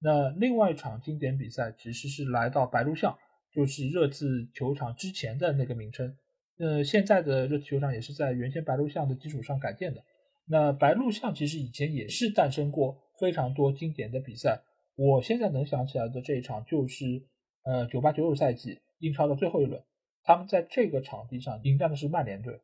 [0.00, 3.16] 那另外一场经典比赛其实是来到白鹿巷，
[3.54, 6.12] 就是热刺球场之前的那个名称。
[6.58, 10.02] 呃，现在的热刺球场也是在原先白鹿巷的基础上改建的。
[10.46, 14.60] 那白鹿巷其实以前也是诞生过非常多经典的比赛。
[14.96, 17.22] 我现在能想起来的这一场就是
[17.62, 19.80] 呃九八九九赛季英超的最后一轮。
[20.24, 22.60] 他们在这个场地上迎战的是曼联队，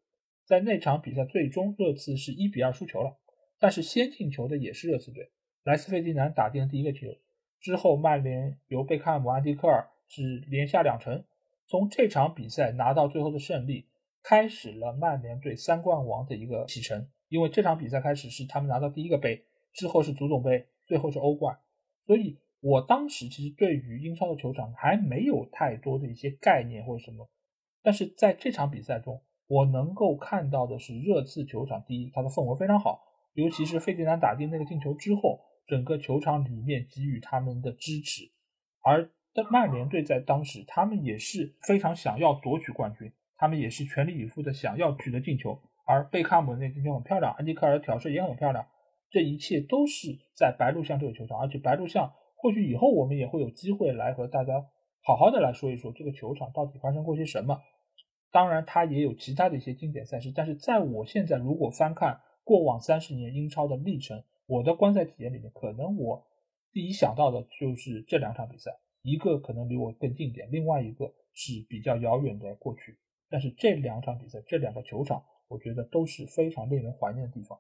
[0.49, 3.19] 在那场比赛最终热刺是一比二输球了，
[3.59, 5.31] 但是先进球的也是热刺队，
[5.63, 7.07] 莱斯费迪南打进了第一个球，
[7.61, 11.23] 之后曼联由贝克汉姆、安迪科尔是连下两城，
[11.67, 13.89] 从这场比赛拿到最后的胜利，
[14.23, 19.45] 开始了曼联队三冠王的一个启程，因为这场比赛开始是他们拿到第一个杯，
[19.75, 21.59] 之后是足总杯，最后是欧冠，
[22.07, 27.29] 所以我当时其实对于英超的球场还没有太多的一些概念或者什么。
[27.83, 33.01] 但是在这场比赛中，我能够看到的是热刺球场，第一，它的氛围非常好，
[33.33, 38.31] 尤其是费迪南打进那个进球之后，整个球场里面给予他们的支持。
[38.83, 39.11] 而
[39.51, 45.59] 曼联队在当时，他们也是非常想要夺取冠军，他们也是全力以赴的想要取得进球。
[45.87, 48.67] 而贝克汉姆那进球很漂亮，安迪克尔的挑射也很漂亮，
[49.11, 54.67] 这一切都是在白鹿巷这个球场，而且白鹿巷或许以后我们也会有机会来和大家
[55.03, 57.59] 好好的来说一说这个球场到底发生过些什么。
[58.31, 66.27] 当然，它也有其他的一些经典赛事，但是在我现在如果翻看过往三十年英超的历程，我的观赛体验里面，可能我
[66.73, 68.71] 第一想到的就是这两场比赛，
[69.03, 72.99] 一个可能离我更近点，另外一个是比较遥远的过去。
[73.31, 77.59] 但是这两场比赛，这两个球场，我觉得都是非常令人怀念的地方。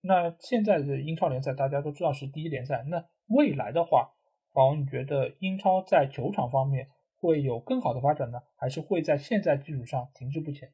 [0.00, 4.12] 那现在的英超联赛大家都知道是第一联赛，那未来的话，
[4.52, 6.88] 王，你觉得英超在球场方面？
[7.20, 10.70] 会有更好的发展呢，还是会在现在基础上停滞不前？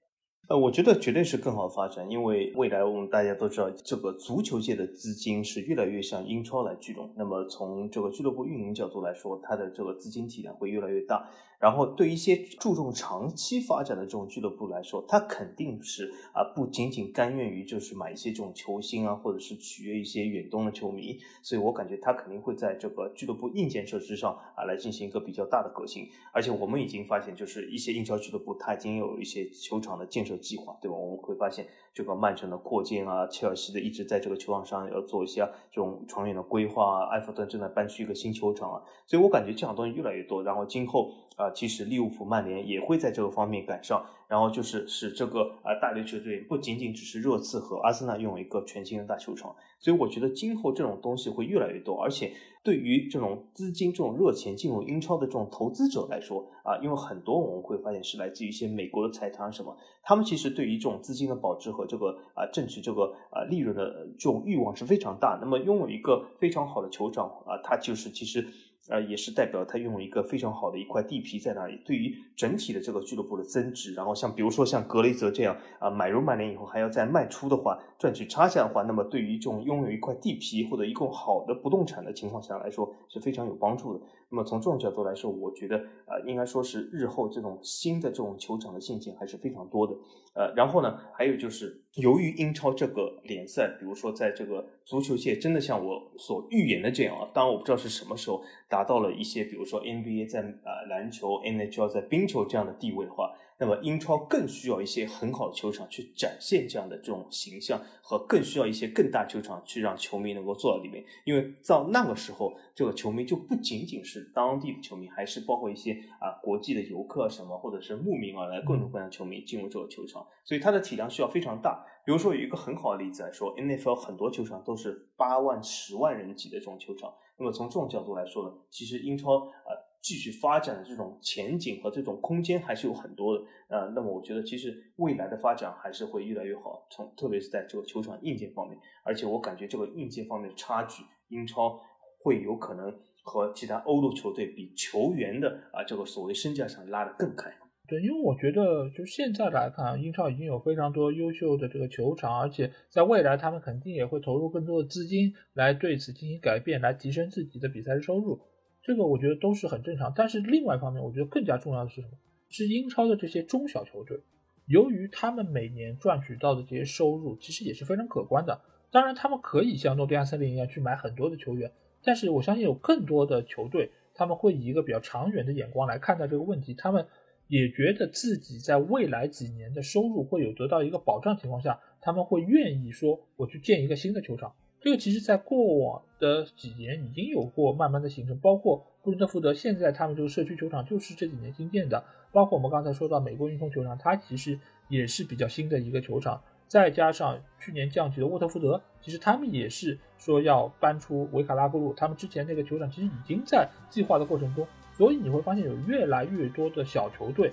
[0.46, 7.10] 呃，我觉得绝对是更好的发展，因为未来我们大家都知道，这个足球界的资金是越来越向英超来聚拢。
[7.16, 11.30] 那么从这个俱乐部运营角度来说，它的这个资金体量会越来越大。
[11.58, 21.18] 然后对一些注重长期发展的这种俱乐部来说，它肯定是啊，不仅仅甘愿于就是买一些这种球星啊，或者是取悦一些远东的球迷。
[21.42, 26.08] 所以我感觉它肯定会在这个俱乐部硬件设施上啊，来进行一个比较大的革新。
[26.32, 30.96] 而且我们已经发现，就是一些英超俱乐部它已经有一些球场的建设计划，对吧？
[30.96, 35.40] 我们会发现这个曼城的扩建啊，切尔西的一直在这个球场上要做一些
[35.72, 38.82] 这种长远的规划啊，埃弗顿正在搬去一个新球场啊。
[39.06, 40.42] 所以我感觉这样东西越来越多。
[40.42, 41.50] 然后今后啊。
[41.54, 52.32] 其实利物浦、曼联也会在这个方面赶上，然后就是使这个呃大流球队不仅仅只是热刺和阿森纳拥有一个全新的大球场，所以我觉得今后这种东西会越来越多，而且
[52.64, 65.38] 对于这种资金、这种热钱进入英超的这种投资者来说啊，因为很多我们会发现是来自于一些美国的财团什么，他们其实对于这种资金的保值和这个啊挣取这个啊利润的这种欲望是非常大。
[65.40, 68.48] 那么拥有一个非常好的球场啊，它就是其实。
[68.88, 71.80] 呃，也是代表他拥有一个非常好的一块地皮在那里。
[71.84, 84.00] 对于整体的这个俱乐部的增值，然后像比如说像格雷泽这样啊，买入曼联以后还要再卖出的话，赚取差价的话，那么对于这种拥有一块地皮或者一个好的不动产的情况下来说是非常有帮助的。
[84.34, 89.94] 那么从这种角度来说，我觉得呃，应该说是日后这种新的这种球场的陷阱还是非常多的。
[90.34, 98.42] 呃，然后呢，还有就是由于英超这个联赛，比如说在这个足球界真的像我所预言的这样啊，当然我不知道是什么时候。
[98.68, 111.04] 达到了一些，比如说 NBA 在呃篮球，NHL 在冰球这样的地位的话，那么英超更需要一些很好的球场去展现这样的这种形象，和更需要一些更大球场去让球迷能够坐到里面。
[111.24, 121.84] 因为到那个时候，这个球迷就不仅仅是当地的球迷，还是包括一些啊国际的游客什么，或者是慕名而来各种各样的球迷进入这个球场，所以它的体量需要非常大。
[122.04, 127.14] 比如说有一个很好的例子来说，NFL 很多球场都是八万、十万人级的这种球场。
[127.38, 129.70] 那么从这种角度来说呢，其实英超啊
[130.04, 133.44] 继续发展的这种前景和这种空间还是有很多的。
[133.68, 141.80] 呃，那么我觉得其实未来的发展还是会越来越好，从特别是在这个球场硬件方面，而且我感觉这个硬件方面的差距，英超
[142.22, 147.50] 会有可能和其他欧陆球队比球员的啊这个所谓身价上拉得更开。
[147.88, 158.40] 对，因为我觉得就现在来看，英超已经有非常多优秀的这个球场，而且在未来他们肯定也会投入更多的资金来对此进行改变，来提升自己的比赛收入。
[158.84, 160.12] 这个我觉得都是很正常。
[160.14, 162.12] 但是另外一方面，我觉得更加重要的是什么？
[162.50, 164.20] 是英超的这些中小球队，
[164.66, 168.60] 由于他们每年赚取到的这些收入其实也是非常可观的。
[168.90, 171.72] 当然，他们可以像诺丁汉森林一样去买很多的球员，
[172.04, 177.06] 但是我相信有更多的球队他们会以一个比较长远的眼光来看待这个问题，他们。
[177.46, 184.54] 也觉得自己在未来几年的收入会有得到一个保障情况下，他们会愿意说我去建一个新的球场。
[184.84, 196.38] 这个其实，在过往的几年已经有过慢慢的形成，包括布伦特福德现在他们这个社区球场就是这几年新建的，包括我们刚才说到美国运通球场，它其实也是比较新的一个球场。
[196.68, 204.66] 再加上去年降级的沃特福德，其实他们也是说要搬出维卡拉布鲁，他们之前那个球场其实已经在计划的过程中。
[204.92, 207.50] 所以你会发现有越来越多的小球队，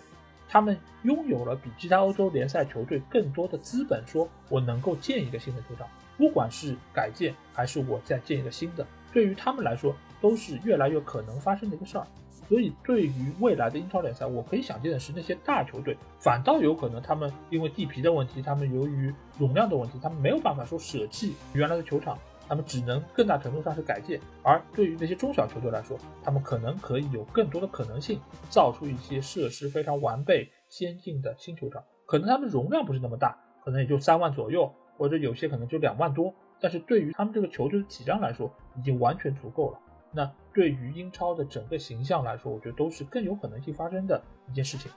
[0.50, 5.88] 他们拥有了比其他欧洲联赛球队更多的资本，说我能够建一个新的球场，
[6.22, 12.06] 不管是改建还是我再建一个新的，对于他们来说都是越来越可能发生的一个事儿。
[12.48, 22.16] 所以对于未来的英超联赛，我可以想见的是，那些大球队反倒有可能他们因为地皮的问题，他们由于容量的问题，他们没有办法说舍弃原来的球场。
[22.48, 28.20] 他们只能更大程度上是改建，而对于那些中小球队来说，他们可能可以有更多的可能性
[28.50, 31.82] 造出一些设施非常完备、先进的新球场。
[32.06, 34.70] 可能他们容量不是那么大，可能也就三万左右，
[35.02, 36.32] 或者有些可能就两万多。
[36.60, 39.80] 但是对于他们这个球队的体量来说，已经完全足够了。
[40.12, 44.92] 那对于英超的整个形象来说，我觉得都是更有可能性发生的一件事情。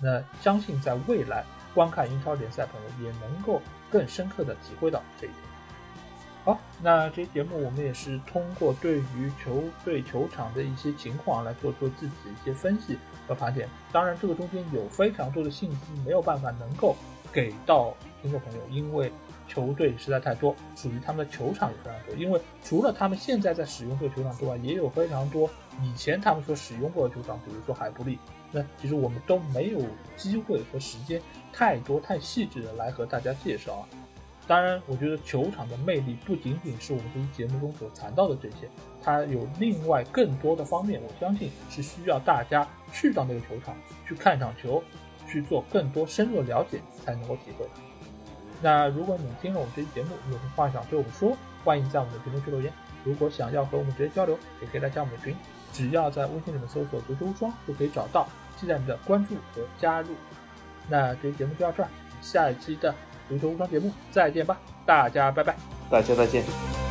[0.00, 1.44] 那相信在未来
[1.74, 3.60] 观看英超联赛朋友也能够
[3.90, 5.40] 更深刻的体会到这一点。
[6.44, 13.68] 好，那这期节目我们也是通过对于球队球场的一些情况来做出自己的一些分析和盘点。
[13.90, 16.94] 当然，这个中间有非常多的信息没有办法能够
[17.32, 19.12] 给到听众朋友，因为
[19.48, 22.14] 球队实在太多，属于他们的球场也非常多。
[22.14, 25.48] 因为除了他们现在在使用这个球场之外，也有非常多
[25.82, 28.18] 以前他们所使用过的球场，比如说海布利。
[28.50, 29.80] 那其实我们都没有
[30.16, 31.20] 机会和时间
[31.52, 33.84] 太多太细致的来和大家介绍啊。
[34.46, 38.66] 当然，我觉得球场的魅力不仅仅是我们这期节目中所谈到的这些，
[39.02, 40.98] 它有另外更多的方面。
[41.02, 43.76] 我相信是需要大家去到那个球场
[44.06, 44.82] 去看场球，
[45.28, 47.66] 去做更多深入的了解才能够体会。
[48.60, 52.72] 那如果你听了我们这期节目，有什么话想对我们说，欢迎在我们的评论区留言。
[53.04, 55.36] 如果想要和我们直接交流，也可以来加我们的群，
[55.72, 58.28] 只要在微信里面搜索“足球无双”就可以找到，
[58.58, 60.08] 期待你的关注和加入。
[60.88, 61.88] 那这期节目就到这儿，
[62.20, 62.94] 下一期的。
[63.28, 65.54] 足球无双节目，再见吧，大家拜拜，
[65.90, 66.87] 大家再见。